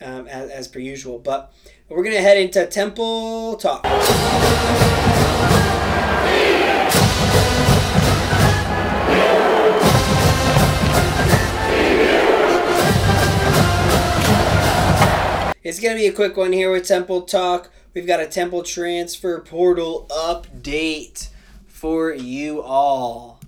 um, 0.00 0.28
as, 0.28 0.48
as 0.48 0.68
per 0.68 0.78
usual. 0.78 1.18
But 1.18 1.52
we're 1.88 2.04
going 2.04 2.14
to 2.14 2.22
head 2.22 2.38
into 2.38 2.64
Temple 2.66 3.56
Talk. 3.56 3.84
It's 15.68 15.80
going 15.80 15.94
to 15.94 16.00
be 16.00 16.06
a 16.06 16.12
quick 16.12 16.34
one 16.34 16.54
here 16.54 16.72
with 16.72 16.88
Temple 16.88 17.20
Talk. 17.20 17.68
We've 17.92 18.06
got 18.06 18.20
a 18.20 18.26
Temple 18.26 18.62
transfer 18.62 19.38
portal 19.38 20.06
update 20.08 21.28
for 21.66 22.10
you 22.10 22.62
all. 22.62 23.38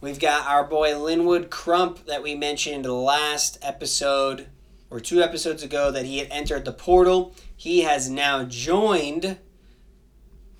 We've 0.00 0.18
got 0.18 0.46
our 0.46 0.64
boy 0.64 0.98
Linwood 0.98 1.50
Crump 1.50 2.06
that 2.06 2.22
we 2.22 2.34
mentioned 2.34 2.86
last 2.86 3.58
episode 3.60 4.46
or 4.88 4.98
two 4.98 5.20
episodes 5.20 5.62
ago 5.62 5.90
that 5.90 6.06
he 6.06 6.20
had 6.20 6.28
entered 6.30 6.64
the 6.64 6.72
portal. 6.72 7.34
He 7.54 7.82
has 7.82 8.08
now 8.08 8.44
joined 8.44 9.36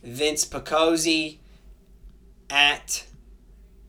Vince 0.02 0.44
Picozzi 0.44 1.38
at 2.50 3.06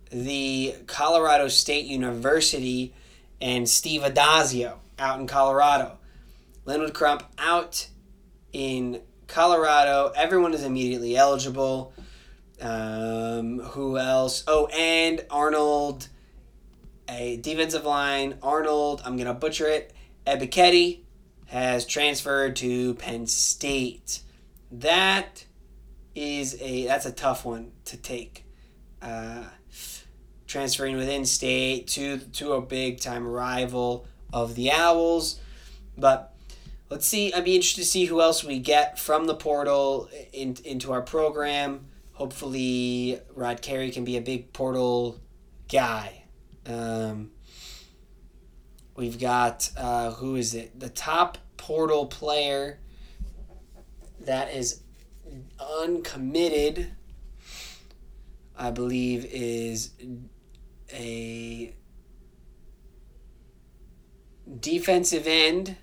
the 0.10 0.76
Colorado 0.88 1.50
State 1.50 1.84
University 1.84 2.94
and 3.42 3.68
Steve 3.68 4.04
Addazio 4.04 4.76
out 4.98 5.20
in 5.20 5.28
Colorado. 5.28 5.98
Linwood 6.66 6.94
Crump 6.94 7.24
out 7.38 7.88
in 8.52 9.02
Colorado. 9.28 10.12
Everyone 10.16 10.54
is 10.54 10.64
immediately 10.64 11.16
eligible. 11.16 11.94
Um, 12.60 13.60
who 13.60 13.98
else? 13.98 14.44
Oh, 14.48 14.68
and 14.68 15.24
Arnold, 15.30 16.08
a 17.08 17.38
defensive 17.38 17.86
line. 17.86 18.38
Arnold, 18.42 19.02
I'm 19.06 19.18
gonna 19.18 19.34
butcher 19.34 19.68
it. 19.68 19.94
Ebiketie 20.26 21.02
has 21.48 21.86
transferred 21.86 22.56
to 22.58 22.96
Penn 22.96 23.28
State. 23.28 24.22
That 24.72 25.46
is 26.16 26.60
a 26.62 26.86
that's 26.86 27.06
a 27.06 27.12
tough 27.12 27.46
one 27.46 27.72
to 27.86 27.98
take. 27.98 28.46
Uh, 29.02 29.44
transferring 30.48 30.96
within 30.96 31.26
state 31.26 31.88
to 31.88 32.18
to 32.18 32.54
a 32.54 32.62
big 32.62 33.00
time 33.00 33.28
rival 33.28 34.08
of 34.34 34.56
the 34.56 34.72
Owls, 34.72 35.40
but 35.98 36.35
let's 36.90 37.06
see. 37.06 37.34
I'd 37.34 37.44
be 37.44 37.56
interested 37.56 37.82
to 37.82 37.88
see 37.88 38.06
who 38.06 38.22
else 38.22 38.44
we 38.44 38.60
get 38.60 39.00
from 39.00 39.26
the 39.26 39.36
portal 39.36 40.10
in, 40.34 40.58
into 40.64 40.92
our 40.92 41.02
program. 41.02 41.88
Hopefully, 42.14 43.20
Rod 43.34 43.62
Carey 43.62 43.92
can 43.92 44.06
be 44.06 44.18
a 44.18 44.22
big 44.22 44.54
portal 44.54 45.20
guy. 45.70 46.24
Um, 46.66 47.32
we've 48.96 49.20
got 49.20 49.70
uh, 49.78 50.12
who 50.12 50.36
is 50.36 50.54
it? 50.54 50.80
The 50.80 50.90
top 50.90 51.38
portal 51.58 52.06
player 52.06 52.80
that 54.22 54.54
is 54.54 54.82
uncommitted, 55.60 56.94
I 58.58 58.72
believe, 58.72 59.26
is 59.26 59.92
a 60.94 61.76
defensive 64.60 65.28
end 65.28 65.76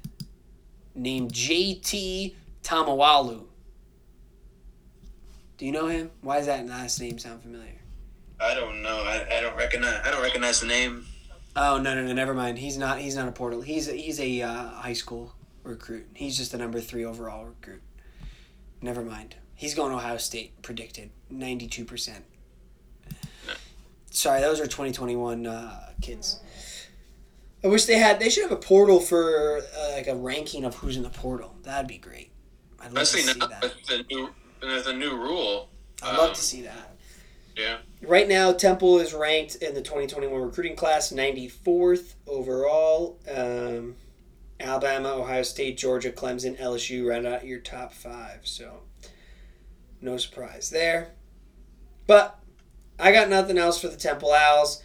named 0.94 1.32
JT 1.32 2.34
Tuimoloau. 2.62 3.44
Do 5.58 5.66
you 5.66 5.72
know 5.72 5.86
him? 5.86 6.10
Why 6.20 6.38
does 6.38 6.46
that 6.46 6.66
last 6.66 7.00
name 7.00 7.18
sound 7.18 7.42
familiar? 7.42 7.78
I 8.40 8.54
don't 8.54 8.82
know 8.82 8.96
I, 8.96 9.38
I 9.38 9.40
don't 9.40 9.56
recognize 9.56 10.00
I 10.04 10.10
don't 10.10 10.22
recognize 10.22 10.60
the 10.60 10.66
name 10.66 11.06
Oh 11.54 11.78
no 11.78 11.94
no 11.94 12.06
no 12.06 12.12
never 12.14 12.32
mind. 12.32 12.58
He's 12.58 12.78
not 12.78 12.98
he's 12.98 13.14
not 13.14 13.28
a 13.28 13.32
portal. 13.32 13.60
He's 13.60 13.88
a, 13.88 13.92
he's 13.92 14.18
a 14.20 14.42
uh, 14.42 14.68
high 14.70 14.94
school 14.94 15.34
recruit. 15.62 16.06
He's 16.14 16.36
just 16.36 16.54
a 16.54 16.58
number 16.58 16.80
three 16.80 17.04
overall 17.04 17.44
recruit. 17.44 17.82
Never 18.80 19.02
mind. 19.02 19.36
He's 19.54 19.74
going 19.74 19.90
to 19.90 19.96
Ohio 19.96 20.16
State. 20.16 20.62
Predicted 20.62 21.10
ninety 21.28 21.66
two 21.66 21.84
percent. 21.84 22.24
Sorry, 24.10 24.40
those 24.40 24.60
are 24.60 24.66
twenty 24.66 24.92
twenty 24.92 25.14
one 25.14 25.46
uh, 25.46 25.90
kids. 26.00 26.40
I 27.64 27.68
wish 27.68 27.84
they 27.84 27.98
had. 27.98 28.18
They 28.18 28.28
should 28.28 28.42
have 28.42 28.52
a 28.52 28.56
portal 28.56 29.00
for 29.00 29.58
uh, 29.58 29.92
like 29.92 30.08
a 30.08 30.16
ranking 30.16 30.64
of 30.64 30.76
who's 30.76 30.96
in 30.96 31.02
the 31.02 31.10
portal. 31.10 31.54
That'd 31.62 31.88
be 31.88 31.98
great. 31.98 32.32
I'd 32.80 32.92
love 32.92 33.04
to 33.04 33.06
see 33.06 33.38
now 33.38 33.46
that. 33.46 33.62
with 33.62 33.86
the 33.86 34.04
new 34.10 34.30
with 34.60 34.84
the 34.84 34.92
new 34.92 35.16
rule 35.16 35.68
I'd 36.02 36.16
love 36.16 36.30
um, 36.30 36.34
to 36.34 36.40
see 36.40 36.62
that. 36.62 36.96
yeah 37.56 37.78
Right 38.02 38.28
now, 38.28 38.52
Temple 38.52 38.98
is 38.98 39.14
ranked 39.14 39.56
in 39.56 39.74
the 39.74 39.82
2021 39.82 40.40
recruiting 40.40 40.74
class 40.74 41.12
94th 41.12 42.14
overall. 42.26 43.20
Um, 43.32 43.94
Alabama, 44.58 45.10
Ohio 45.10 45.42
State, 45.42 45.76
Georgia, 45.76 46.10
Clemson, 46.10 46.58
LSU 46.60 47.08
round 47.08 47.26
out 47.26 47.46
your 47.46 47.60
top 47.60 47.92
five. 47.92 48.40
So, 48.42 48.80
no 50.00 50.16
surprise 50.16 50.70
there. 50.70 51.12
But 52.08 52.38
I 52.98 53.12
got 53.12 53.28
nothing 53.28 53.58
else 53.58 53.80
for 53.80 53.88
the 53.88 53.96
Temple 53.96 54.32
Owls. 54.32 54.82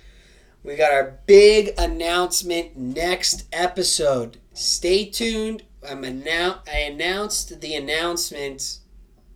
We 0.67 0.75
got 0.75 0.91
our 0.91 1.17
big 1.27 1.73
announcement 1.77 2.75
next 2.75 3.45
episode. 3.53 4.35
Stay 4.51 5.05
tuned. 5.05 5.63
I'm 5.81 6.03
annou- 6.03 6.59
I 6.67 6.79
announced 6.79 7.61
the 7.61 7.73
announcement 7.73 8.79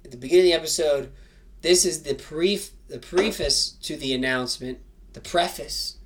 at 0.04 0.12
the 0.12 0.18
beginning 0.18 0.48
of 0.48 0.50
the 0.52 0.60
episode. 0.60 1.14
This 1.62 1.86
is 1.86 2.04
the 2.04 2.16
pref- 2.16 2.72
the 2.90 3.00
preface 3.00 3.70
to 3.84 3.96
the 3.96 4.14
announcement, 4.14 4.80
the 5.14 5.22
preface 5.22 6.00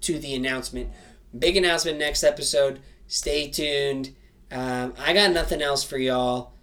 to 0.00 0.18
the 0.18 0.34
announcement. 0.34 0.90
Big 1.38 1.56
announcement 1.56 1.98
next 1.98 2.24
episode. 2.24 2.80
Stay 3.06 3.48
tuned. 3.48 4.16
Um, 4.50 4.94
I 4.98 5.12
got 5.12 5.30
nothing 5.30 5.62
else 5.62 5.84
for 5.84 5.96
y'all. 5.96 6.54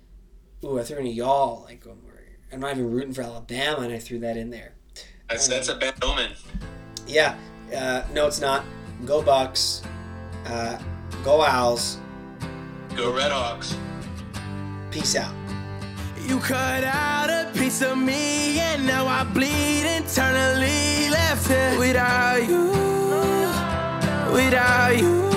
Ooh, 0.65 0.77
I 0.77 0.83
threw 0.83 0.97
in 0.97 1.05
a 1.05 1.09
y'all. 1.09 1.63
Like 1.63 1.85
I'm 2.51 2.59
not 2.59 2.71
even 2.71 2.91
rooting 2.91 3.13
for 3.13 3.21
Alabama, 3.21 3.83
and 3.83 3.93
I 3.93 3.99
threw 3.99 4.19
that 4.19 4.35
in 4.35 4.49
there. 4.49 4.73
that's 5.29 5.47
that's 5.47 5.69
a 5.69 5.75
bad 5.75 6.03
omen 6.03 6.33
Yeah. 7.07 7.37
Uh, 7.75 8.03
no, 8.13 8.27
it's 8.27 8.41
not. 8.41 8.65
Go 9.05 9.21
Bucks. 9.21 9.83
Uh, 10.45 10.77
Go 11.23 11.41
Owls. 11.41 11.97
Go 12.95 13.13
Red 13.13 13.31
Hawks. 13.31 13.77
Peace 14.91 15.15
out. 15.15 15.33
You 16.27 16.39
cut 16.39 16.83
out 16.83 17.29
a 17.29 17.51
piece 17.57 17.81
of 17.81 17.97
me, 17.97 18.59
and 18.59 18.85
now 18.85 19.05
I 19.07 19.23
bleed 19.23 19.85
internally. 19.85 21.09
Left 21.09 21.47
here 21.47 21.79
without 21.79 22.47
you, 22.47 22.65
without 24.33 24.97
you. 24.97 25.29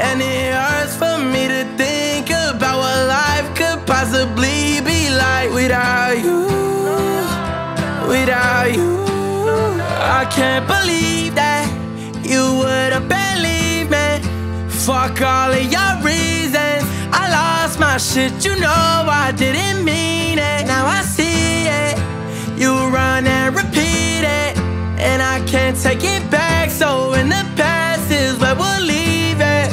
And 0.00 0.20
it 0.20 0.54
hurts 0.54 0.96
for 0.96 1.18
me 1.18 1.48
to 1.48 1.64
think 1.76 2.30
about 2.30 2.78
what 2.78 3.06
life 3.08 3.54
could 3.54 3.86
possibly 3.86 4.80
be 4.80 5.10
like 5.10 5.50
without 5.52 6.18
you, 6.18 6.46
without 8.08 8.74
you. 8.74 9.01
I 10.04 10.24
can't 10.24 10.66
believe 10.66 11.36
that 11.36 11.70
you 12.24 12.42
would 12.58 12.92
have 12.92 13.08
believed 13.08 13.90
me. 13.90 14.68
Fuck 14.68 15.22
all 15.22 15.52
of 15.52 15.62
your 15.62 15.94
reasons. 16.02 16.82
I 17.12 17.30
lost 17.30 17.78
my 17.78 17.98
shit, 17.98 18.44
you 18.44 18.58
know 18.58 19.06
I 19.06 19.32
didn't 19.36 19.84
mean 19.84 20.38
it. 20.38 20.66
Now 20.66 20.86
I 20.86 21.02
see 21.02 21.66
it. 21.66 21.96
You 22.58 22.72
run 22.88 23.28
and 23.28 23.54
repeat 23.54 24.24
it. 24.26 24.58
And 24.98 25.22
I 25.22 25.38
can't 25.46 25.78
take 25.80 26.02
it 26.02 26.28
back. 26.30 26.70
So 26.70 27.12
in 27.12 27.28
the 27.28 27.44
past 27.56 28.10
is 28.10 28.36
where 28.40 28.56
we'll 28.56 28.82
leave 28.82 29.40
it. 29.40 29.70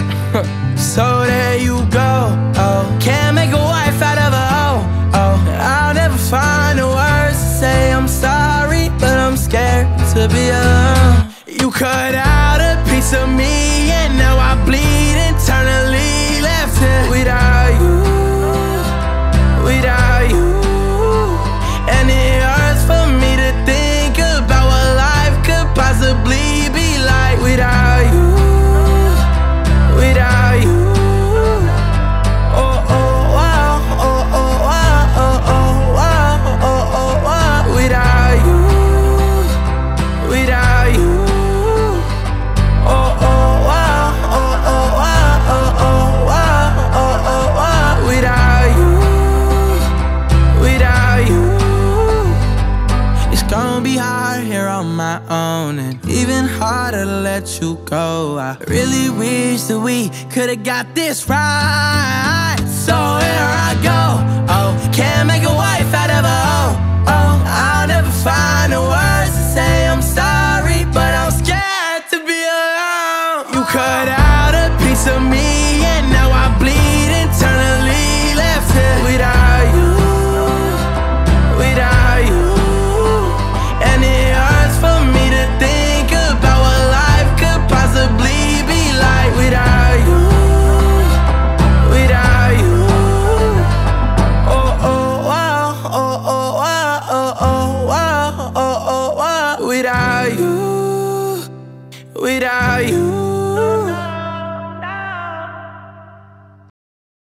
so 0.77 1.25
there 1.25 1.57
you 1.57 1.84
go. 1.89 2.36
Oh, 2.55 2.97
can't 3.01 3.34
make 3.34 3.51
a 3.51 3.57
wife 3.57 3.99
out 4.01 4.19
of 4.19 4.34
a 4.34 4.45
hoe. 4.53 4.82
Oh, 5.21 5.57
I'll 5.59 5.95
never 5.95 6.17
find 6.17 6.77
the 6.77 6.88
words 6.88 7.38
to 7.39 7.49
say 7.61 7.91
I'm 7.91 8.07
sorry, 8.07 8.89
but 8.99 9.17
I'm 9.17 9.36
scared 9.36 9.99
be 10.28 10.49
alone. 10.49 11.30
You 11.47 11.72
cut 11.72 12.13
out 12.13 12.59
a 12.59 12.84
piece 12.89 13.13
of 13.13 13.30
me, 13.30 13.89
and 13.91 14.17
now 14.17 14.38
I 14.38 14.55
bleed 14.65 14.99